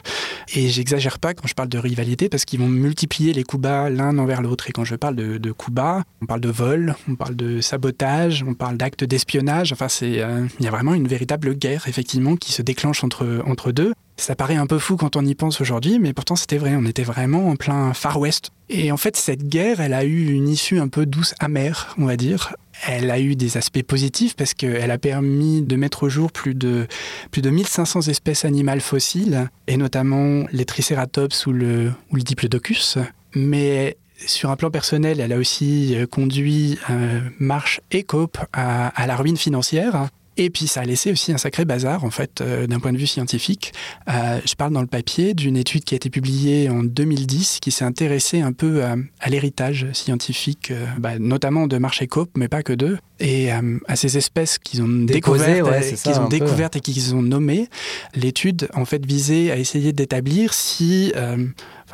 Et 0.54 0.68
j'exagère 0.68 1.18
pas 1.18 1.34
quand 1.34 1.46
je 1.46 1.54
parle 1.54 1.68
de 1.68 1.78
rivalité 1.78 2.28
parce 2.28 2.44
qu'ils 2.44 2.60
vont 2.60 2.68
multiplier 2.68 3.32
les 3.32 3.44
coups 3.44 3.62
bas 3.62 3.90
l'un 3.90 4.18
envers 4.18 4.42
l'autre. 4.42 4.68
Et 4.68 4.72
quand 4.72 4.84
je 4.84 4.96
parle 4.96 5.16
de, 5.16 5.52
coups 5.52 5.74
bas, 5.74 6.02
on 6.22 6.26
parle 6.26 6.40
de 6.40 6.50
vol, 6.50 6.94
on 7.08 7.14
parle 7.14 7.36
de 7.36 7.60
sabotage, 7.60 8.44
on 8.46 8.54
parle 8.54 8.76
d'actes 8.76 9.04
d'espionnage. 9.04 9.72
Enfin, 9.72 9.88
euh, 10.02 10.46
il 10.58 10.64
y 10.64 10.68
a 10.68 10.70
vraiment 10.70 10.94
une 10.94 11.08
véritable 11.08 11.54
guerre, 11.54 11.88
effectivement, 11.88 12.36
qui 12.36 12.52
se 12.52 12.62
déclenche 12.62 13.04
entre, 13.04 13.42
entre 13.46 13.72
deux. 13.72 13.92
Ça 14.16 14.36
paraît 14.36 14.54
un 14.54 14.66
peu 14.66 14.78
fou 14.78 14.96
quand 14.96 15.16
on 15.16 15.24
y 15.24 15.34
pense 15.34 15.60
aujourd'hui, 15.60 15.98
mais 15.98 16.12
pourtant 16.12 16.36
c'était 16.36 16.56
vrai, 16.56 16.74
on 16.76 16.86
était 16.86 17.02
vraiment 17.02 17.48
en 17.48 17.56
plein 17.56 17.92
Far 17.94 18.20
West. 18.20 18.50
Et 18.68 18.92
en 18.92 18.96
fait, 18.96 19.16
cette 19.16 19.48
guerre, 19.48 19.80
elle 19.80 19.92
a 19.92 20.04
eu 20.04 20.32
une 20.32 20.48
issue 20.48 20.78
un 20.78 20.88
peu 20.88 21.04
douce, 21.04 21.34
amère, 21.40 21.94
on 21.98 22.06
va 22.06 22.16
dire. 22.16 22.54
Elle 22.86 23.10
a 23.10 23.20
eu 23.20 23.34
des 23.34 23.56
aspects 23.56 23.82
positifs 23.82 24.36
parce 24.36 24.54
qu'elle 24.54 24.90
a 24.90 24.98
permis 24.98 25.62
de 25.62 25.76
mettre 25.76 26.04
au 26.04 26.08
jour 26.08 26.32
plus 26.32 26.54
de, 26.54 26.86
plus 27.30 27.42
de 27.42 27.50
1500 27.50 28.02
espèces 28.02 28.44
animales 28.44 28.80
fossiles, 28.80 29.50
et 29.66 29.76
notamment 29.76 30.44
les 30.52 30.64
Triceratops 30.64 31.46
ou 31.46 31.52
le, 31.52 31.92
ou 32.10 32.16
le 32.16 32.22
Diplodocus. 32.22 32.98
Mais 33.34 33.96
sur 34.16 34.50
un 34.50 34.56
plan 34.56 34.70
personnel, 34.70 35.20
elle 35.20 35.32
a 35.32 35.38
aussi 35.38 35.96
conduit 36.10 36.78
euh, 36.88 37.20
Marsh 37.40 37.80
et 37.90 38.04
Cope 38.04 38.38
à, 38.52 38.88
à 38.88 39.06
la 39.06 39.16
ruine 39.16 39.36
financière. 39.36 40.08
Et 40.36 40.50
puis 40.50 40.66
ça 40.66 40.80
a 40.80 40.84
laissé 40.84 41.12
aussi 41.12 41.32
un 41.32 41.38
sacré 41.38 41.64
bazar, 41.64 42.04
en 42.04 42.10
fait, 42.10 42.40
euh, 42.40 42.66
d'un 42.66 42.80
point 42.80 42.92
de 42.92 42.98
vue 42.98 43.06
scientifique. 43.06 43.72
Euh, 44.08 44.40
je 44.44 44.54
parle 44.54 44.72
dans 44.72 44.80
le 44.80 44.86
papier 44.86 45.34
d'une 45.34 45.56
étude 45.56 45.84
qui 45.84 45.94
a 45.94 45.96
été 45.96 46.10
publiée 46.10 46.68
en 46.68 46.82
2010, 46.82 47.60
qui 47.60 47.70
s'est 47.70 47.84
intéressée 47.84 48.40
un 48.40 48.52
peu 48.52 48.84
à, 48.84 48.96
à 49.20 49.30
l'héritage 49.30 49.86
scientifique, 49.92 50.70
euh, 50.70 50.86
bah, 50.98 51.18
notamment 51.18 51.66
de 51.66 51.78
Marsh 51.78 52.02
et 52.02 52.06
Cope, 52.06 52.30
mais 52.36 52.48
pas 52.48 52.62
que 52.62 52.72
d'eux, 52.72 52.98
et 53.20 53.52
euh, 53.52 53.78
à 53.86 53.96
ces 53.96 54.16
espèces 54.16 54.58
qu'ils 54.58 54.82
ont 54.82 54.88
découvertes, 54.88 55.68
ouais, 55.68 55.94
qu'ils 56.02 56.18
ont 56.18 56.28
découvertes 56.28 56.76
et 56.76 56.80
qu'ils 56.80 57.14
ont 57.14 57.22
nommées. 57.22 57.68
L'étude, 58.14 58.68
en 58.74 58.84
fait, 58.84 59.04
visait 59.06 59.50
à 59.50 59.56
essayer 59.56 59.92
d'établir 59.92 60.52
si... 60.52 61.12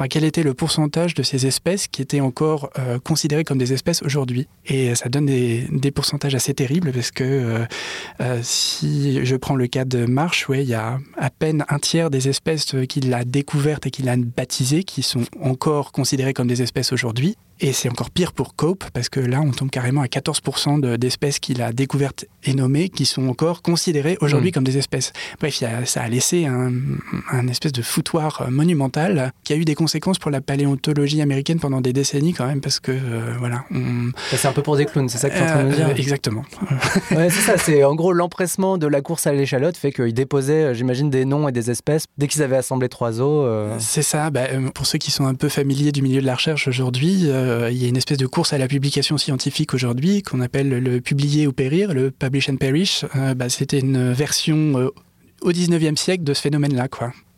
quel 0.09 0.25
était 0.25 0.43
le 0.43 0.55
pourcentage 0.55 1.15
de 1.15 1.23
ces 1.23 1.47
espèces 1.47 1.89
qui 1.89 2.03
étaient 2.03 2.21
encore 2.21 2.71
euh, 2.79 2.99
considérées 2.99 3.45
comme 3.45 3.59
des 3.59 3.73
espèces 3.73 4.03
aujourd'hui? 4.03 4.49
Et 4.67 4.95
ça 4.95 5.09
donne 5.09 5.27
des, 5.27 5.91
pourcentages 5.95 6.35
assez 6.35 6.55
terribles 6.55 6.93
parce 6.93 7.11
que 7.11 7.25
euh, 7.25 7.67
euh, 8.21 8.41
si 8.43 9.25
je 9.25 9.37
prends 9.37 9.57
le 9.57 9.67
cas 9.67 9.85
de 9.85 10.07
Marsh, 10.07 10.49
ouais, 10.49 10.63
il 10.63 10.69
y 10.69 10.75
a 10.75 10.99
à 11.17 11.31
peine 11.31 11.65
un 11.69 11.79
tiers 11.79 12.11
des 12.11 12.29
espèces 12.29 12.75
qu'il 12.89 13.13
a 13.13 13.25
découvertes 13.25 13.87
et 13.87 13.91
qu'il 13.91 14.09
a 14.09 14.17
baptisées 14.17 14.85
qui 14.85 15.03
sont 15.03 15.25
encore 15.43 15.93
considérées 15.93 16.33
comme 16.33 16.49
des 16.49 16.63
espèces 16.63 16.93
aujourd'hui. 16.93 17.37
Et 17.63 17.73
c'est 17.73 17.91
encore 17.91 18.11
pire 18.11 18.33
pour 18.33 18.55
Cope, 18.57 18.85
parce 18.95 19.09
que 19.11 19.21
là, 19.21 19.41
on 19.43 19.51
tombe 19.51 19.71
carrément 19.71 20.01
à 20.01 20.07
14% 20.07 20.79
de- 20.81 20.97
d'espèces 20.97 21.39
qu'il 21.39 21.61
a 21.63 21.73
découvertes 21.73 22.25
et 22.45 22.55
nommées 22.55 22.89
qui 22.89 23.05
sont 23.05 23.29
encore 23.29 23.61
considérées 23.63 24.17
aujourd'hui 24.23 24.49
Mm. 24.51 24.53
comme 24.53 24.65
des 24.65 24.79
espèces. 24.79 25.13
Bref, 25.41 25.63
ça 25.85 26.01
a 26.03 26.09
laissé 26.09 26.47
un, 26.47 26.73
un 27.31 27.49
espèce 27.49 27.73
de 27.73 27.83
foutoir 27.83 28.43
euh, 28.43 28.51
monumental 28.51 29.33
qui 29.45 29.53
a 29.53 29.57
eu 29.57 29.65
des 29.67 29.75
conséquences 29.75 30.19
pour 30.19 30.31
la 30.31 30.41
paléontologie 30.41 31.21
américaine 31.21 31.59
pendant 31.61 31.81
des 31.83 31.93
décennies 31.93 32.33
quand 32.33 32.47
même, 32.47 32.61
parce 32.63 32.81
que, 32.81 32.93
euh, 32.93 33.35
voilà, 33.39 33.65
on... 33.71 34.11
C'est 34.31 34.49
un 34.49 34.53
peu 34.53 34.63
pour 34.63 34.77
des 34.77 34.87
clowns, 34.87 35.09
c'est 35.11 35.19
ça 35.19 35.29
que 35.29 35.35
tu 35.37 35.41
es 35.41 35.45
en 35.45 35.47
train 35.47 35.65
de 35.65 35.69
me 35.69 35.75
dire 35.75 35.89
Euh, 35.89 35.95
exactement. 35.95 36.43
Ouais, 37.11 37.29
c'est 37.29 37.41
ça, 37.43 37.59
c'est 37.59 37.85
en 37.85 37.95
gros 37.95 38.13
l'empressement 38.13 38.79
de 38.79 38.87
la 38.87 39.01
course 39.03 39.27
à 39.27 39.33
l'échalote 39.33 39.77
fait 39.77 39.93
qu'ils 39.93 40.15
déposaient, 40.15 40.75
j'imagine, 40.75 41.11
des 41.11 41.25
noms 41.25 41.49
et 41.49 41.53
des 41.53 41.71
espèces 41.71 42.05
dès 42.17 42.27
qu'ils 42.29 42.43
avaient 42.43 42.57
assemblé 42.57 42.89
trois 42.89 43.21
os. 43.21 43.45
euh, 43.47 43.77
C'est 43.79 44.03
ça. 44.03 44.31
Bah, 44.31 44.45
pour 44.75 44.87
ceux 44.87 44.99
qui 44.99 45.11
sont 45.11 45.27
un 45.27 45.35
peu 45.35 45.49
familiers 45.49 45.93
du 45.93 46.01
milieu 46.03 46.21
de 46.23 46.27
la 46.27 46.35
recherche 46.37 46.69
aujourd'hui, 46.69 47.27
euh, 47.51 47.71
il 47.71 47.83
y 47.83 47.85
a 47.85 47.89
une 47.89 47.97
espèce 47.97 48.19
de 48.19 48.27
course 48.27 48.53
à 48.53 48.59
la 48.59 48.69
publication 48.69 49.19
scientifique 49.19 49.75
aujourd'hui 49.75 50.23
qu'on 50.23 50.41
appelle 50.41 50.69
le 50.69 51.01
publier 51.01 51.47
ou 51.47 51.53
périr, 51.53 51.93
le 51.93 52.11
publish 52.11 52.49
and 52.49 52.57
perish. 52.57 53.05
Euh, 53.17 53.35
bah, 53.35 53.49
C'était 53.49 53.81
une 53.81 54.13
version 54.13 54.79
euh, 54.79 54.91
au 55.43 55.53
19e 55.53 55.97
siècle 55.97 56.25
de 56.25 56.33
ce 56.33 56.41
phénomène-là. 56.41 56.89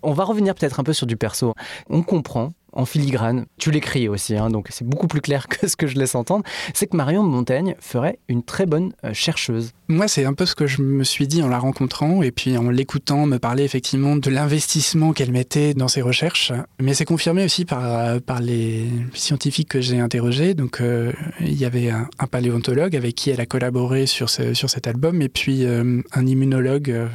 On 0.02 0.12
va 0.12 0.24
revenir 0.24 0.54
peut-être 0.54 0.80
un 0.80 0.84
peu 0.84 0.92
sur 0.92 1.06
du 1.06 1.16
perso. 1.16 1.54
On 1.88 2.02
comprend 2.02 2.52
en 2.72 2.84
filigrane, 2.84 3.46
tu 3.58 3.70
l'écris 3.70 4.08
aussi, 4.08 4.36
hein, 4.36 4.50
donc 4.50 4.68
c'est 4.70 4.86
beaucoup 4.86 5.06
plus 5.06 5.20
clair 5.20 5.48
que 5.48 5.66
ce 5.66 5.76
que 5.76 5.86
je 5.86 5.98
laisse 5.98 6.14
entendre, 6.14 6.44
c'est 6.74 6.86
que 6.86 6.96
Marion 6.96 7.22
Montaigne 7.22 7.74
ferait 7.80 8.18
une 8.28 8.42
très 8.42 8.66
bonne 8.66 8.92
euh, 9.04 9.12
chercheuse. 9.12 9.72
Moi, 9.88 10.08
c'est 10.08 10.24
un 10.24 10.32
peu 10.32 10.46
ce 10.46 10.54
que 10.54 10.66
je 10.66 10.80
me 10.80 11.04
suis 11.04 11.26
dit 11.26 11.42
en 11.42 11.48
la 11.48 11.58
rencontrant 11.58 12.22
et 12.22 12.30
puis 12.30 12.56
en 12.56 12.70
l'écoutant 12.70 13.26
me 13.26 13.38
parler 13.38 13.64
effectivement 13.64 14.16
de 14.16 14.30
l'investissement 14.30 15.12
qu'elle 15.12 15.32
mettait 15.32 15.74
dans 15.74 15.88
ses 15.88 16.00
recherches. 16.00 16.52
Mais 16.80 16.94
c'est 16.94 17.04
confirmé 17.04 17.44
aussi 17.44 17.64
par, 17.64 18.20
par 18.22 18.40
les 18.40 18.86
scientifiques 19.12 19.68
que 19.68 19.80
j'ai 19.80 19.98
interrogés. 19.98 20.54
Donc, 20.54 20.80
euh, 20.80 21.12
il 21.40 21.54
y 21.54 21.64
avait 21.64 21.90
un, 21.90 22.08
paléontologue 22.30 22.96
avec 22.96 23.14
qui 23.14 23.30
elle 23.30 23.40
a 23.40 23.46
collaboré 23.46 24.06
sur, 24.06 24.30
sur 24.30 24.70
cet 24.70 24.86
album 24.86 25.20
et 25.20 25.28
puis 25.28 25.64
euh, 25.64 26.00
un 26.12 26.26
immunologue 26.26 26.90
euh, 26.90 27.08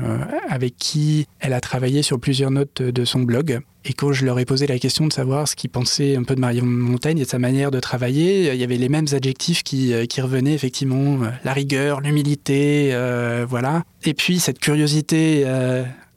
avec 0.48 0.76
qui 0.78 1.28
elle 1.39 1.54
a 1.54 1.62
travaillé 1.62 2.04
sur 2.04 2.20
plusieurs 2.20 2.52
notes 2.52 2.82
de 2.82 3.06
son 3.06 3.22
blog. 3.22 3.62
Et 3.89 3.93
quand 3.93 4.12
je 4.12 4.26
leur 4.26 4.38
ai 4.38 4.43
posé 4.43 4.67
la 4.67 4.78
question 4.80 5.08
de 5.08 5.13
savoir 5.13 5.47
ce 5.47 5.56
qu'ils 5.56 5.69
pensaient 5.69 6.17
un 6.17 6.23
peu 6.23 6.36
de 6.36 6.41
Marion 6.41 6.65
Montaigne 6.65 7.19
et 7.19 7.23
de 7.23 7.30
sa 7.30 7.39
manière 7.39 7.71
de 7.71 7.80
travailler, 7.80 8.54
il 8.54 8.60
y 8.60 8.63
avait 8.63 8.76
les 8.76 8.89
mêmes 8.89 9.06
adjectifs 9.13 9.63
qui, 9.63 9.93
euh, 9.93 10.06
revenaient 10.17 10.54
effectivement, 10.54 11.23
euh, 11.23 11.30
la 11.45 11.54
rigueur, 11.54 12.02
l'humilité, 12.02 12.89
euh, 12.91 13.45
voilà. 13.47 13.84
Et 14.04 14.13
puis 14.13 14.39
cette 14.39 14.60
curiosité 14.60 15.45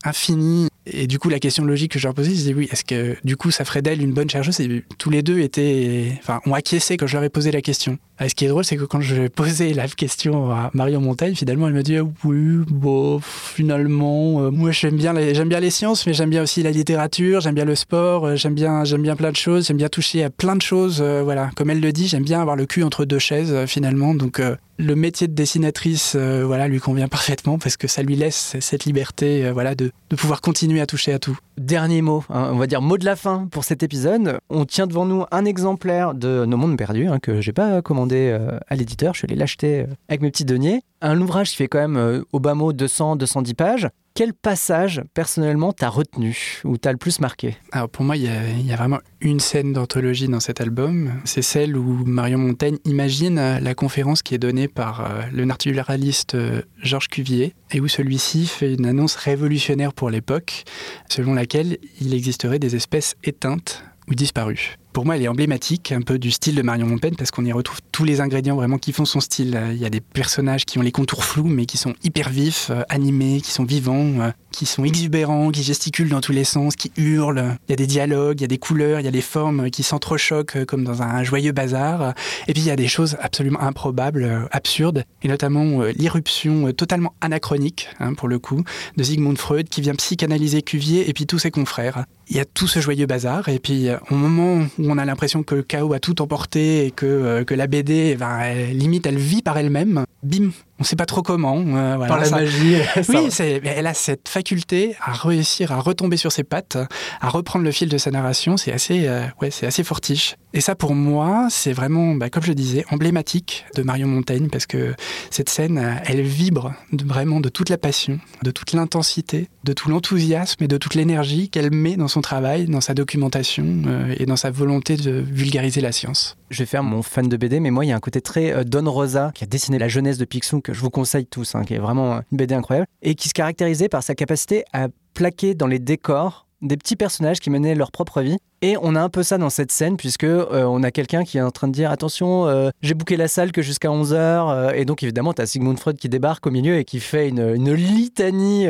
infinie. 0.04 0.68
Et 0.86 1.06
du 1.06 1.18
coup, 1.18 1.28
la 1.28 1.38
question 1.38 1.64
logique 1.64 1.92
que 1.92 1.98
je 1.98 2.06
leur 2.06 2.14
posais, 2.14 2.34
c'était 2.34 2.54
oui, 2.54 2.68
est-ce 2.72 2.84
que 2.84 3.16
du 3.22 3.36
coup 3.36 3.50
ça 3.50 3.64
ferait 3.64 3.82
d'elle 3.82 4.02
une 4.02 4.12
bonne 4.12 4.30
chercheuse? 4.30 4.60
Et 4.60 4.84
tous 4.98 5.10
les 5.10 5.22
deux 5.22 5.40
étaient, 5.40 6.12
enfin, 6.18 6.40
ont 6.46 6.54
acquiescé 6.54 6.96
quand 6.96 7.06
je 7.06 7.16
leur 7.16 7.24
ai 7.24 7.28
posé 7.28 7.50
la 7.50 7.60
question. 7.60 7.98
Ce 8.26 8.34
qui 8.34 8.44
est 8.44 8.48
drôle, 8.48 8.64
c'est 8.64 8.76
que 8.76 8.84
quand 8.84 9.00
je 9.00 9.28
posais 9.28 9.72
la 9.72 9.88
question 9.88 10.50
à 10.50 10.70
Marion 10.74 11.00
Montaigne, 11.00 11.34
finalement, 11.34 11.68
elle 11.68 11.74
me 11.74 11.82
dit 11.82 11.98
oui, 12.24 12.64
bon, 12.68 13.20
finalement, 13.20 14.42
euh, 14.42 14.50
moi 14.50 14.70
j'aime 14.72 14.96
bien, 14.96 15.12
les, 15.12 15.34
j'aime 15.34 15.48
bien 15.48 15.60
les 15.60 15.70
sciences, 15.70 16.06
mais 16.06 16.12
j'aime 16.12 16.30
bien 16.30 16.42
aussi 16.42 16.62
la 16.62 16.70
littérature, 16.70 17.40
j'aime 17.40 17.54
bien 17.54 17.64
le 17.64 17.74
sport, 17.74 18.26
euh, 18.26 18.36
j'aime 18.36 18.54
bien, 18.54 18.84
j'aime 18.84 19.02
bien 19.02 19.16
plein 19.16 19.30
de 19.30 19.36
choses, 19.36 19.66
j'aime 19.66 19.78
bien 19.78 19.88
toucher 19.88 20.24
à 20.24 20.30
plein 20.30 20.56
de 20.56 20.62
choses. 20.62 21.00
euh, 21.00 21.22
voilà, 21.22 21.50
comme 21.56 21.70
elle 21.70 21.80
le 21.80 21.92
dit, 21.92 22.08
j'aime 22.08 22.24
bien 22.24 22.40
avoir 22.40 22.56
le 22.56 22.66
cul 22.66 22.82
entre 22.82 23.04
deux 23.04 23.18
chaises 23.18 23.66
finalement. 23.66 24.14
Donc 24.14 24.40
le 24.78 24.96
métier 24.96 25.28
de 25.28 25.34
dessinatrice, 25.34 26.16
voilà, 26.16 26.68
lui 26.68 26.78
convient 26.80 27.08
parfaitement 27.08 27.58
parce 27.58 27.76
que 27.76 27.86
ça 27.86 28.02
lui 28.02 28.16
laisse 28.16 28.56
cette 28.60 28.84
liberté, 28.84 29.50
voilà, 29.50 29.74
de 29.74 29.92
pouvoir 30.16 30.40
continuer 30.40 30.69
à 30.78 30.86
toucher 30.86 31.12
à 31.12 31.18
tout. 31.18 31.36
Dernier 31.58 32.02
mot, 32.02 32.22
hein, 32.30 32.50
on 32.52 32.58
va 32.58 32.66
dire 32.66 32.80
mot 32.80 32.96
de 32.96 33.04
la 33.04 33.16
fin 33.16 33.48
pour 33.50 33.64
cet 33.64 33.82
épisode. 33.82 34.38
On 34.48 34.64
tient 34.64 34.86
devant 34.86 35.04
nous 35.04 35.24
un 35.32 35.44
exemplaire 35.44 36.14
de 36.14 36.44
Nos 36.44 36.56
mondes 36.56 36.78
perdus 36.78 37.08
hein, 37.08 37.18
que 37.18 37.40
j'ai 37.40 37.52
pas 37.52 37.82
commandé 37.82 38.30
euh, 38.32 38.58
à 38.68 38.76
l'éditeur, 38.76 39.14
je 39.14 39.18
suis 39.18 39.26
allé 39.26 39.42
euh, 39.64 39.86
avec 40.08 40.20
mes 40.20 40.30
petits 40.30 40.44
deniers. 40.44 40.82
Un 41.00 41.20
ouvrage 41.20 41.50
qui 41.50 41.56
fait 41.56 41.68
quand 41.68 41.78
même 41.78 41.96
euh, 41.96 42.22
au 42.32 42.40
bas 42.40 42.54
mot 42.54 42.72
200-210 42.72 43.54
pages. 43.54 43.88
Quel 44.14 44.34
passage 44.34 45.02
personnellement 45.14 45.72
t'as 45.72 45.88
retenu 45.88 46.60
ou 46.64 46.76
t'as 46.76 46.92
le 46.92 46.98
plus 46.98 47.20
marqué? 47.20 47.56
Alors 47.72 47.88
pour 47.88 48.04
moi, 48.04 48.16
il 48.16 48.22
y, 48.22 48.66
y 48.66 48.72
a 48.72 48.76
vraiment 48.76 48.98
une 49.20 49.40
scène 49.40 49.72
d'anthologie 49.72 50.28
dans 50.28 50.40
cet 50.40 50.60
album. 50.60 51.12
C'est 51.24 51.42
celle 51.42 51.76
où 51.76 52.04
Marion 52.04 52.38
Montaigne 52.38 52.78
imagine 52.84 53.38
euh, 53.38 53.60
la 53.60 53.74
conférence 53.74 54.22
qui 54.22 54.34
est 54.34 54.38
donnée 54.38 54.68
par 54.68 55.00
euh, 55.00 55.22
le 55.32 55.44
naturaliste 55.44 56.34
euh, 56.34 56.62
Georges 56.82 57.08
Cuvier 57.08 57.54
et 57.70 57.80
où 57.80 57.88
celui-ci 57.88 58.46
fait 58.46 58.74
une 58.74 58.86
annonce 58.86 59.14
révolutionnaire 59.16 59.92
pour 59.92 60.10
l'époque, 60.10 60.64
selon 61.08 61.34
laquelle 61.34 61.78
il 62.00 62.12
existerait 62.14 62.58
des 62.58 62.76
espèces 62.76 63.14
éteintes 63.22 63.84
ou 64.08 64.14
disparues. 64.14 64.76
Pour 64.92 65.06
moi, 65.06 65.14
elle 65.14 65.22
est 65.22 65.28
emblématique 65.28 65.92
un 65.92 66.00
peu 66.00 66.18
du 66.18 66.32
style 66.32 66.56
de 66.56 66.62
Marion 66.62 66.86
Montaigne 66.86 67.14
parce 67.16 67.30
qu'on 67.30 67.44
y 67.44 67.52
retrouve 67.52 67.78
tous 67.92 68.02
les 68.02 68.20
ingrédients 68.20 68.56
vraiment 68.56 68.76
qui 68.76 68.92
font 68.92 69.04
son 69.04 69.20
style. 69.20 69.56
Euh, 69.56 69.72
Il 69.72 69.80
y 69.80 69.84
a 69.84 69.90
des 69.90 70.00
personnages 70.00 70.64
qui 70.64 70.78
ont 70.78 70.82
les 70.82 70.90
contours 70.90 71.24
flous 71.24 71.46
mais 71.46 71.64
qui 71.64 71.76
sont 71.76 71.94
hyper 72.02 72.28
vifs, 72.28 72.70
euh, 72.70 72.82
animés, 72.88 73.40
qui 73.40 73.52
sont 73.52 73.62
vivants, 73.62 74.20
euh, 74.20 74.30
qui 74.50 74.66
sont 74.66 74.84
exubérants, 74.84 75.52
qui 75.52 75.62
gesticulent 75.62 76.08
dans 76.08 76.20
tous 76.20 76.32
les 76.32 76.42
sens, 76.42 76.74
qui 76.74 76.90
hurlent. 76.96 77.56
Il 77.68 77.70
y 77.70 77.74
a 77.74 77.76
des 77.76 77.86
dialogues, 77.86 78.40
il 78.40 78.42
y 78.42 78.44
a 78.44 78.48
des 78.48 78.58
couleurs, 78.58 78.98
il 78.98 79.04
y 79.04 79.08
a 79.08 79.12
des 79.12 79.20
formes 79.20 79.70
qui 79.70 79.84
s'entrechoquent 79.84 80.64
comme 80.64 80.82
dans 80.82 81.02
un 81.02 81.22
joyeux 81.22 81.52
bazar. 81.52 82.14
Et 82.48 82.52
puis 82.52 82.62
il 82.62 82.66
y 82.66 82.72
a 82.72 82.76
des 82.76 82.88
choses 82.88 83.16
absolument 83.20 83.60
improbables, 83.60 84.48
absurdes, 84.50 85.04
et 85.22 85.28
notamment 85.28 85.82
l'irruption 85.96 86.72
totalement 86.72 87.14
anachronique, 87.20 87.88
hein, 88.00 88.14
pour 88.14 88.26
le 88.26 88.40
coup, 88.40 88.64
de 88.96 89.02
Sigmund 89.04 89.38
Freud 89.38 89.68
qui 89.68 89.82
vient 89.82 89.94
psychanalyser 89.94 90.62
Cuvier 90.62 91.08
et 91.08 91.12
puis 91.12 91.26
tous 91.26 91.38
ses 91.38 91.52
confrères. 91.52 92.04
Il 92.28 92.36
y 92.36 92.40
a 92.40 92.44
tout 92.44 92.68
ce 92.68 92.80
joyeux 92.80 93.06
bazar, 93.06 93.48
et 93.48 93.58
puis 93.58 93.88
au 94.10 94.14
moment 94.14 94.66
où 94.80 94.90
on 94.90 94.98
a 94.98 95.04
l'impression 95.04 95.42
que 95.42 95.60
K.O. 95.60 95.92
a 95.92 96.00
tout 96.00 96.22
emporté 96.22 96.86
et 96.86 96.90
que, 96.90 97.06
euh, 97.06 97.44
que 97.44 97.54
la 97.54 97.66
BD, 97.66 98.16
ben, 98.16 98.72
limite, 98.72 99.06
elle 99.06 99.18
vit 99.18 99.42
par 99.42 99.58
elle-même. 99.58 100.04
Bim, 100.22 100.50
on 100.80 100.82
ne 100.82 100.86
sait 100.86 100.96
pas 100.96 101.04
trop 101.04 101.20
comment. 101.20 101.58
Euh, 101.58 101.96
voilà, 101.96 102.06
par 102.06 102.18
la 102.18 102.30
magie. 102.30 102.76
oui, 103.10 103.28
elle 103.38 103.86
a 103.86 103.92
cette 103.92 104.30
faculté 104.30 104.96
à 105.04 105.12
réussir 105.12 105.72
à 105.72 105.80
retomber 105.80 106.16
sur 106.16 106.32
ses 106.32 106.42
pattes, 106.42 106.78
à 107.20 107.28
reprendre 107.28 107.66
le 107.66 107.70
fil 107.70 107.90
de 107.90 107.98
sa 107.98 108.10
narration. 108.10 108.56
C'est 108.56 108.72
assez, 108.72 109.06
euh, 109.06 109.26
ouais, 109.42 109.50
c'est 109.50 109.66
assez 109.66 109.84
fortiche. 109.84 110.36
Et 110.54 110.62
ça, 110.62 110.74
pour 110.74 110.94
moi, 110.94 111.48
c'est 111.50 111.74
vraiment, 111.74 112.14
bah, 112.14 112.30
comme 112.30 112.42
je 112.42 112.52
disais, 112.52 112.84
emblématique 112.90 113.66
de 113.76 113.82
Marion 113.82 114.08
Montaigne 114.08 114.48
parce 114.50 114.66
que 114.66 114.94
cette 115.30 115.50
scène, 115.50 116.00
elle 116.06 116.22
vibre 116.22 116.72
vraiment 116.92 117.40
de 117.40 117.50
toute 117.50 117.68
la 117.68 117.78
passion, 117.78 118.18
de 118.42 118.50
toute 118.50 118.72
l'intensité, 118.72 119.48
de 119.64 119.72
tout 119.72 119.90
l'enthousiasme 119.90 120.64
et 120.64 120.68
de 120.68 120.76
toute 120.76 120.94
l'énergie 120.94 121.50
qu'elle 121.50 121.70
met 121.70 121.96
dans 121.96 122.08
son 122.08 122.20
travail, 122.20 122.66
dans 122.66 122.80
sa 122.80 122.94
documentation 122.94 123.64
euh, 123.86 124.14
et 124.18 124.26
dans 124.26 124.36
sa 124.36 124.50
volonté 124.50 124.96
de 124.96 125.12
vulgariser 125.12 125.80
la 125.80 125.92
science. 125.92 126.36
Je 126.50 126.58
vais 126.58 126.66
faire 126.66 126.82
mon 126.82 127.02
fan 127.02 127.28
de 127.28 127.36
BD, 127.36 127.60
mais 127.60 127.70
moi, 127.70 127.84
il 127.84 127.88
y 127.88 127.92
a 127.92 127.96
un 127.96 128.00
côté 128.00 128.20
très 128.20 128.52
euh, 128.52 128.64
Don 128.64 128.90
Rosa 128.90 129.30
qui 129.34 129.44
a 129.44 129.46
dessiné 129.46 129.78
la 129.78 129.88
jeunesse 129.88 130.18
de 130.18 130.24
Picsou 130.24 130.60
je 130.72 130.80
vous 130.80 130.90
conseille 130.90 131.26
tous, 131.26 131.54
hein, 131.54 131.64
qui 131.64 131.74
est 131.74 131.78
vraiment 131.78 132.20
une 132.30 132.38
BD 132.38 132.54
incroyable 132.54 132.86
et 133.02 133.14
qui 133.14 133.28
se 133.28 133.34
caractérisait 133.34 133.88
par 133.88 134.02
sa 134.02 134.14
capacité 134.14 134.64
à 134.72 134.88
plaquer 135.14 135.54
dans 135.54 135.66
les 135.66 135.78
décors 135.78 136.46
des 136.62 136.76
petits 136.76 136.96
personnages 136.96 137.40
qui 137.40 137.50
menaient 137.50 137.74
leur 137.74 137.90
propre 137.90 138.20
vie. 138.20 138.36
Et 138.62 138.76
on 138.82 138.94
a 138.94 139.00
un 139.00 139.08
peu 139.08 139.22
ça 139.22 139.38
dans 139.38 139.48
cette 139.48 139.72
scène, 139.72 139.96
puisque 139.96 140.24
euh, 140.24 140.64
on 140.64 140.82
a 140.82 140.90
quelqu'un 140.90 141.24
qui 141.24 141.38
est 141.38 141.40
en 141.40 141.50
train 141.50 141.68
de 141.68 141.72
dire 141.72 141.90
attention, 141.90 142.46
euh, 142.46 142.68
j'ai 142.82 142.92
booké 142.92 143.16
la 143.16 143.28
salle 143.28 143.52
que 143.52 143.62
jusqu'à 143.62 143.88
11h. 143.88 144.14
Euh, 144.14 144.72
et 144.72 144.84
donc, 144.84 145.02
évidemment, 145.02 145.32
tu 145.32 145.40
as 145.40 145.46
Sigmund 145.46 145.78
Freud 145.78 145.96
qui 145.96 146.10
débarque 146.10 146.46
au 146.46 146.50
milieu 146.50 146.76
et 146.76 146.84
qui 146.84 147.00
fait 147.00 147.30
une, 147.30 147.54
une 147.54 147.72
litanie. 147.72 148.66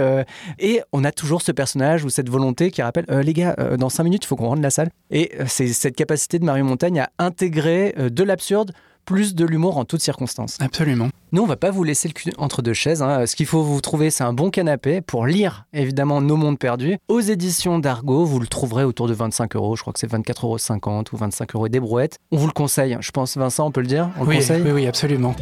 et 0.59 0.83
on 0.93 1.03
a 1.03 1.11
toujours 1.11 1.43
ce 1.43 1.51
personnage 1.51 2.05
ou 2.05 2.11
cette 2.11 2.29
volonté 2.29 2.71
qui 2.71 2.83
rappelle 2.83 3.07
les 3.09 3.33
gars, 3.33 3.57
dans 3.79 3.89
5 3.89 4.05
minutes, 4.05 4.25
il 4.25 4.29
faut 4.29 4.37
qu'on 4.37 4.49
rende 4.49 4.63
la 4.63 4.71
salle. 4.71 4.91
Et 5.11 5.33
c'est 5.47 5.69
cette 5.69 5.97
capacité 5.97 6.39
de 6.39 6.45
Mario 6.45 6.65
Montagne 6.65 7.01
à 7.01 7.11
intégrer 7.19 7.95
de 7.99 8.23
l'absurde 8.23 8.73
plus 9.05 9.35
de 9.35 9.45
l'humour 9.45 9.79
en 9.79 9.85
toutes 9.85 10.01
circonstances. 10.03 10.57
Absolument. 10.61 11.09
Nous, 11.33 11.43
on 11.43 11.47
va 11.47 11.57
pas 11.57 11.71
vous 11.71 11.85
laisser 11.85 12.09
le 12.09 12.15
cul 12.15 12.33
entre 12.39 12.63
deux 12.63 12.73
chaises. 12.73 13.03
Hein. 13.03 13.27
Ce 13.27 13.37
qu'il 13.37 13.47
faut 13.47 13.63
vous 13.63 13.81
trouver, 13.81 14.11
c'est 14.11 14.25
un 14.25 14.33
bon 14.33 14.51
canapé 14.51 15.01
pour 15.01 15.27
lire, 15.27 15.65
évidemment, 15.73 16.21
Nos 16.21 16.37
Mondes 16.37 16.59
Perdus. 16.59 16.99
Aux 17.09 17.21
éditions 17.21 17.79
d'Argo, 17.79 18.25
vous 18.25 18.41
le 18.41 18.47
trouverez 18.47 18.85
autour 18.85 19.07
de 19.09 19.15
25 19.15 19.57
euros. 19.57 19.77
Je 19.77 19.83
crois 19.83 19.93
que 19.93 20.01
c'est 20.01 20.11
24,50 20.11 20.41
euros 20.45 21.05
ou 21.13 21.17
25 21.17 21.55
euros 21.55 21.69
des 21.69 21.81
brouettes. 21.81 22.19
On 22.33 22.37
vous 22.37 22.47
le 22.47 22.53
conseille, 22.53 22.97
je 23.01 23.11
pense, 23.11 23.37
Vincent, 23.37 23.67
on 23.67 23.71
peut 23.71 23.81
le 23.81 23.87
dire? 23.87 24.11
On 24.19 24.25
oui, 24.25 24.37
le 24.37 24.41
conseille? 24.41 24.63
oui, 24.63 24.71
oui, 24.73 24.87
absolument. 24.87 25.35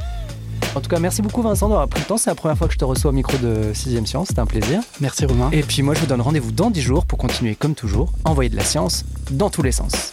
En 0.74 0.80
tout 0.80 0.90
cas, 0.90 0.98
merci 0.98 1.22
beaucoup 1.22 1.42
Vincent 1.42 1.68
d'avoir 1.68 1.88
pris 1.88 2.00
le 2.00 2.06
temps. 2.06 2.18
C'est 2.18 2.30
la 2.30 2.34
première 2.34 2.56
fois 2.56 2.68
que 2.68 2.74
je 2.74 2.78
te 2.78 2.84
reçois 2.84 3.10
au 3.10 3.14
micro 3.14 3.36
de 3.38 3.72
6ème 3.72 4.06
Science. 4.06 4.28
C'était 4.28 4.40
un 4.40 4.46
plaisir. 4.46 4.80
Merci 5.00 5.24
Romain. 5.24 5.50
Et 5.52 5.62
puis 5.62 5.82
moi, 5.82 5.94
je 5.94 6.00
vous 6.00 6.06
donne 6.06 6.20
rendez-vous 6.20 6.52
dans 6.52 6.70
10 6.70 6.80
jours 6.80 7.06
pour 7.06 7.18
continuer 7.18 7.54
comme 7.54 7.74
toujours, 7.74 8.12
envoyer 8.24 8.50
de 8.50 8.56
la 8.56 8.64
science 8.64 9.04
dans 9.30 9.50
tous 9.50 9.62
les 9.62 9.72
sens. 9.72 10.12